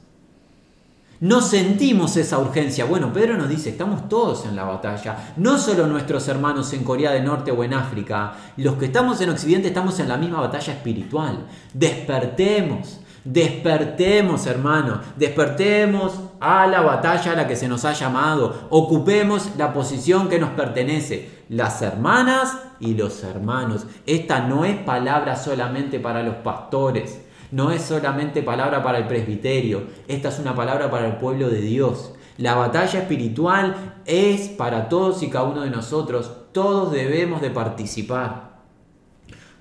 No 1.20 1.42
sentimos 1.42 2.16
esa 2.16 2.38
urgencia. 2.38 2.86
Bueno, 2.86 3.12
Pedro 3.12 3.36
nos 3.36 3.50
dice, 3.50 3.68
estamos 3.68 4.08
todos 4.08 4.46
en 4.46 4.56
la 4.56 4.64
batalla. 4.64 5.34
No 5.36 5.58
solo 5.58 5.86
nuestros 5.86 6.26
hermanos 6.28 6.72
en 6.72 6.82
Corea 6.82 7.12
del 7.12 7.26
Norte 7.26 7.50
o 7.50 7.62
en 7.62 7.74
África. 7.74 8.32
Los 8.56 8.76
que 8.76 8.86
estamos 8.86 9.20
en 9.20 9.28
Occidente 9.28 9.68
estamos 9.68 10.00
en 10.00 10.08
la 10.08 10.16
misma 10.16 10.40
batalla 10.40 10.72
espiritual. 10.72 11.46
Despertemos. 11.74 13.00
Despertemos, 13.22 14.46
hermanos, 14.46 15.00
despertemos 15.14 16.18
a 16.40 16.66
la 16.66 16.80
batalla 16.80 17.32
a 17.32 17.36
la 17.36 17.46
que 17.46 17.54
se 17.54 17.68
nos 17.68 17.84
ha 17.84 17.92
llamado. 17.92 18.68
Ocupemos 18.70 19.50
la 19.58 19.74
posición 19.74 20.30
que 20.30 20.38
nos 20.38 20.50
pertenece. 20.50 21.42
Las 21.50 21.82
hermanas 21.82 22.56
y 22.80 22.94
los 22.94 23.22
hermanos. 23.24 23.84
Esta 24.06 24.40
no 24.40 24.64
es 24.64 24.78
palabra 24.78 25.36
solamente 25.36 26.00
para 26.00 26.22
los 26.22 26.36
pastores. 26.36 27.20
No 27.50 27.70
es 27.70 27.82
solamente 27.82 28.42
palabra 28.42 28.82
para 28.82 28.98
el 28.98 29.06
presbiterio. 29.06 29.84
Esta 30.08 30.28
es 30.28 30.38
una 30.38 30.54
palabra 30.54 30.90
para 30.90 31.06
el 31.06 31.16
pueblo 31.16 31.48
de 31.48 31.60
Dios. 31.60 32.12
La 32.38 32.54
batalla 32.54 33.00
espiritual 33.00 34.02
es 34.06 34.48
para 34.48 34.88
todos 34.88 35.22
y 35.22 35.30
cada 35.30 35.44
uno 35.44 35.62
de 35.62 35.70
nosotros. 35.70 36.32
Todos 36.52 36.92
debemos 36.92 37.40
de 37.40 37.50
participar. 37.50 38.50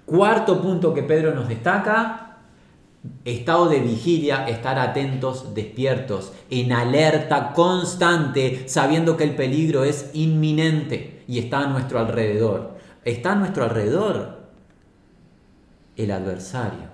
Cuarto 0.05 0.61
punto 0.61 0.93
que 0.93 1.03
Pedro 1.03 1.33
nos 1.35 1.47
destaca, 1.47 2.29
Estado 3.23 3.69
de 3.69 3.79
vigilia, 3.79 4.45
estar 4.49 4.77
atentos, 4.77 5.53
despiertos, 5.53 6.33
en 6.49 6.73
alerta 6.73 7.53
constante, 7.53 8.67
sabiendo 8.67 9.15
que 9.15 9.23
el 9.23 9.35
peligro 9.35 9.85
es 9.85 10.11
inminente 10.13 11.23
y 11.25 11.39
está 11.39 11.59
a 11.59 11.67
nuestro 11.67 11.99
alrededor. 11.99 12.77
Está 13.05 13.31
a 13.31 13.35
nuestro 13.35 13.63
alrededor 13.63 14.39
el 15.95 16.11
adversario, 16.11 16.89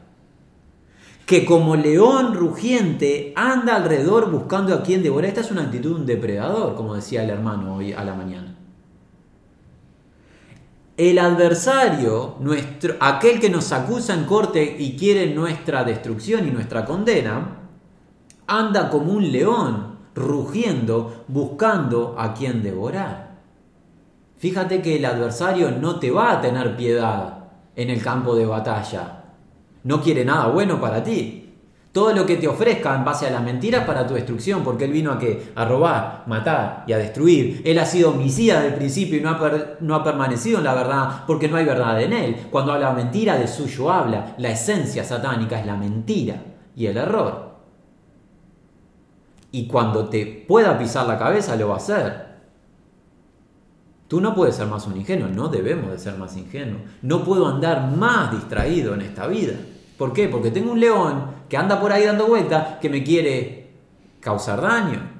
que 1.25 1.43
como 1.43 1.75
león 1.75 2.35
rugiente 2.35 3.33
anda 3.35 3.75
alrededor 3.75 4.29
buscando 4.29 4.75
a 4.75 4.83
quien 4.83 5.01
devorar. 5.01 5.29
Esta 5.29 5.41
es 5.41 5.51
una 5.51 5.63
actitud 5.63 5.95
de 5.95 6.01
un 6.01 6.05
depredador, 6.05 6.75
como 6.75 6.95
decía 6.95 7.23
el 7.23 7.31
hermano 7.31 7.75
hoy 7.75 7.93
a 7.93 8.03
la 8.03 8.13
mañana. 8.13 8.55
El 10.97 11.19
adversario, 11.19 12.35
nuestro, 12.39 12.95
aquel 12.99 13.39
que 13.39 13.49
nos 13.49 13.71
acusa 13.71 14.13
en 14.13 14.23
corte 14.25 14.77
y 14.79 14.95
quiere 14.95 15.33
nuestra 15.33 15.83
destrucción 15.83 16.47
y 16.47 16.51
nuestra 16.51 16.85
condena, 16.85 17.57
anda 18.47 18.89
como 18.89 19.11
un 19.11 19.29
león, 19.29 19.95
rugiendo, 20.13 21.25
buscando 21.27 22.15
a 22.17 22.33
quien 22.33 22.63
devorar. 22.63 23.35
Fíjate 24.37 24.81
que 24.81 24.97
el 24.97 25.05
adversario 25.05 25.71
no 25.71 25.99
te 25.99 26.11
va 26.11 26.31
a 26.31 26.41
tener 26.41 26.77
piedad 26.77 27.39
en 27.75 27.89
el 27.89 28.01
campo 28.01 28.35
de 28.35 28.45
batalla. 28.45 29.24
No 29.85 30.01
quiere 30.01 30.25
nada 30.25 30.47
bueno 30.47 30.81
para 30.81 31.03
ti. 31.03 31.43
Todo 31.91 32.11
lo 32.11 32.25
que 32.25 32.35
te 32.35 32.47
ofrezca 32.47 32.93
en 32.93 33.05
base 33.05 33.27
a 33.27 33.31
la 33.31 33.39
mentira 33.39 33.85
para 33.85 34.05
tu 34.05 34.15
destrucción, 34.15 34.63
porque 34.63 34.83
Él 34.83 34.91
vino 34.91 35.11
a 35.11 35.19
qué? 35.19 35.53
A 35.55 35.63
robar, 35.63 36.23
matar 36.25 36.83
y 36.87 36.91
a 36.91 36.97
destruir. 36.97 37.61
Él 37.63 37.79
ha 37.79 37.85
sido 37.85 38.09
homicida 38.09 38.61
del 38.61 38.73
principio 38.73 39.17
y 39.17 39.21
no 39.21 39.29
ha, 39.29 39.39
no 39.79 39.95
ha 39.95 40.03
permanecido 40.03 40.57
en 40.57 40.65
la 40.65 40.73
verdad 40.73 41.23
porque 41.25 41.47
no 41.47 41.55
hay 41.55 41.65
verdad 41.65 42.01
en 42.01 42.13
Él. 42.13 42.35
Cuando 42.51 42.73
habla 42.73 42.91
mentira, 42.91 43.37
de 43.37 43.47
suyo 43.47 43.91
habla. 43.91 44.35
La 44.39 44.49
esencia 44.49 45.05
satánica 45.05 45.57
es 45.59 45.65
la 45.65 45.77
mentira 45.77 46.41
y 46.75 46.87
el 46.87 46.97
error. 46.97 47.55
Y 49.51 49.67
cuando 49.67 50.09
te 50.09 50.25
pueda 50.25 50.77
pisar 50.77 51.07
la 51.07 51.19
cabeza, 51.19 51.55
lo 51.55 51.69
va 51.69 51.75
a 51.75 51.77
hacer. 51.77 52.25
Tú 54.07 54.19
no 54.19 54.35
puedes 54.35 54.55
ser 54.55 54.67
más 54.67 54.85
un 54.85 54.97
ingenuo, 54.97 55.29
no 55.29 55.47
debemos 55.47 55.91
de 55.91 55.99
ser 55.99 56.17
más 56.17 56.35
ingenuos. 56.35 56.81
No 57.03 57.23
puedo 57.23 57.47
andar 57.47 57.95
más 57.95 58.31
distraído 58.31 58.95
en 58.95 59.01
esta 59.01 59.27
vida. 59.27 59.53
¿Por 59.97 60.13
qué? 60.13 60.27
Porque 60.27 60.51
tengo 60.51 60.71
un 60.71 60.79
león 60.79 61.35
que 61.49 61.57
anda 61.57 61.79
por 61.79 61.91
ahí 61.91 62.05
dando 62.05 62.27
vueltas 62.27 62.79
que 62.79 62.89
me 62.89 63.03
quiere 63.03 63.69
causar 64.19 64.61
daño. 64.61 65.15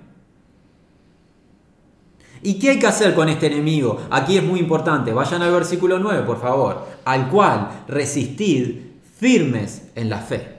¿Y 2.42 2.60
qué 2.60 2.72
hay 2.72 2.80
que 2.80 2.88
hacer 2.88 3.16
con 3.16 3.28
este 3.30 3.48
enemigo? 3.48 4.00
Aquí 4.12 4.38
es 4.38 4.44
muy 4.44 4.60
importante. 4.60 5.14
Vayan 5.14 5.42
al 5.42 5.52
versículo 5.52 5.98
9, 5.98 6.24
por 6.24 6.40
favor. 6.40 6.86
Al 7.06 7.30
cual 7.30 7.86
resistid 7.88 8.82
firmes 9.18 9.90
en 9.96 10.10
la 10.10 10.20
fe. 10.20 10.56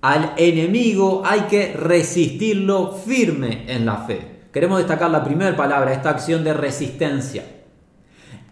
Al 0.00 0.34
enemigo 0.36 1.22
hay 1.24 1.42
que 1.42 1.74
resistirlo 1.74 2.92
firme 2.92 3.64
en 3.66 3.84
la 3.84 3.98
fe. 3.98 4.36
Queremos 4.52 4.78
destacar 4.78 5.10
la 5.10 5.24
primera 5.24 5.54
palabra, 5.54 5.92
esta 5.92 6.10
acción 6.10 6.44
de 6.44 6.54
resistencia. 6.54 7.44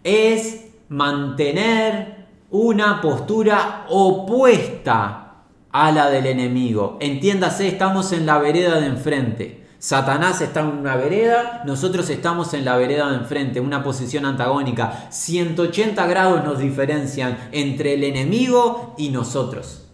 Es 0.03 0.67
mantener 0.89 2.24
una 2.55 3.01
postura 3.01 3.85
opuesta 3.89 5.43
a 5.73 5.91
la 5.91 6.09
del 6.09 6.27
enemigo. 6.27 6.99
Entiéndase, 7.01 7.67
estamos 7.67 8.13
en 8.13 8.27
la 8.27 8.39
vereda 8.39 8.79
de 8.79 8.87
enfrente. 8.87 9.67
Satanás 9.81 10.41
está 10.41 10.61
en 10.61 10.69
una 10.69 10.95
vereda, 10.95 11.65
nosotros 11.67 12.09
estamos 12.11 12.55
en 12.55 12.65
la 12.65 12.77
vereda 12.77 13.11
de 13.11 13.17
enfrente, 13.17 13.59
una 13.59 13.83
posición 13.83 14.25
antagónica. 14.25 15.09
180 15.11 16.07
grados 16.07 16.45
nos 16.45 16.61
diferencian 16.61 17.37
entre 17.51 17.95
el 17.95 18.05
enemigo 18.05 18.95
y 18.97 19.09
nosotros. 19.09 19.89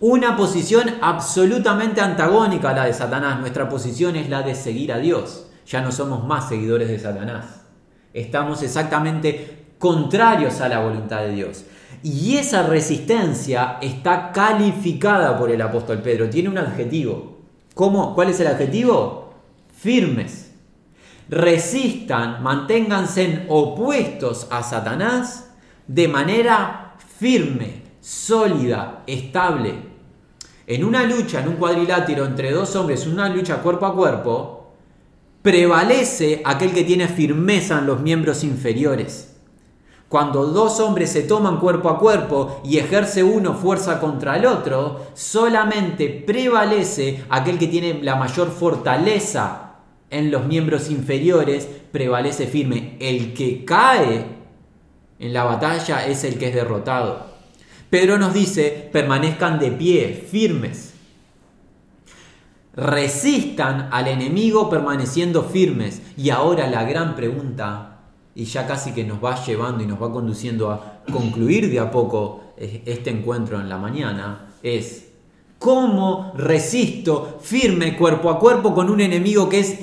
Una 0.00 0.36
posición 0.36 0.96
absolutamente 1.00 2.00
antagónica 2.00 2.70
a 2.70 2.74
la 2.74 2.84
de 2.86 2.94
Satanás. 2.94 3.38
Nuestra 3.38 3.68
posición 3.68 4.16
es 4.16 4.28
la 4.28 4.42
de 4.42 4.56
seguir 4.56 4.92
a 4.92 4.98
Dios. 4.98 5.46
Ya 5.68 5.82
no 5.82 5.92
somos 5.92 6.26
más 6.26 6.48
seguidores 6.48 6.88
de 6.88 6.98
Satanás. 6.98 7.60
Estamos 8.12 8.60
exactamente 8.64 9.59
contrarios 9.80 10.60
a 10.60 10.68
la 10.68 10.80
voluntad 10.80 11.22
de 11.22 11.32
Dios. 11.32 11.64
Y 12.02 12.36
esa 12.36 12.62
resistencia 12.62 13.78
está 13.80 14.30
calificada 14.30 15.38
por 15.38 15.50
el 15.50 15.60
apóstol 15.60 16.02
Pedro, 16.02 16.30
tiene 16.30 16.50
un 16.50 16.58
adjetivo. 16.58 17.38
¿Cómo? 17.74 18.14
¿Cuál 18.14 18.28
es 18.28 18.38
el 18.40 18.46
adjetivo? 18.46 19.32
Firmes. 19.74 20.52
Resistan, 21.30 22.42
manténganse 22.42 23.46
opuestos 23.48 24.46
a 24.50 24.62
Satanás 24.62 25.50
de 25.86 26.08
manera 26.08 26.94
firme, 27.18 27.82
sólida, 28.00 29.02
estable. 29.06 29.74
En 30.66 30.84
una 30.84 31.04
lucha, 31.04 31.40
en 31.40 31.48
un 31.48 31.54
cuadrilátero 31.54 32.26
entre 32.26 32.52
dos 32.52 32.76
hombres, 32.76 33.06
una 33.06 33.30
lucha 33.30 33.62
cuerpo 33.62 33.86
a 33.86 33.94
cuerpo, 33.94 34.72
prevalece 35.40 36.42
aquel 36.44 36.72
que 36.72 36.84
tiene 36.84 37.08
firmeza 37.08 37.78
en 37.78 37.86
los 37.86 38.00
miembros 38.00 38.44
inferiores. 38.44 39.29
Cuando 40.10 40.44
dos 40.46 40.80
hombres 40.80 41.12
se 41.12 41.22
toman 41.22 41.60
cuerpo 41.60 41.88
a 41.88 42.00
cuerpo 42.00 42.60
y 42.64 42.78
ejerce 42.78 43.22
uno 43.22 43.54
fuerza 43.54 44.00
contra 44.00 44.36
el 44.36 44.44
otro, 44.44 45.06
solamente 45.14 46.08
prevalece 46.08 47.22
aquel 47.30 47.60
que 47.60 47.68
tiene 47.68 48.02
la 48.02 48.16
mayor 48.16 48.50
fortaleza 48.50 49.76
en 50.10 50.32
los 50.32 50.46
miembros 50.46 50.90
inferiores, 50.90 51.68
prevalece 51.92 52.48
firme. 52.48 52.96
El 52.98 53.34
que 53.34 53.64
cae 53.64 54.24
en 55.20 55.32
la 55.32 55.44
batalla 55.44 56.04
es 56.04 56.24
el 56.24 56.38
que 56.38 56.48
es 56.48 56.56
derrotado. 56.56 57.26
Pedro 57.88 58.18
nos 58.18 58.34
dice, 58.34 58.90
permanezcan 58.92 59.60
de 59.60 59.70
pie, 59.70 60.26
firmes. 60.28 60.92
Resistan 62.74 63.90
al 63.92 64.08
enemigo 64.08 64.68
permaneciendo 64.68 65.44
firmes. 65.44 66.02
Y 66.16 66.30
ahora 66.30 66.66
la 66.66 66.82
gran 66.82 67.14
pregunta 67.14 67.89
y 68.34 68.44
ya 68.44 68.66
casi 68.66 68.92
que 68.92 69.04
nos 69.04 69.22
va 69.22 69.44
llevando 69.44 69.82
y 69.82 69.86
nos 69.86 70.00
va 70.00 70.12
conduciendo 70.12 70.70
a 70.70 71.02
concluir 71.12 71.70
de 71.70 71.80
a 71.80 71.90
poco 71.90 72.40
este 72.56 73.10
encuentro 73.10 73.60
en 73.60 73.68
la 73.68 73.78
mañana, 73.78 74.54
es 74.62 75.08
cómo 75.58 76.32
resisto 76.36 77.38
firme 77.42 77.96
cuerpo 77.96 78.30
a 78.30 78.38
cuerpo 78.38 78.74
con 78.74 78.90
un 78.90 79.00
enemigo 79.00 79.48
que 79.48 79.60
es 79.60 79.78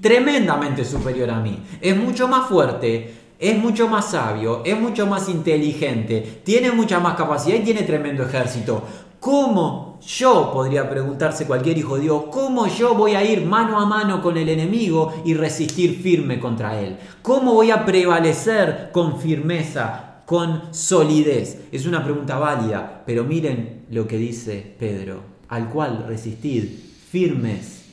tremendamente 0.00 0.84
superior 0.84 1.30
a 1.30 1.40
mí. 1.40 1.58
Es 1.80 1.96
mucho 1.96 2.28
más 2.28 2.48
fuerte, 2.48 3.14
es 3.38 3.58
mucho 3.58 3.88
más 3.88 4.10
sabio, 4.10 4.62
es 4.64 4.78
mucho 4.78 5.06
más 5.06 5.28
inteligente, 5.28 6.42
tiene 6.44 6.70
mucha 6.70 7.00
más 7.00 7.16
capacidad 7.16 7.56
y 7.56 7.64
tiene 7.64 7.82
tremendo 7.82 8.24
ejército. 8.24 8.82
¿Cómo 9.20 9.91
yo, 10.06 10.50
podría 10.52 10.90
preguntarse 10.90 11.46
cualquier 11.46 11.78
hijo 11.78 11.96
de 11.96 12.02
Dios, 12.02 12.24
cómo 12.30 12.66
yo 12.66 12.94
voy 12.94 13.14
a 13.14 13.24
ir 13.24 13.44
mano 13.46 13.78
a 13.78 13.86
mano 13.86 14.20
con 14.20 14.36
el 14.36 14.48
enemigo 14.48 15.12
y 15.24 15.34
resistir 15.34 16.00
firme 16.00 16.40
contra 16.40 16.80
él? 16.80 16.96
¿Cómo 17.22 17.54
voy 17.54 17.70
a 17.70 17.84
prevalecer 17.84 18.90
con 18.92 19.20
firmeza, 19.20 20.22
con 20.26 20.74
solidez? 20.74 21.68
Es 21.70 21.86
una 21.86 22.02
pregunta 22.02 22.38
válida, 22.38 23.02
pero 23.06 23.24
miren 23.24 23.86
lo 23.90 24.06
que 24.06 24.16
dice 24.16 24.74
Pedro, 24.78 25.22
al 25.48 25.68
cual 25.68 26.04
resistid 26.08 26.64
firmes 27.10 27.84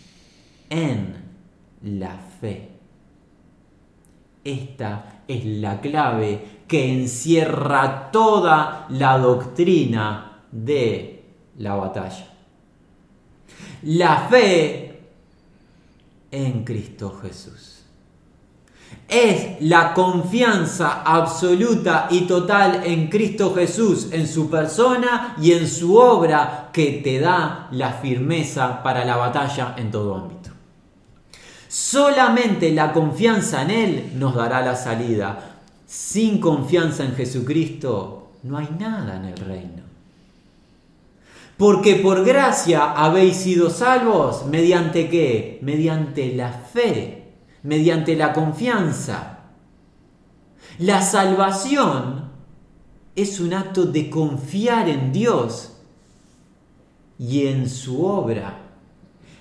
en 0.69 1.15
la 1.83 2.17
fe. 2.41 2.69
Esta 4.43 5.21
es 5.27 5.45
la 5.45 5.79
clave 5.79 6.63
que 6.67 6.91
encierra 6.91 8.09
toda 8.11 8.87
la 8.89 9.17
doctrina 9.19 10.43
de 10.51 11.18
la 11.59 11.75
batalla. 11.75 12.27
La 13.83 14.27
fe 14.29 15.01
en 16.31 16.63
Cristo 16.63 17.17
Jesús. 17.21 17.75
Es 19.07 19.61
la 19.61 19.93
confianza 19.93 21.01
absoluta 21.03 22.07
y 22.11 22.21
total 22.21 22.81
en 22.85 23.07
Cristo 23.07 23.53
Jesús, 23.55 24.09
en 24.11 24.27
su 24.27 24.49
persona 24.49 25.35
y 25.39 25.51
en 25.51 25.67
su 25.67 25.95
obra 25.95 26.69
que 26.71 27.01
te 27.03 27.19
da 27.19 27.67
la 27.71 27.93
firmeza 27.93 28.81
para 28.83 29.05
la 29.05 29.17
batalla 29.17 29.75
en 29.77 29.91
todo 29.91 30.15
ámbito. 30.15 30.49
Solamente 31.67 32.71
la 32.71 32.93
confianza 32.93 33.63
en 33.63 33.71
Él 33.71 34.11
nos 34.15 34.35
dará 34.35 34.61
la 34.61 34.75
salida. 34.75 35.57
Sin 35.85 36.39
confianza 36.39 37.03
en 37.03 37.15
Jesucristo 37.15 38.31
no 38.43 38.57
hay 38.57 38.69
nada 38.79 39.17
en 39.17 39.25
el 39.25 39.37
reino. 39.37 39.88
Porque 41.59 41.95
por 41.95 42.23
gracia 42.23 42.93
habéis 42.93 43.35
sido 43.35 43.69
salvos. 43.69 44.45
¿Mediante 44.45 45.09
qué? 45.09 45.59
Mediante 45.61 46.33
la 46.33 46.53
fe, 46.53 47.33
mediante 47.63 48.15
la 48.15 48.31
confianza. 48.31 49.39
La 50.77 51.01
salvación 51.01 52.31
es 53.13 53.41
un 53.41 53.53
acto 53.53 53.83
de 53.83 54.09
confiar 54.09 54.87
en 54.87 55.11
Dios 55.11 55.73
y 57.17 57.47
en 57.47 57.69
su 57.69 58.05
obra. 58.05 58.61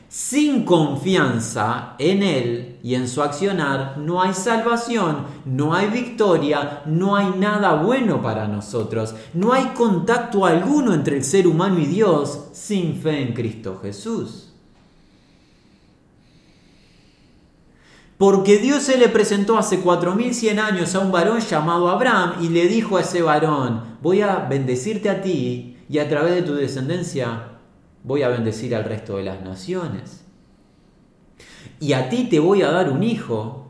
Sin 0.08 0.64
confianza 0.64 1.94
en 2.00 2.24
Él 2.24 2.67
y 2.82 2.94
en 2.94 3.08
su 3.08 3.22
accionar, 3.22 3.98
no 3.98 4.22
hay 4.22 4.34
salvación, 4.34 5.26
no 5.44 5.74
hay 5.74 5.88
victoria, 5.88 6.82
no 6.86 7.16
hay 7.16 7.30
nada 7.36 7.74
bueno 7.82 8.22
para 8.22 8.46
nosotros. 8.46 9.14
No 9.34 9.52
hay 9.52 9.66
contacto 9.74 10.46
alguno 10.46 10.94
entre 10.94 11.16
el 11.16 11.24
ser 11.24 11.46
humano 11.46 11.78
y 11.80 11.86
Dios 11.86 12.48
sin 12.52 12.94
fe 12.94 13.22
en 13.22 13.34
Cristo 13.34 13.78
Jesús. 13.82 14.52
Porque 18.16 18.58
Dios 18.58 18.82
se 18.82 18.98
le 18.98 19.08
presentó 19.08 19.56
hace 19.56 19.78
4100 19.78 20.58
años 20.58 20.94
a 20.94 20.98
un 20.98 21.12
varón 21.12 21.38
llamado 21.38 21.88
Abraham 21.88 22.34
y 22.40 22.48
le 22.48 22.66
dijo 22.66 22.96
a 22.96 23.02
ese 23.02 23.22
varón, 23.22 23.96
voy 24.02 24.22
a 24.22 24.40
bendecirte 24.40 25.08
a 25.08 25.22
ti 25.22 25.76
y 25.88 25.98
a 25.98 26.08
través 26.08 26.34
de 26.34 26.42
tu 26.42 26.54
descendencia 26.54 27.58
voy 28.02 28.22
a 28.22 28.28
bendecir 28.28 28.74
al 28.74 28.84
resto 28.84 29.18
de 29.18 29.24
las 29.24 29.42
naciones. 29.42 30.24
Y 31.80 31.92
a 31.92 32.08
ti 32.08 32.24
te 32.24 32.40
voy 32.40 32.62
a 32.62 32.70
dar 32.70 32.90
un 32.90 33.02
hijo. 33.02 33.66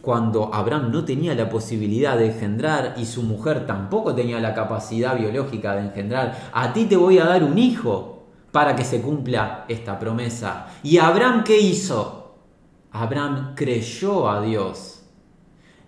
Cuando 0.00 0.54
Abraham 0.54 0.92
no 0.92 1.04
tenía 1.04 1.34
la 1.34 1.48
posibilidad 1.48 2.16
de 2.16 2.26
engendrar 2.26 2.94
y 2.96 3.06
su 3.06 3.22
mujer 3.22 3.66
tampoco 3.66 4.14
tenía 4.14 4.38
la 4.38 4.54
capacidad 4.54 5.18
biológica 5.18 5.74
de 5.74 5.82
engendrar, 5.82 6.50
a 6.52 6.72
ti 6.72 6.84
te 6.84 6.96
voy 6.96 7.18
a 7.18 7.24
dar 7.24 7.42
un 7.42 7.58
hijo 7.58 8.26
para 8.52 8.76
que 8.76 8.84
se 8.84 9.02
cumpla 9.02 9.64
esta 9.68 9.98
promesa. 9.98 10.68
¿Y 10.82 10.98
Abraham 10.98 11.42
qué 11.44 11.58
hizo? 11.58 12.36
Abraham 12.92 13.52
creyó 13.54 14.30
a 14.30 14.40
Dios. 14.40 15.02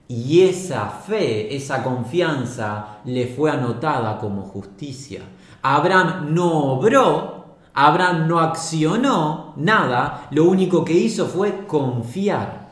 Y 0.09 0.41
esa 0.41 0.87
fe, 0.87 1.55
esa 1.55 1.85
confianza 1.85 2.99
le 3.05 3.27
fue 3.27 3.51
anotada 3.51 4.19
como 4.19 4.43
justicia. 4.43 5.23
Abraham 5.63 6.35
no 6.35 6.73
obró, 6.73 7.38
Abraham 7.87 8.27
no 8.27 8.41
accionó 8.41 9.53
nada, 9.57 10.27
lo 10.33 10.45
único 10.45 10.85
que 10.85 10.95
hizo 10.95 11.27
fue 11.27 11.67
confiar. 11.67 12.71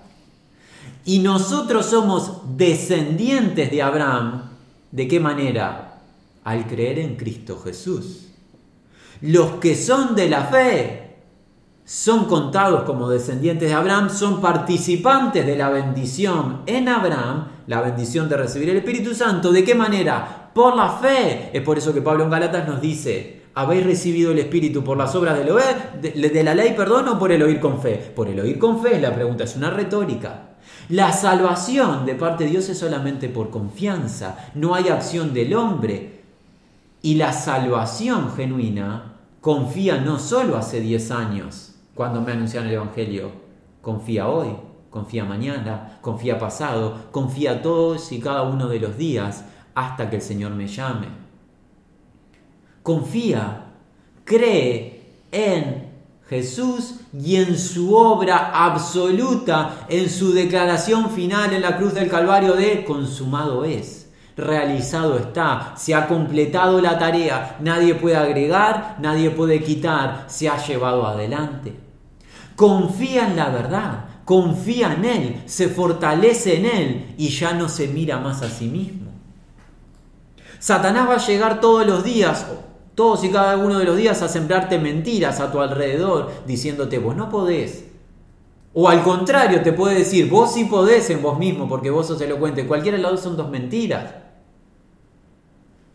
Y 1.05 1.21
nosotros 1.21 1.87
somos 1.87 2.41
descendientes 2.57 3.71
de 3.71 3.83
Abraham. 3.83 4.51
¿De 4.91 5.07
qué 5.07 5.21
manera? 5.21 6.01
Al 6.43 6.67
creer 6.67 6.99
en 6.99 7.15
Cristo 7.15 7.61
Jesús. 7.63 8.29
Los 9.21 9.53
que 9.53 9.77
son 9.77 10.17
de 10.17 10.29
la 10.29 10.45
fe 10.47 11.17
son 11.85 12.25
contados 12.25 12.83
como 12.83 13.09
descendientes 13.09 13.69
de 13.69 13.75
Abraham, 13.75 14.11
son 14.11 14.41
participantes 14.41 15.47
de 15.47 15.57
la 15.57 15.71
bendición 15.71 16.63
en 16.67 16.89
Abraham, 16.89 17.47
la 17.69 17.81
bendición 17.81 18.29
de 18.29 18.39
recibir 18.39 18.71
el 18.71 18.79
Espíritu 18.79 19.15
Santo. 19.15 19.53
¿De 19.53 19.63
qué 19.63 19.77
manera? 19.77 20.47
por 20.57 20.75
la 20.75 20.89
fe. 20.89 21.51
Es 21.53 21.63
por 21.63 21.77
eso 21.77 21.93
que 21.93 22.01
Pablo 22.01 22.25
en 22.25 22.31
Galatas 22.31 22.67
nos 22.67 22.81
dice, 22.81 23.36
¿habéis 23.57 23.87
recibido 23.87 24.33
el 24.33 24.39
Espíritu 24.39 24.85
por 24.85 24.99
las 24.99 25.15
obras 25.15 25.39
del 25.39 25.51
oír, 25.51 25.65
de, 26.03 26.45
la 26.45 26.55
ley, 26.55 26.75
perdón, 26.77 27.09
o 27.09 27.19
por 27.19 27.33
el 27.33 27.43
oír 27.43 27.59
con 27.59 27.81
fe? 27.81 27.97
Por 28.15 28.29
el 28.29 28.39
oír 28.39 28.59
con 28.59 28.83
fe 28.83 28.97
es 28.97 29.03
la 29.03 29.15
pregunta, 29.15 29.45
es 29.45 29.57
una 29.57 29.71
retórica. 29.71 30.51
La 30.91 31.11
salvación 31.11 32.05
de 32.05 32.15
parte 32.15 32.45
de 32.45 32.51
Dios 32.51 32.69
es 32.69 32.79
solamente 32.79 33.31
por 33.31 33.49
confianza, 33.49 34.51
no 34.55 34.75
hay 34.75 34.89
acción 34.89 35.33
del 35.33 35.55
hombre. 35.55 36.21
Y 37.01 37.15
la 37.15 37.33
salvación 37.33 38.31
genuina 38.37 39.15
confía 39.41 40.03
no 40.03 40.19
solo 40.19 40.59
hace 40.59 40.81
10 40.81 41.11
años, 41.13 41.77
cuando 41.95 42.21
me 42.21 42.33
anunciaron 42.33 42.69
el 42.69 42.75
Evangelio, 42.75 43.31
confía 43.81 44.29
hoy, 44.29 44.49
confía 44.91 45.25
mañana, 45.25 45.99
confía 46.03 46.39
pasado, 46.39 47.07
confía 47.11 47.63
todos 47.63 48.13
y 48.13 48.21
cada 48.21 48.43
uno 48.43 48.69
de 48.69 48.81
los 48.81 48.99
días, 48.99 49.45
hasta 49.75 50.11
que 50.11 50.17
el 50.17 50.23
Señor 50.23 50.53
me 50.53 50.67
llame. 50.67 51.26
Confía, 52.87 53.65
cree 54.23 55.25
en 55.33 55.91
Jesús 56.29 57.01
y 57.13 57.35
en 57.35 57.59
su 57.59 57.97
obra 57.97 58.53
absoluta, 58.65 59.87
en 59.89 60.09
su 60.09 60.33
declaración 60.33 61.11
final 61.11 61.53
en 61.53 61.63
la 61.63 61.79
cruz 61.79 61.95
del 61.95 62.09
Calvario 62.09 62.53
de 62.53 62.85
consumado 62.85 63.65
es, 63.65 64.09
realizado 64.37 65.19
está, 65.19 65.75
se 65.77 65.97
ha 65.97 66.07
completado 66.07 66.81
la 66.81 66.97
tarea, 66.97 67.57
nadie 67.59 67.97
puede 67.97 68.19
agregar, 68.19 68.99
nadie 69.01 69.31
puede 69.31 69.65
quitar, 69.65 70.27
se 70.29 70.49
ha 70.49 70.65
llevado 70.65 71.09
adelante. 71.09 71.75
Confía 72.55 73.27
en 73.27 73.35
la 73.35 73.49
verdad, 73.49 74.05
confía 74.25 74.95
en 74.95 75.05
Él, 75.05 75.43
se 75.47 75.69
fortalece 75.69 76.59
en 76.59 76.67
Él 76.67 77.15
y 77.19 77.31
ya 77.31 77.53
no 77.53 77.69
se 77.69 77.89
mira 77.89 78.21
más 78.21 78.43
a 78.43 78.49
sí 78.49 78.69
mismo. 78.69 79.11
Satanás 80.61 81.09
va 81.09 81.15
a 81.15 81.27
llegar 81.27 81.61
todos 81.61 81.85
los 81.85 82.05
días, 82.05 82.47
todos 82.97 83.23
y 83.23 83.31
cada 83.31 83.57
uno 83.59 83.79
de 83.79 83.85
los 83.85 83.97
días, 83.97 84.23
a 84.23 84.29
sembrarte 84.29 84.79
mentiras 84.79 85.39
a 85.39 85.53
tu 85.53 85.61
alrededor, 85.61 86.33
diciéndote, 86.47 86.99
vos 86.99 87.15
no 87.15 87.29
podés. 87.29 87.85
O 88.75 88.89
al 88.89 89.05
contrario, 89.05 89.63
te 89.63 89.73
puede 89.73 89.99
decir, 89.99 90.29
vos 90.29 90.55
sí 90.55 90.65
podés 90.65 91.09
en 91.11 91.23
vos 91.23 91.39
mismo, 91.39 91.69
porque 91.69 91.91
vos 91.91 92.09
sos 92.09 92.21
elocuente. 92.21 92.67
Cualquiera 92.67 92.97
de 92.97 93.03
los 93.03 93.13
dos 93.13 93.21
son 93.21 93.37
dos 93.37 93.51
mentiras. 93.51 94.15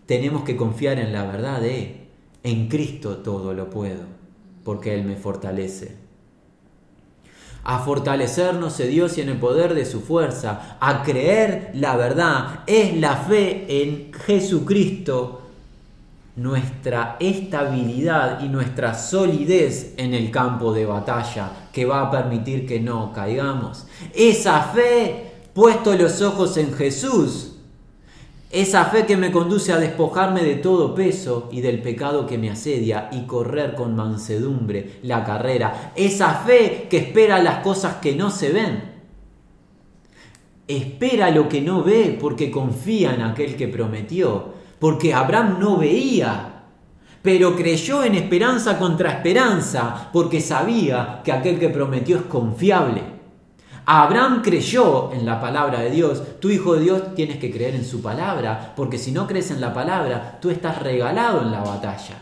Tenemos 0.06 0.44
que 0.44 0.56
confiar 0.56 1.00
en 1.00 1.12
la 1.12 1.26
verdad 1.26 1.60
de, 1.60 2.08
en 2.44 2.70
Cristo 2.70 3.18
todo 3.18 3.54
lo 3.54 3.70
puedo, 3.70 4.04
porque 4.64 4.94
Él 4.94 5.04
me 5.04 5.16
fortalece 5.16 6.02
a 7.64 7.80
fortalecernos 7.80 8.80
en 8.80 8.90
Dios 8.90 9.18
y 9.18 9.22
en 9.22 9.30
el 9.30 9.38
poder 9.38 9.76
de 9.76 9.86
su 9.86 10.02
fuerza, 10.02 10.78
a 10.80 11.04
creer 11.04 11.72
la 11.76 11.96
verdad, 11.96 12.64
es 12.66 12.98
la 12.98 13.16
fe 13.16 13.84
en 13.84 14.12
Jesucristo 14.14 15.41
nuestra 16.36 17.18
estabilidad 17.20 18.42
y 18.44 18.48
nuestra 18.48 18.94
solidez 18.94 19.94
en 19.98 20.14
el 20.14 20.32
campo 20.32 20.74
de 20.74 20.86
batalla 20.86 21.68
que 21.72 21.86
va 21.86 22.02
a 22.02 22.12
permitir 22.12 22.66
que 22.66 22.80
no 22.80 23.12
caigamos. 23.14 23.86
Esa 24.14 24.62
fe, 24.64 25.32
puesto 25.54 25.94
los 25.96 26.22
ojos 26.22 26.58
en 26.58 26.74
Jesús, 26.74 27.52
esa 28.52 28.86
fe 28.86 29.06
que 29.06 29.16
me 29.16 29.32
conduce 29.32 29.72
a 29.72 29.78
despojarme 29.78 30.44
de 30.44 30.56
todo 30.56 30.94
peso 30.94 31.48
y 31.54 31.62
del 31.62 31.82
pecado 31.82 32.28
que 32.28 32.38
me 32.38 32.50
asedia 32.50 33.10
y 33.14 33.22
correr 33.22 33.76
con 33.76 33.96
mansedumbre 33.96 35.00
la 35.04 35.24
carrera. 35.24 35.94
Esa 35.96 36.34
fe 36.34 36.88
que 36.90 36.98
espera 36.98 37.42
las 37.42 37.60
cosas 37.60 37.96
que 37.96 38.14
no 38.14 38.30
se 38.30 38.52
ven. 38.52 38.92
Espera 40.68 41.32
lo 41.32 41.48
que 41.48 41.62
no 41.62 41.82
ve 41.82 42.18
porque 42.20 42.52
confía 42.52 43.14
en 43.14 43.22
aquel 43.22 43.56
que 43.56 43.70
prometió. 43.70 44.61
Porque 44.82 45.14
Abraham 45.14 45.58
no 45.60 45.78
veía, 45.78 46.64
pero 47.22 47.56
creyó 47.56 48.04
en 48.04 48.16
esperanza 48.16 48.80
contra 48.80 49.12
esperanza 49.12 50.10
porque 50.12 50.42
sabía 50.42 51.22
que 51.24 51.32
aquel 51.32 51.60
que 51.60 51.70
prometió 51.70 52.18
es 52.18 52.24
confiable. 52.24 53.04
Abraham 53.86 54.42
creyó 54.42 55.14
en 55.14 55.24
la 55.24 55.40
palabra 55.40 55.82
de 55.82 55.92
Dios. 55.92 56.40
Tu 56.40 56.50
hijo 56.50 56.74
de 56.74 56.82
Dios 56.82 57.14
tienes 57.14 57.38
que 57.38 57.52
creer 57.52 57.76
en 57.76 57.86
su 57.86 58.02
palabra, 58.02 58.74
porque 58.76 58.98
si 58.98 59.12
no 59.12 59.28
crees 59.28 59.52
en 59.52 59.62
la 59.62 59.72
palabra, 59.72 60.40
tú 60.42 60.50
estás 60.50 60.82
regalado 60.82 61.42
en 61.42 61.52
la 61.52 61.60
batalla. 61.60 62.16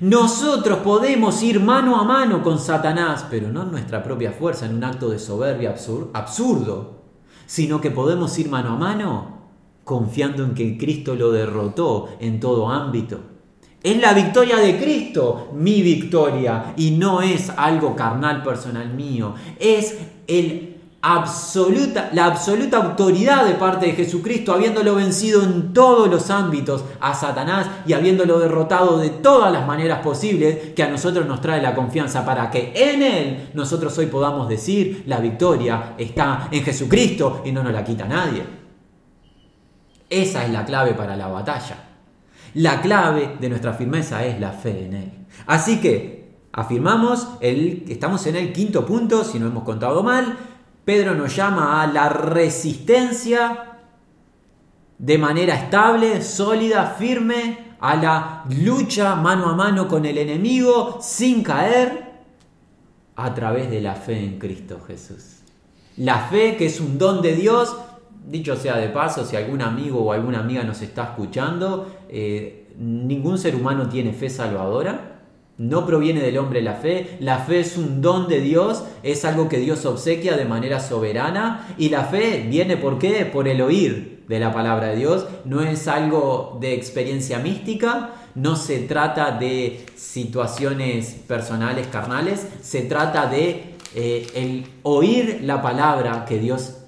Nosotros 0.00 0.78
podemos 0.78 1.40
ir 1.44 1.60
mano 1.60 2.00
a 2.00 2.02
mano 2.02 2.42
con 2.42 2.58
Satanás, 2.58 3.26
pero 3.30 3.48
no 3.48 3.62
en 3.62 3.70
nuestra 3.70 4.02
propia 4.02 4.32
fuerza, 4.32 4.66
en 4.66 4.74
un 4.74 4.82
acto 4.82 5.08
de 5.08 5.20
soberbia 5.20 5.76
absurdo, 6.14 7.02
sino 7.46 7.80
que 7.80 7.92
podemos 7.92 8.36
ir 8.40 8.48
mano 8.48 8.70
a 8.70 8.76
mano 8.76 9.31
confiando 9.84 10.44
en 10.44 10.54
que 10.54 10.78
Cristo 10.78 11.14
lo 11.14 11.32
derrotó 11.32 12.08
en 12.20 12.40
todo 12.40 12.68
ámbito. 12.68 13.18
Es 13.82 14.00
la 14.00 14.12
victoria 14.12 14.58
de 14.58 14.78
Cristo, 14.78 15.48
mi 15.54 15.82
victoria, 15.82 16.74
y 16.76 16.92
no 16.92 17.20
es 17.20 17.50
algo 17.50 17.96
carnal 17.96 18.42
personal 18.42 18.94
mío. 18.94 19.34
Es 19.58 19.98
el 20.28 20.72
absoluta, 21.02 22.10
la 22.12 22.26
absoluta 22.26 22.76
autoridad 22.76 23.44
de 23.44 23.54
parte 23.54 23.86
de 23.86 23.92
Jesucristo, 23.92 24.52
habiéndolo 24.52 24.94
vencido 24.94 25.42
en 25.42 25.72
todos 25.72 26.08
los 26.08 26.30
ámbitos 26.30 26.84
a 27.00 27.12
Satanás 27.12 27.66
y 27.84 27.92
habiéndolo 27.92 28.38
derrotado 28.38 28.98
de 28.98 29.10
todas 29.10 29.52
las 29.52 29.66
maneras 29.66 29.98
posibles, 29.98 30.72
que 30.76 30.84
a 30.84 30.88
nosotros 30.88 31.26
nos 31.26 31.40
trae 31.40 31.60
la 31.60 31.74
confianza 31.74 32.24
para 32.24 32.50
que 32.52 32.72
en 32.76 33.02
Él 33.02 33.50
nosotros 33.54 33.98
hoy 33.98 34.06
podamos 34.06 34.48
decir, 34.48 35.02
la 35.06 35.18
victoria 35.18 35.94
está 35.98 36.48
en 36.52 36.62
Jesucristo 36.62 37.42
y 37.44 37.50
no 37.50 37.64
nos 37.64 37.72
la 37.72 37.84
quita 37.84 38.06
nadie. 38.06 38.61
Esa 40.12 40.44
es 40.44 40.50
la 40.50 40.66
clave 40.66 40.92
para 40.92 41.16
la 41.16 41.28
batalla. 41.28 41.76
La 42.54 42.82
clave 42.82 43.36
de 43.40 43.48
nuestra 43.48 43.72
firmeza 43.72 44.22
es 44.26 44.38
la 44.38 44.52
fe 44.52 44.84
en 44.84 44.92
Él. 44.92 45.12
Así 45.46 45.80
que 45.80 46.34
afirmamos, 46.52 47.28
el, 47.40 47.84
estamos 47.88 48.26
en 48.26 48.36
el 48.36 48.52
quinto 48.52 48.84
punto, 48.84 49.24
si 49.24 49.38
no 49.38 49.46
hemos 49.46 49.64
contado 49.64 50.02
mal, 50.02 50.36
Pedro 50.84 51.14
nos 51.14 51.34
llama 51.34 51.82
a 51.82 51.86
la 51.86 52.10
resistencia 52.10 53.78
de 54.98 55.16
manera 55.16 55.54
estable, 55.54 56.20
sólida, 56.20 56.94
firme 56.98 57.76
a 57.80 57.96
la 57.96 58.44
lucha 58.50 59.14
mano 59.16 59.48
a 59.48 59.56
mano 59.56 59.88
con 59.88 60.04
el 60.04 60.18
enemigo 60.18 60.98
sin 61.00 61.42
caer 61.42 62.12
a 63.16 63.32
través 63.32 63.70
de 63.70 63.80
la 63.80 63.94
fe 63.94 64.18
en 64.18 64.38
Cristo 64.38 64.78
Jesús. 64.86 65.38
La 65.96 66.18
fe 66.18 66.56
que 66.56 66.66
es 66.66 66.80
un 66.80 66.98
don 66.98 67.22
de 67.22 67.34
Dios, 67.34 67.74
dicho 68.26 68.56
sea 68.56 68.76
de 68.76 68.88
paso, 68.88 69.24
si 69.24 69.36
algún 69.36 69.62
amigo 69.62 70.02
o 70.02 70.12
alguna 70.12 70.40
amiga 70.40 70.62
nos 70.64 70.82
está 70.82 71.04
escuchando, 71.04 71.92
eh, 72.08 72.66
ningún 72.78 73.38
ser 73.38 73.54
humano 73.54 73.88
tiene 73.88 74.12
fe 74.12 74.30
salvadora. 74.30 75.08
No 75.58 75.86
proviene 75.86 76.22
del 76.22 76.38
hombre 76.38 76.62
la 76.62 76.74
fe, 76.74 77.18
la 77.20 77.38
fe 77.38 77.60
es 77.60 77.76
un 77.76 78.00
don 78.00 78.26
de 78.26 78.40
Dios, 78.40 78.84
es 79.02 79.24
algo 79.24 79.48
que 79.48 79.58
Dios 79.58 79.84
obsequia 79.84 80.36
de 80.36 80.46
manera 80.46 80.80
soberana 80.80 81.68
y 81.76 81.90
la 81.90 82.04
fe 82.04 82.46
viene 82.48 82.78
por 82.78 82.98
qué? 82.98 83.26
Por 83.26 83.46
el 83.46 83.60
oír 83.60 84.24
de 84.28 84.40
la 84.40 84.52
palabra 84.52 84.88
de 84.88 84.96
Dios, 84.96 85.26
no 85.44 85.60
es 85.60 85.88
algo 85.88 86.56
de 86.60 86.74
experiencia 86.74 87.38
mística, 87.38 88.10
no 88.34 88.56
se 88.56 88.78
trata 88.80 89.32
de 89.32 89.84
situaciones 89.94 91.10
personales, 91.28 91.86
carnales, 91.88 92.46
se 92.62 92.82
trata 92.82 93.26
de 93.26 93.76
eh, 93.94 94.26
el 94.34 94.66
oír 94.82 95.40
la 95.42 95.60
palabra 95.60 96.24
que 96.24 96.38
Dios 96.38 96.78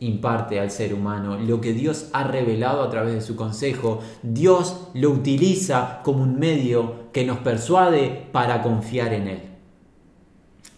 imparte 0.00 0.60
al 0.60 0.70
ser 0.70 0.92
humano, 0.92 1.38
lo 1.38 1.60
que 1.60 1.72
Dios 1.72 2.08
ha 2.12 2.24
revelado 2.24 2.82
a 2.82 2.90
través 2.90 3.14
de 3.14 3.20
su 3.20 3.36
consejo, 3.36 4.00
Dios 4.22 4.88
lo 4.94 5.10
utiliza 5.10 6.00
como 6.02 6.22
un 6.22 6.38
medio 6.38 7.12
que 7.12 7.24
nos 7.24 7.38
persuade 7.38 8.28
para 8.32 8.62
confiar 8.62 9.12
en 9.12 9.28
Él. 9.28 9.54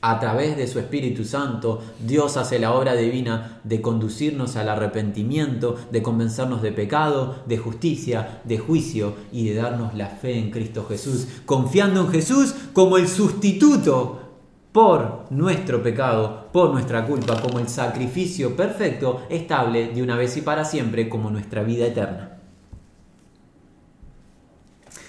A 0.02 0.20
través 0.20 0.56
de 0.56 0.68
su 0.68 0.78
Espíritu 0.78 1.24
Santo, 1.24 1.82
Dios 2.06 2.36
hace 2.36 2.58
la 2.58 2.74
obra 2.74 2.94
divina 2.94 3.60
de 3.64 3.80
conducirnos 3.80 4.54
al 4.54 4.68
arrepentimiento, 4.68 5.76
de 5.90 6.02
convencernos 6.02 6.62
de 6.62 6.70
pecado, 6.70 7.42
de 7.46 7.58
justicia, 7.58 8.42
de 8.44 8.58
juicio 8.58 9.14
y 9.32 9.48
de 9.48 9.56
darnos 9.56 9.94
la 9.94 10.06
fe 10.06 10.38
en 10.38 10.50
Cristo 10.50 10.86
Jesús, 10.88 11.26
confiando 11.44 12.02
en 12.02 12.08
Jesús 12.10 12.54
como 12.72 12.98
el 12.98 13.08
sustituto 13.08 14.25
por 14.76 15.24
nuestro 15.30 15.82
pecado, 15.82 16.48
por 16.52 16.70
nuestra 16.70 17.06
culpa, 17.06 17.40
como 17.40 17.60
el 17.60 17.66
sacrificio 17.66 18.54
perfecto, 18.54 19.22
estable 19.30 19.88
de 19.88 20.02
una 20.02 20.16
vez 20.16 20.36
y 20.36 20.42
para 20.42 20.66
siempre, 20.66 21.08
como 21.08 21.30
nuestra 21.30 21.62
vida 21.62 21.86
eterna. 21.86 22.36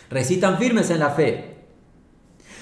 Resistan 0.10 0.58
firmes 0.58 0.90
en 0.90 1.00
la 1.00 1.10
fe. 1.10 1.66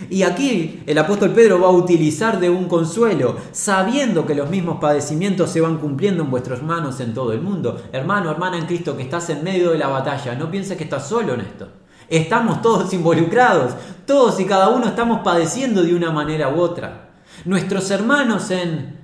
Y 0.10 0.24
aquí 0.24 0.82
el 0.88 0.98
apóstol 0.98 1.30
Pedro 1.30 1.62
va 1.62 1.68
a 1.68 1.74
utilizar 1.74 2.40
de 2.40 2.50
un 2.50 2.68
consuelo, 2.68 3.38
sabiendo 3.52 4.26
que 4.26 4.34
los 4.34 4.50
mismos 4.50 4.80
padecimientos 4.82 5.52
se 5.52 5.62
van 5.62 5.78
cumpliendo 5.78 6.24
en 6.24 6.32
vuestras 6.32 6.64
manos 6.64 7.00
en 7.02 7.14
todo 7.14 7.34
el 7.34 7.42
mundo. 7.42 7.84
Hermano, 7.92 8.32
hermana 8.32 8.58
en 8.58 8.66
Cristo, 8.66 8.98
que 8.98 9.04
estás 9.04 9.30
en 9.30 9.44
medio 9.44 9.70
de 9.70 9.78
la 9.78 9.90
batalla, 9.90 10.34
no 10.34 10.50
pienses 10.50 10.76
que 10.76 10.86
estás 10.86 11.08
solo 11.08 11.36
en 11.36 11.42
esto. 11.42 11.70
Estamos 12.10 12.62
todos 12.62 12.94
involucrados, 12.94 13.74
todos 14.06 14.40
y 14.40 14.46
cada 14.46 14.70
uno 14.70 14.88
estamos 14.88 15.22
padeciendo 15.22 15.84
de 15.84 15.96
una 15.96 16.12
manera 16.12 16.50
u 16.50 16.60
otra. 16.60 17.10
Nuestros 17.46 17.90
hermanos 17.92 18.52
en 18.52 19.00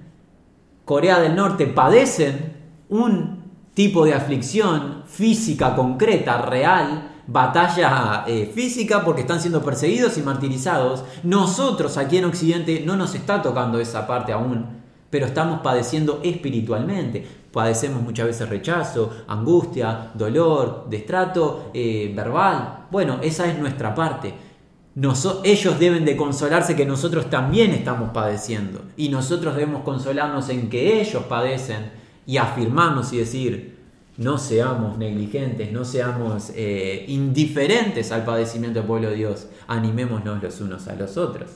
Corea 0.85 1.19
del 1.19 1.35
Norte 1.35 1.67
padecen 1.67 2.57
un 2.89 3.41
tipo 3.73 4.05
de 4.05 4.13
aflicción 4.13 5.03
física, 5.07 5.75
concreta, 5.75 6.41
real, 6.41 7.11
batalla 7.27 8.25
eh, 8.27 8.51
física 8.53 9.03
porque 9.05 9.21
están 9.21 9.39
siendo 9.39 9.63
perseguidos 9.63 10.17
y 10.17 10.21
martirizados. 10.21 11.03
Nosotros 11.23 11.97
aquí 11.97 12.17
en 12.17 12.25
Occidente 12.25 12.83
no 12.85 12.95
nos 12.95 13.15
está 13.15 13.41
tocando 13.41 13.79
esa 13.79 14.05
parte 14.05 14.33
aún, 14.33 14.65
pero 15.09 15.25
estamos 15.25 15.61
padeciendo 15.61 16.19
espiritualmente. 16.23 17.25
Padecemos 17.51 18.01
muchas 18.01 18.27
veces 18.27 18.49
rechazo, 18.49 19.11
angustia, 19.27 20.11
dolor, 20.13 20.87
destrato 20.89 21.71
eh, 21.73 22.11
verbal. 22.15 22.80
Bueno, 22.91 23.19
esa 23.23 23.49
es 23.49 23.57
nuestra 23.57 23.95
parte. 23.95 24.33
ellos 25.43 25.79
deben 25.79 26.03
de 26.03 26.17
consolarse 26.17 26.75
que 26.75 26.85
nosotros 26.85 27.29
también 27.29 27.71
estamos 27.71 28.11
padeciendo. 28.11 28.81
Y 28.97 29.09
nosotros 29.09 29.55
debemos 29.55 29.83
consolarnos 29.83 30.49
en 30.49 30.69
que 30.69 30.99
ellos 31.01 31.23
padecen 31.23 31.91
y 32.25 32.37
afirmarnos 32.37 33.13
y 33.13 33.17
decir, 33.17 33.79
no 34.17 34.37
seamos 34.37 34.97
negligentes, 34.97 35.71
no 35.71 35.85
seamos 35.85 36.51
eh, 36.53 37.05
indiferentes 37.07 38.11
al 38.11 38.25
padecimiento 38.25 38.79
del 38.79 38.87
pueblo 38.87 39.09
de 39.09 39.15
Dios. 39.15 39.47
Animémonos 39.67 40.43
los 40.43 40.59
unos 40.59 40.87
a 40.89 40.95
los 40.95 41.15
otros. 41.15 41.49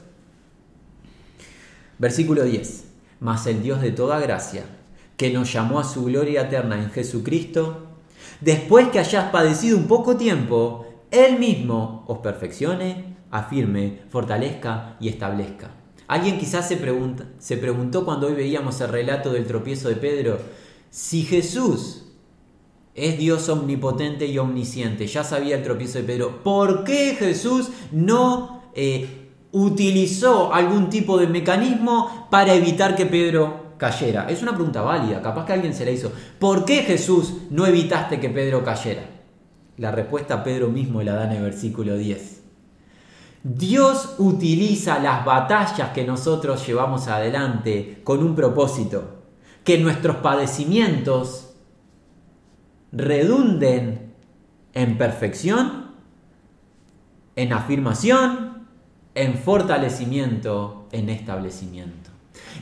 Versículo 2.00 2.44
10. 2.44 2.86
Mas 3.20 3.46
el 3.48 3.62
Dios 3.62 3.82
de 3.82 3.92
toda 3.92 4.20
gracia 4.20 4.64
que 5.18 5.32
nos 5.32 5.52
llamó 5.52 5.80
a 5.80 5.84
su 5.84 6.06
gloria 6.06 6.44
eterna 6.44 6.82
en 6.82 6.92
Jesucristo, 6.92 7.88
después 8.42 8.90
que 8.90 9.00
hayas 9.00 9.32
padecido 9.32 9.78
un 9.78 9.88
poco 9.88 10.18
tiempo, 10.18 10.95
Él 11.16 11.39
mismo 11.39 12.03
os 12.07 12.18
perfeccione, 12.18 13.16
afirme, 13.32 14.01
fortalezca 14.09 14.97
y 14.99 15.07
establezca. 15.07 15.72
Alguien 16.07 16.38
quizás 16.38 16.68
se, 16.68 16.76
preguntó 16.76 18.03
cuando 18.03 18.28
hoy 18.28 18.34
veíamos 18.34 18.82
el 18.82 18.89
relato 18.89 19.32
del 19.32 19.47
tropiezo 19.47 19.88
de 19.88 19.95
Pedro, 19.95 20.39
si 20.89 21.24
Jesús 21.24 22.03
es 22.93 23.18
Dios 23.18 23.47
omnipotente 23.47 24.26
y 24.26 24.38
omnisciente, 24.38 25.07
ya 25.07 25.24
sabía 25.24 25.55
el 25.55 25.63
tropiezo 25.63 25.99
de 25.99 26.03
Pedro, 26.03 26.43
¿por 26.43 26.84
qué 26.84 27.16
Jesús 27.18 27.70
no 27.93 28.63
eh, 28.76 29.30
utilizó 29.53 30.53
algún 30.53 30.89
tipo 30.89 31.18
de 31.18 31.28
mecanismo 31.28 32.28
para 32.30 32.53
evitar 32.53 32.97
que 32.97 33.05
Pedro 33.05 33.76
cayera? 33.78 34.28
Es 34.30 34.41
una 34.41 34.53
pregunta 34.53 34.82
válida, 34.82 35.22
capaz 35.22 35.45
que 35.45 35.53
alguien 35.53 35.74
se 35.74 35.86
la 35.86 35.91
hizo. 35.91 36.11
¿Por 36.39 36.66
qué 36.66 36.84
Jesús 36.84 37.36
no 37.51 37.66
evitaste 37.66 38.20
que 38.20 38.30
Pedro 38.30 38.66
cayera? 38.66 39.14
La 39.78 39.91
respuesta 39.91 40.43
Pedro 40.43 40.69
mismo 40.69 41.01
la 41.01 41.13
da 41.13 41.26
en 41.26 41.38
el 41.38 41.43
versículo 41.43 41.97
10. 41.97 42.41
Dios 43.43 44.15
utiliza 44.17 44.99
las 44.99 45.23
batallas 45.23 45.89
que 45.91 46.03
nosotros 46.03 46.65
llevamos 46.65 47.07
adelante 47.07 48.01
con 48.03 48.23
un 48.23 48.34
propósito, 48.36 49.23
que 49.63 49.78
nuestros 49.78 50.15
padecimientos 50.17 51.53
redunden 52.91 54.13
en 54.73 54.97
perfección, 54.97 55.91
en 57.36 57.53
afirmación, 57.53 58.67
en 59.13 59.36
fortalecimiento, 59.36 60.88
en 60.91 61.09
establecimiento. 61.09 62.09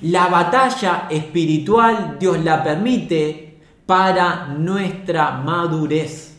La 0.01 0.27
batalla 0.27 1.07
espiritual 1.09 2.17
Dios 2.19 2.43
la 2.43 2.63
permite 2.63 3.61
para 3.85 4.47
nuestra 4.47 5.31
madurez, 5.37 6.32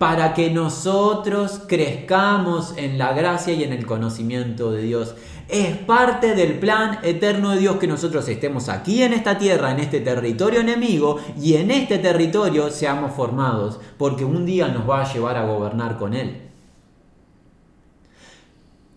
para 0.00 0.32
que 0.32 0.48
nosotros 0.48 1.60
crezcamos 1.66 2.72
en 2.78 2.96
la 2.96 3.12
gracia 3.12 3.52
y 3.52 3.64
en 3.64 3.74
el 3.74 3.84
conocimiento 3.84 4.72
de 4.72 4.80
Dios. 4.80 5.14
Es 5.46 5.76
parte 5.76 6.34
del 6.34 6.58
plan 6.58 7.00
eterno 7.02 7.50
de 7.50 7.58
Dios 7.58 7.76
que 7.76 7.86
nosotros 7.86 8.26
estemos 8.26 8.70
aquí 8.70 9.02
en 9.02 9.12
esta 9.12 9.36
tierra, 9.36 9.72
en 9.72 9.78
este 9.78 10.00
territorio 10.00 10.60
enemigo, 10.60 11.18
y 11.38 11.56
en 11.56 11.70
este 11.70 11.98
territorio 11.98 12.70
seamos 12.70 13.12
formados, 13.12 13.78
porque 13.98 14.24
un 14.24 14.46
día 14.46 14.68
nos 14.68 14.88
va 14.88 15.02
a 15.02 15.12
llevar 15.12 15.36
a 15.36 15.44
gobernar 15.44 15.98
con 15.98 16.14
Él. 16.14 16.48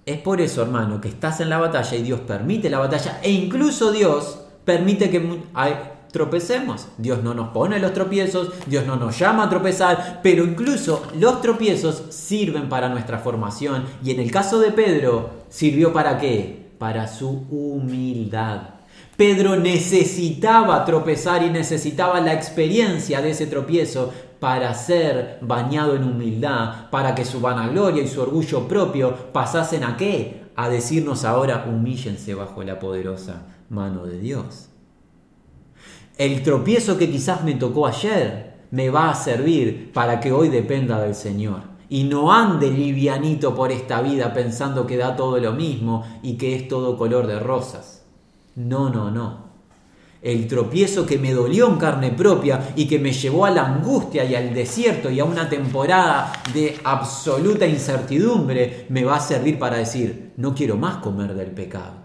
Es 0.05 0.19
por 0.19 0.39
eso, 0.39 0.61
hermano, 0.61 1.01
que 1.01 1.09
estás 1.09 1.41
en 1.41 1.49
la 1.49 1.57
batalla 1.57 1.97
y 1.97 2.03
Dios 2.03 2.21
permite 2.21 2.69
la 2.69 2.79
batalla 2.79 3.19
e 3.21 3.29
incluso 3.29 3.91
Dios 3.91 4.39
permite 4.63 5.09
que 5.09 5.19
tropecemos. 6.13 6.87
Dios 6.99 7.23
no 7.23 7.33
nos 7.33 7.49
pone 7.49 7.79
los 7.79 7.91
tropiezos, 7.91 8.51
Dios 8.67 8.85
no 8.85 8.95
nos 8.95 9.17
llama 9.17 9.45
a 9.45 9.49
tropezar, 9.49 10.19
pero 10.21 10.45
incluso 10.45 11.03
los 11.19 11.41
tropiezos 11.41 12.03
sirven 12.09 12.69
para 12.69 12.87
nuestra 12.87 13.17
formación 13.17 13.83
y 14.03 14.11
en 14.11 14.19
el 14.19 14.31
caso 14.31 14.59
de 14.59 14.71
Pedro, 14.71 15.31
¿sirvió 15.49 15.91
para 15.91 16.19
qué? 16.19 16.67
Para 16.77 17.07
su 17.07 17.47
humildad. 17.49 18.61
Pedro 19.17 19.55
necesitaba 19.55 20.85
tropezar 20.85 21.41
y 21.43 21.49
necesitaba 21.49 22.21
la 22.21 22.33
experiencia 22.33 23.19
de 23.19 23.31
ese 23.31 23.47
tropiezo 23.47 24.13
para 24.39 24.73
ser 24.75 25.39
bañado 25.41 25.95
en 25.95 26.03
humildad, 26.03 26.91
para 26.91 27.15
que 27.15 27.25
su 27.25 27.41
vanagloria 27.41 28.03
y 28.03 28.07
su 28.07 28.21
orgullo 28.21 28.67
propio 28.67 29.15
pasasen 29.31 29.83
a 29.83 29.97
qué? 29.97 30.43
A 30.55 30.69
decirnos 30.69 31.25
ahora, 31.25 31.65
humíllense 31.67 32.35
bajo 32.35 32.61
la 32.61 32.77
poderosa 32.77 33.47
mano 33.69 34.05
de 34.05 34.19
Dios. 34.19 34.69
El 36.17 36.43
tropiezo 36.43 36.97
que 36.97 37.09
quizás 37.09 37.43
me 37.43 37.55
tocó 37.55 37.87
ayer 37.87 38.53
me 38.71 38.89
va 38.89 39.09
a 39.09 39.15
servir 39.15 39.91
para 39.93 40.19
que 40.19 40.31
hoy 40.31 40.49
dependa 40.49 41.01
del 41.01 41.15
Señor. 41.15 41.73
Y 41.89 42.05
no 42.05 42.31
ande 42.31 42.71
livianito 42.71 43.53
por 43.55 43.71
esta 43.71 44.01
vida 44.01 44.33
pensando 44.33 44.87
que 44.87 44.97
da 44.97 45.15
todo 45.15 45.37
lo 45.39 45.53
mismo 45.53 46.03
y 46.23 46.37
que 46.37 46.55
es 46.55 46.67
todo 46.67 46.97
color 46.97 47.27
de 47.27 47.39
rosas. 47.39 48.03
No, 48.55 48.89
no, 48.89 49.11
no 49.11 49.53
el 50.23 50.47
tropiezo 50.47 51.05
que 51.05 51.19
me 51.19 51.33
dolió 51.33 51.67
en 51.67 51.75
carne 51.75 52.11
propia 52.11 52.71
y 52.77 52.87
que 52.87 52.97
me 52.97 53.11
llevó 53.11 53.45
a 53.45 53.51
la 53.51 53.65
angustia 53.65 54.23
y 54.23 54.33
al 54.35 54.53
desierto 54.53 55.11
y 55.11 55.19
a 55.19 55.25
una 55.25 55.49
temporada 55.49 56.31
de 56.53 56.77
absoluta 56.85 57.67
incertidumbre, 57.67 58.85
me 58.87 59.03
va 59.03 59.17
a 59.17 59.19
servir 59.19 59.59
para 59.59 59.77
decir, 59.77 60.31
no 60.37 60.55
quiero 60.55 60.77
más 60.77 60.97
comer 60.97 61.35
del 61.35 61.51
pecado. 61.51 62.02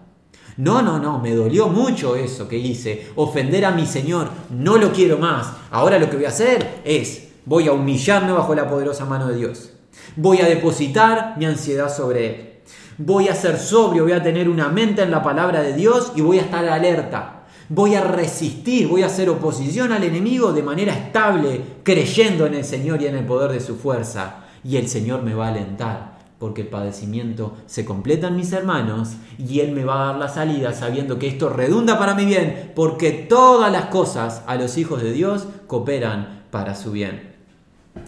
No, 0.59 0.81
no, 0.81 0.99
no, 0.99 1.19
me 1.19 1.33
dolió 1.33 1.69
mucho 1.69 2.17
eso 2.17 2.49
que 2.49 2.57
hice, 2.57 3.07
ofender 3.15 3.63
a 3.63 3.71
mi 3.71 3.85
Señor, 3.85 4.27
no 4.49 4.75
lo 4.75 4.91
quiero 4.91 5.17
más. 5.17 5.53
Ahora 5.71 5.97
lo 5.97 6.09
que 6.09 6.17
voy 6.17 6.25
a 6.25 6.29
hacer 6.29 6.81
es, 6.83 7.29
voy 7.45 7.69
a 7.69 7.71
humillarme 7.71 8.33
bajo 8.33 8.53
la 8.53 8.67
poderosa 8.67 9.05
mano 9.05 9.29
de 9.29 9.37
Dios. 9.37 9.69
Voy 10.17 10.41
a 10.41 10.49
depositar 10.49 11.35
mi 11.37 11.45
ansiedad 11.45 11.95
sobre 11.95 12.25
Él. 12.25 12.49
Voy 12.97 13.29
a 13.29 13.35
ser 13.35 13.57
sobrio, 13.57 14.03
voy 14.03 14.11
a 14.11 14.21
tener 14.21 14.49
una 14.49 14.67
mente 14.67 15.01
en 15.01 15.11
la 15.11 15.23
palabra 15.23 15.61
de 15.61 15.71
Dios 15.71 16.11
y 16.17 16.19
voy 16.19 16.39
a 16.39 16.41
estar 16.41 16.67
alerta. 16.67 17.45
Voy 17.69 17.95
a 17.95 18.01
resistir, 18.01 18.89
voy 18.89 19.03
a 19.03 19.05
hacer 19.05 19.29
oposición 19.29 19.93
al 19.93 20.03
enemigo 20.03 20.51
de 20.51 20.61
manera 20.61 20.91
estable, 20.91 21.61
creyendo 21.83 22.45
en 22.45 22.55
el 22.55 22.65
Señor 22.65 23.01
y 23.01 23.07
en 23.07 23.15
el 23.15 23.25
poder 23.25 23.53
de 23.53 23.61
su 23.61 23.77
fuerza. 23.77 24.43
Y 24.65 24.75
el 24.75 24.89
Señor 24.89 25.23
me 25.23 25.33
va 25.33 25.45
a 25.45 25.51
alentar, 25.51 26.18
porque 26.39 26.61
el 26.61 26.67
padecimiento 26.67 27.53
se 27.67 27.85
completa 27.85 28.27
en 28.27 28.37
mis 28.37 28.51
hermanos 28.53 29.09
y 29.37 29.59
Él 29.59 29.73
me 29.73 29.85
va 29.85 30.01
a 30.01 30.05
dar 30.07 30.15
la 30.15 30.29
salida 30.29 30.73
sabiendo 30.73 31.19
que 31.19 31.27
esto 31.27 31.49
redunda 31.49 31.99
para 31.99 32.15
mi 32.15 32.25
bien, 32.25 32.71
porque 32.75 33.11
todas 33.11 33.71
las 33.71 33.85
cosas 33.85 34.43
a 34.47 34.55
los 34.55 34.77
hijos 34.77 35.01
de 35.03 35.11
Dios 35.11 35.47
cooperan 35.67 36.45
para 36.49 36.75
su 36.75 36.91
bien. 36.91 37.35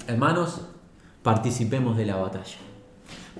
Hermanos, 0.07 0.61
participemos 1.21 1.97
de 1.97 2.05
la 2.05 2.15
batalla 2.15 2.57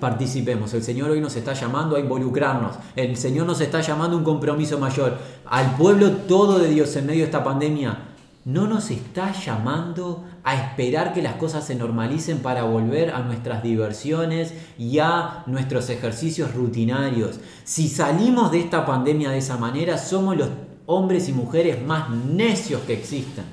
participemos. 0.02 0.74
El 0.74 0.84
Señor 0.84 1.12
hoy 1.12 1.22
nos 1.22 1.36
está 1.36 1.54
llamando 1.54 1.96
a 1.96 2.00
involucrarnos. 2.00 2.76
El 2.96 3.16
Señor 3.16 3.46
nos 3.46 3.62
está 3.62 3.80
llamando 3.82 4.16
a 4.16 4.20
un 4.20 4.26
compromiso 4.26 4.78
mayor. 4.80 5.18
Al 5.46 5.76
pueblo 5.78 6.12
todo 6.28 6.60
de 6.60 6.70
Dios 6.70 6.94
en 6.96 7.06
medio 7.06 7.20
de 7.20 7.26
esta 7.26 7.44
pandemia, 7.44 8.11
no 8.44 8.68
nos 8.68 8.89
está 8.89 9.34
llamando 9.34 10.24
a 10.44 10.56
esperar 10.56 11.14
que 11.14 11.22
las 11.22 11.36
cosas 11.36 11.66
se 11.66 11.76
normalicen 11.76 12.39
para 12.39 12.64
volver 12.64 13.12
a 13.12 13.20
nuestras 13.20 13.62
diversiones 13.62 14.54
y 14.78 15.00
a 15.00 15.44
nuestros 15.46 15.89
ejercicios 15.89 16.56
rutinarios. 16.56 17.39
Si 17.64 17.88
salimos 17.88 18.52
de 18.52 18.60
esta 18.60 18.86
pandemia 18.86 19.30
de 19.30 19.38
esa 19.38 19.58
manera, 19.58 19.98
somos 19.98 20.38
los 20.38 20.50
hombres 20.88 21.30
y 21.30 21.34
mujeres 21.34 21.86
más 21.86 22.10
necios 22.10 22.82
que 22.82 22.94
existen. 22.94 23.46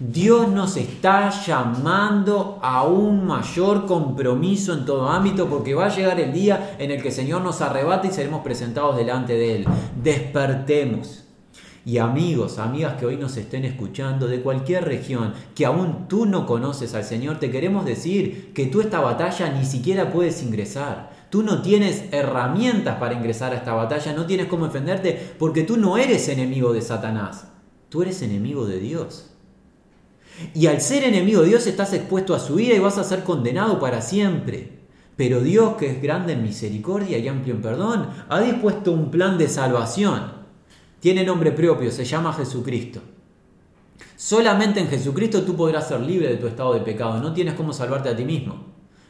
Dios 0.00 0.48
nos 0.48 0.76
está 0.76 1.30
llamando 1.30 2.60
a 2.62 2.84
un 2.84 3.26
mayor 3.26 3.84
compromiso 3.84 4.72
en 4.72 4.84
todo 4.84 5.08
ámbito 5.08 5.48
porque 5.48 5.74
va 5.74 5.86
a 5.86 5.94
llegar 5.96 6.20
el 6.20 6.32
día 6.32 6.76
en 6.78 6.92
el 6.92 7.02
que 7.02 7.08
el 7.08 7.14
Señor 7.14 7.42
nos 7.42 7.60
arrebate 7.60 8.08
y 8.08 8.12
seremos 8.12 8.42
presentados 8.42 8.96
delante 8.96 9.32
de 9.32 9.56
Él. 9.56 9.66
Despertemos. 10.00 11.27
Y 11.84 11.98
amigos, 11.98 12.58
amigas 12.58 12.94
que 12.98 13.06
hoy 13.06 13.16
nos 13.16 13.36
estén 13.36 13.64
escuchando 13.64 14.26
de 14.26 14.42
cualquier 14.42 14.84
región, 14.84 15.32
que 15.54 15.64
aún 15.64 16.08
tú 16.08 16.26
no 16.26 16.46
conoces 16.46 16.94
al 16.94 17.04
Señor, 17.04 17.38
te 17.38 17.50
queremos 17.50 17.84
decir 17.84 18.52
que 18.52 18.66
tú 18.66 18.80
esta 18.80 19.00
batalla 19.00 19.50
ni 19.52 19.64
siquiera 19.64 20.12
puedes 20.12 20.42
ingresar. 20.42 21.10
Tú 21.30 21.42
no 21.42 21.62
tienes 21.62 22.04
herramientas 22.10 22.96
para 22.96 23.14
ingresar 23.14 23.52
a 23.52 23.56
esta 23.56 23.74
batalla, 23.74 24.12
no 24.12 24.26
tienes 24.26 24.46
cómo 24.46 24.66
defenderte 24.66 25.34
porque 25.38 25.62
tú 25.62 25.76
no 25.76 25.96
eres 25.96 26.28
enemigo 26.28 26.72
de 26.72 26.82
Satanás, 26.82 27.48
tú 27.88 28.02
eres 28.02 28.22
enemigo 28.22 28.66
de 28.66 28.80
Dios. 28.80 29.30
Y 30.54 30.66
al 30.66 30.80
ser 30.80 31.04
enemigo 31.04 31.42
de 31.42 31.48
Dios 31.48 31.66
estás 31.66 31.92
expuesto 31.92 32.34
a 32.34 32.38
su 32.38 32.58
ira 32.60 32.74
y 32.76 32.80
vas 32.80 32.98
a 32.98 33.04
ser 33.04 33.24
condenado 33.24 33.78
para 33.80 34.00
siempre. 34.00 34.78
Pero 35.16 35.40
Dios, 35.40 35.76
que 35.76 35.90
es 35.90 36.00
grande 36.00 36.34
en 36.34 36.44
misericordia 36.44 37.18
y 37.18 37.26
amplio 37.26 37.54
en 37.54 37.62
perdón, 37.62 38.08
ha 38.28 38.40
dispuesto 38.40 38.92
un 38.92 39.10
plan 39.10 39.36
de 39.36 39.48
salvación. 39.48 40.37
Tiene 41.00 41.24
nombre 41.24 41.52
propio, 41.52 41.90
se 41.90 42.04
llama 42.04 42.32
Jesucristo. 42.32 43.00
Solamente 44.16 44.80
en 44.80 44.88
Jesucristo 44.88 45.42
tú 45.42 45.54
podrás 45.54 45.88
ser 45.88 46.00
libre 46.00 46.28
de 46.28 46.36
tu 46.36 46.46
estado 46.48 46.74
de 46.74 46.80
pecado. 46.80 47.20
No 47.20 47.32
tienes 47.32 47.54
cómo 47.54 47.72
salvarte 47.72 48.08
a 48.08 48.16
ti 48.16 48.24
mismo. 48.24 48.66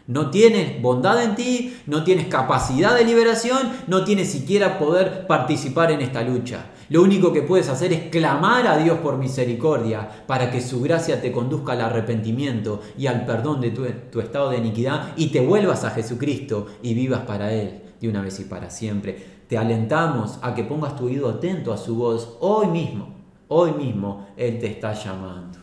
No 0.07 0.31
tienes 0.31 0.81
bondad 0.81 1.23
en 1.23 1.35
ti, 1.35 1.77
no 1.87 2.03
tienes 2.03 2.29
capacidad 2.29 2.97
de 2.97 3.05
liberación, 3.05 3.71
no 3.89 4.05
tienes 4.05 4.33
siquiera 4.33 4.79
poder 4.79 5.27
participar 5.27 5.91
en 5.91 6.01
esta 6.01 6.23
lucha. 6.23 6.71
Lo 6.89 7.03
único 7.03 7.31
que 7.35 7.43
puedes 7.43 7.69
hacer 7.69 7.93
es 7.93 8.11
clamar 8.11 8.67
a 8.67 8.79
Dios 8.79 9.01
por 9.01 9.19
misericordia 9.19 10.25
para 10.27 10.51
que 10.51 10.63
su 10.63 10.81
gracia 10.81 11.21
te 11.21 11.31
conduzca 11.31 11.73
al 11.73 11.83
arrepentimiento 11.83 12.81
y 12.97 13.07
al 13.07 13.27
perdón 13.27 13.61
de 13.61 13.71
tu, 13.71 14.21
estado 14.21 14.49
de 14.49 14.57
iniquidad 14.57 15.13
y 15.17 15.27
te 15.27 15.41
vuelvas 15.41 15.85
a 15.85 15.91
Jesucristo 15.91 16.67
y 16.83 16.95
vivas 16.95 17.21
para 17.27 17.53
Él 17.53 17.83
de 18.01 18.09
una 18.09 18.23
vez 18.23 18.41
y 18.41 18.45
para 18.45 18.71
siempre. 18.71 19.38
Te 19.49 19.57
alentamos 19.57 20.39
a 20.43 20.55
que 20.55 20.65
pongas 20.65 20.95
tu 20.95 21.07
oído 21.07 21.29
atento 21.29 21.73
a 21.73 21.79
su 21.79 21.97
voz 21.97 22.37
hoy 22.41 22.67
mismo. 22.69 23.15
Hoy 23.49 23.73
mismo 23.73 24.29
Él 24.37 24.59
te 24.59 24.67
está 24.67 24.93
llamando. 24.93 25.59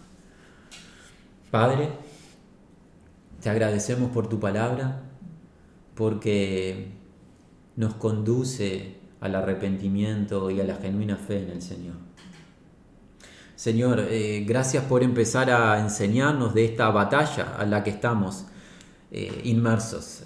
Padre, 1.52 1.90
te 3.42 3.50
agradecemos 3.50 4.10
por 4.10 4.28
tu 4.28 4.40
palabra, 4.40 5.04
porque 5.94 6.92
nos 7.76 7.94
conduce 7.94 8.96
al 9.22 9.36
arrepentimiento 9.36 10.50
y 10.50 10.60
a 10.60 10.64
la 10.64 10.76
genuina 10.76 11.16
fe 11.16 11.44
en 11.44 11.50
el 11.52 11.62
Señor. 11.62 11.96
Señor, 13.56 14.00
eh, 14.10 14.44
gracias 14.46 14.84
por 14.84 15.02
empezar 15.02 15.50
a 15.50 15.80
enseñarnos 15.80 16.54
de 16.54 16.66
esta 16.66 16.90
batalla 16.90 17.56
a 17.58 17.66
la 17.66 17.84
que 17.84 17.92
estamos 17.92 18.46
eh, 19.12 19.42
inmersos. 19.46 20.24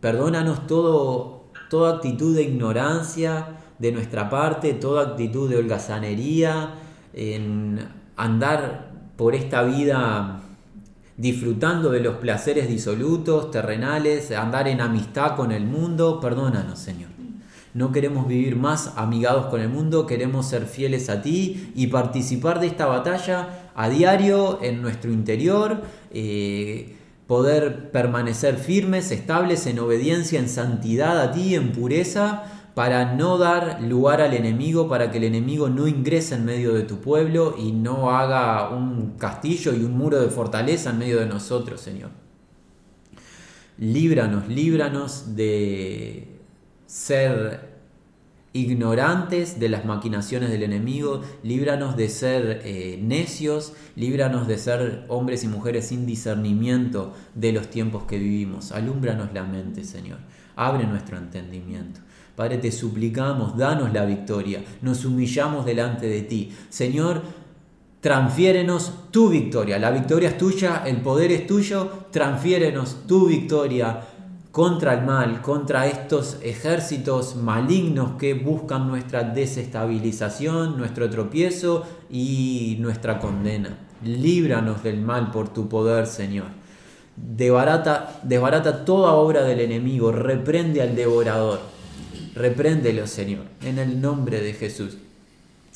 Perdónanos 0.00 0.66
todo, 0.66 1.33
toda 1.68 1.96
actitud 1.96 2.34
de 2.34 2.42
ignorancia 2.42 3.46
de 3.78 3.92
nuestra 3.92 4.30
parte, 4.30 4.74
toda 4.74 5.10
actitud 5.10 5.48
de 5.50 5.56
holgazanería, 5.56 6.74
en 7.12 7.86
andar 8.16 8.90
por 9.16 9.34
esta 9.34 9.62
vida 9.62 10.40
disfrutando 11.16 11.90
de 11.90 12.00
los 12.00 12.16
placeres 12.16 12.68
disolutos, 12.68 13.50
terrenales, 13.50 14.30
andar 14.32 14.68
en 14.68 14.80
amistad 14.80 15.36
con 15.36 15.52
el 15.52 15.64
mundo. 15.64 16.20
Perdónanos, 16.20 16.78
Señor. 16.78 17.14
No 17.74 17.90
queremos 17.90 18.28
vivir 18.28 18.54
más 18.54 18.92
amigados 18.96 19.46
con 19.46 19.60
el 19.60 19.68
mundo, 19.68 20.06
queremos 20.06 20.46
ser 20.46 20.66
fieles 20.66 21.10
a 21.10 21.22
ti 21.22 21.72
y 21.74 21.88
participar 21.88 22.60
de 22.60 22.68
esta 22.68 22.86
batalla 22.86 23.70
a 23.74 23.88
diario 23.88 24.60
en 24.62 24.80
nuestro 24.80 25.10
interior, 25.10 25.82
eh, 26.12 26.96
poder 27.26 27.90
permanecer 27.90 28.56
firmes, 28.56 29.10
estables 29.10 29.66
en 29.66 29.78
obediencia, 29.78 30.38
en 30.38 30.48
santidad 30.48 31.20
a 31.20 31.32
ti, 31.32 31.54
en 31.54 31.72
pureza, 31.72 32.44
para 32.74 33.14
no 33.14 33.38
dar 33.38 33.80
lugar 33.82 34.20
al 34.20 34.34
enemigo, 34.34 34.88
para 34.88 35.10
que 35.10 35.18
el 35.18 35.24
enemigo 35.24 35.68
no 35.68 35.86
ingrese 35.86 36.34
en 36.34 36.44
medio 36.44 36.74
de 36.74 36.82
tu 36.82 37.00
pueblo 37.00 37.54
y 37.56 37.72
no 37.72 38.10
haga 38.10 38.70
un 38.70 39.16
castillo 39.16 39.72
y 39.72 39.84
un 39.84 39.96
muro 39.96 40.20
de 40.20 40.28
fortaleza 40.28 40.90
en 40.90 40.98
medio 40.98 41.20
de 41.20 41.26
nosotros, 41.26 41.80
Señor. 41.80 42.10
Líbranos, 43.78 44.48
líbranos 44.48 45.34
de 45.36 46.40
ser 46.86 47.73
ignorantes 48.54 49.58
de 49.58 49.68
las 49.68 49.84
maquinaciones 49.84 50.48
del 50.48 50.62
enemigo, 50.62 51.22
líbranos 51.42 51.96
de 51.96 52.08
ser 52.08 52.62
eh, 52.64 52.98
necios, 53.02 53.72
líbranos 53.96 54.46
de 54.46 54.58
ser 54.58 55.04
hombres 55.08 55.42
y 55.42 55.48
mujeres 55.48 55.88
sin 55.88 56.06
discernimiento 56.06 57.12
de 57.34 57.52
los 57.52 57.68
tiempos 57.68 58.04
que 58.04 58.16
vivimos. 58.16 58.70
Alúmbranos 58.70 59.34
la 59.34 59.42
mente, 59.42 59.82
Señor. 59.82 60.18
Abre 60.54 60.86
nuestro 60.86 61.18
entendimiento. 61.18 62.00
Padre, 62.36 62.58
te 62.58 62.70
suplicamos, 62.70 63.56
danos 63.56 63.92
la 63.92 64.04
victoria. 64.04 64.62
Nos 64.82 65.04
humillamos 65.04 65.66
delante 65.66 66.06
de 66.06 66.22
ti. 66.22 66.52
Señor, 66.68 67.22
transfiérenos 68.00 69.10
tu 69.10 69.30
victoria. 69.30 69.80
La 69.80 69.90
victoria 69.90 70.28
es 70.28 70.38
tuya, 70.38 70.84
el 70.86 70.98
poder 70.98 71.32
es 71.32 71.46
tuyo. 71.48 72.06
Transfiérenos 72.12 73.06
tu 73.08 73.26
victoria 73.26 74.00
contra 74.54 74.94
el 74.94 75.04
mal, 75.04 75.42
contra 75.42 75.88
estos 75.88 76.38
ejércitos 76.40 77.34
malignos 77.34 78.12
que 78.20 78.34
buscan 78.34 78.86
nuestra 78.86 79.24
desestabilización, 79.24 80.78
nuestro 80.78 81.10
tropiezo 81.10 81.84
y 82.08 82.76
nuestra 82.78 83.18
condena. 83.18 83.76
Líbranos 84.04 84.84
del 84.84 85.00
mal 85.00 85.32
por 85.32 85.52
tu 85.52 85.68
poder, 85.68 86.06
Señor. 86.06 86.46
Desbarata, 87.16 88.20
desbarata 88.22 88.84
toda 88.84 89.14
obra 89.14 89.42
del 89.42 89.58
enemigo, 89.58 90.12
reprende 90.12 90.82
al 90.82 90.94
devorador. 90.94 91.58
Repréndelo, 92.36 93.08
Señor, 93.08 93.46
en 93.60 93.80
el 93.80 94.00
nombre 94.00 94.40
de 94.40 94.52
Jesús. 94.52 94.98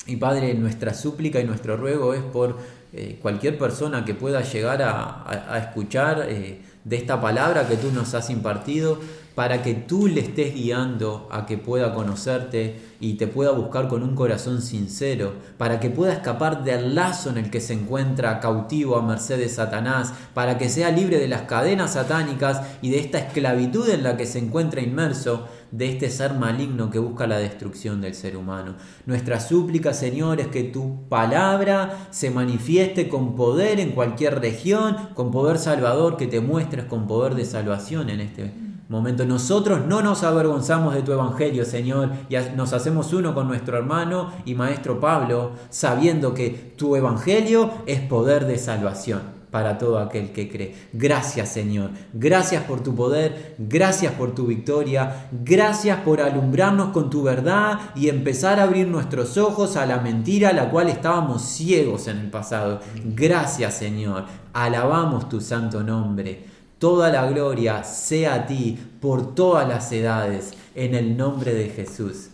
Y 0.07 0.15
Padre, 0.15 0.53
nuestra 0.53 0.93
súplica 0.93 1.41
y 1.41 1.43
nuestro 1.43 1.75
ruego 1.75 2.13
es 2.13 2.21
por 2.21 2.57
eh, 2.93 3.19
cualquier 3.21 3.57
persona 3.57 4.05
que 4.05 4.13
pueda 4.13 4.39
llegar 4.41 4.81
a, 4.81 5.57
escuchar. 5.59 6.27
Eh, 6.29 6.68
de 6.83 6.95
esta 6.95 7.21
palabra 7.21 7.67
que 7.67 7.77
tú 7.77 7.91
nos 7.91 8.13
has 8.13 8.29
impartido 8.29 8.99
para 9.39 9.61
que 9.61 9.73
tú 9.73 10.07
le 10.07 10.19
estés 10.19 10.53
guiando 10.53 11.29
a 11.31 11.45
que 11.45 11.57
pueda 11.57 11.93
conocerte 11.93 12.81
y 12.99 13.13
te 13.13 13.25
pueda 13.25 13.51
buscar 13.51 13.87
con 13.87 14.03
un 14.03 14.13
corazón 14.13 14.61
sincero, 14.61 15.31
para 15.57 15.79
que 15.79 15.89
pueda 15.89 16.11
escapar 16.11 16.65
del 16.65 16.93
lazo 16.93 17.29
en 17.29 17.37
el 17.37 17.49
que 17.49 17.61
se 17.61 17.71
encuentra 17.71 18.41
cautivo 18.41 18.97
a 18.97 19.01
merced 19.01 19.37
de 19.37 19.47
Satanás, 19.47 20.11
para 20.33 20.57
que 20.57 20.67
sea 20.67 20.91
libre 20.91 21.19
de 21.19 21.29
las 21.29 21.43
cadenas 21.43 21.93
satánicas 21.93 22.61
y 22.81 22.89
de 22.89 22.99
esta 22.99 23.19
esclavitud 23.19 23.89
en 23.89 24.03
la 24.03 24.17
que 24.17 24.25
se 24.25 24.39
encuentra 24.39 24.81
inmerso 24.81 25.47
de 25.71 25.89
este 25.89 26.09
ser 26.09 26.33
maligno 26.33 26.89
que 26.89 26.99
busca 26.99 27.27
la 27.27 27.37
destrucción 27.37 28.01
del 28.01 28.15
ser 28.15 28.37
humano. 28.37 28.75
Nuestra 29.05 29.39
súplica, 29.39 29.93
Señor, 29.93 30.39
es 30.39 30.47
que 30.47 30.63
tu 30.63 31.07
palabra 31.07 32.07
se 32.11 32.31
manifieste 32.31 33.07
con 33.07 33.35
poder 33.35 33.79
en 33.79 33.91
cualquier 33.91 34.39
región, 34.39 34.95
con 35.13 35.31
poder 35.31 35.57
salvador, 35.57 36.17
que 36.17 36.27
te 36.27 36.41
muestres 36.41 36.85
con 36.85 37.07
poder 37.07 37.35
de 37.35 37.45
salvación 37.45 38.09
en 38.09 38.21
este 38.21 38.51
momento. 38.89 39.25
Nosotros 39.25 39.85
no 39.87 40.01
nos 40.01 40.23
avergonzamos 40.23 40.95
de 40.95 41.03
tu 41.03 41.11
evangelio, 41.11 41.63
Señor, 41.63 42.09
y 42.27 42.35
nos 42.55 42.73
hacemos 42.73 43.13
uno 43.13 43.33
con 43.33 43.47
nuestro 43.47 43.77
hermano 43.77 44.31
y 44.45 44.55
maestro 44.55 44.99
Pablo, 44.99 45.51
sabiendo 45.69 46.33
que 46.33 46.73
tu 46.75 46.95
evangelio 46.95 47.71
es 47.85 48.01
poder 48.01 48.45
de 48.45 48.57
salvación. 48.57 49.38
Para 49.51 49.77
todo 49.77 49.99
aquel 49.99 50.31
que 50.31 50.49
cree. 50.49 50.75
Gracias 50.93 51.49
Señor, 51.49 51.91
gracias 52.13 52.63
por 52.63 52.81
tu 52.81 52.95
poder, 52.95 53.55
gracias 53.57 54.13
por 54.13 54.35
tu 54.35 54.45
victoria, 54.45 55.29
gracias 55.31 55.99
por 56.01 56.21
alumbrarnos 56.21 56.89
con 56.89 57.09
tu 57.09 57.23
verdad 57.23 57.79
y 57.95 58.09
empezar 58.09 58.59
a 58.59 58.63
abrir 58.63 58.87
nuestros 58.87 59.37
ojos 59.37 59.75
a 59.75 59.85
la 59.85 59.99
mentira 59.99 60.49
a 60.49 60.53
la 60.53 60.69
cual 60.69 60.89
estábamos 60.89 61.41
ciegos 61.43 62.07
en 62.07 62.17
el 62.17 62.29
pasado. 62.29 62.79
Gracias 63.03 63.75
Señor, 63.75 64.25
alabamos 64.53 65.29
tu 65.29 65.41
santo 65.41 65.83
nombre. 65.83 66.45
Toda 66.77 67.09
la 67.09 67.29
gloria 67.29 67.83
sea 67.83 68.35
a 68.35 68.45
ti 68.45 68.77
por 69.01 69.35
todas 69.35 69.67
las 69.67 69.91
edades, 69.91 70.53
en 70.75 70.95
el 70.95 71.17
nombre 71.17 71.53
de 71.53 71.69
Jesús. 71.69 72.29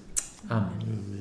Amén. 0.48 1.15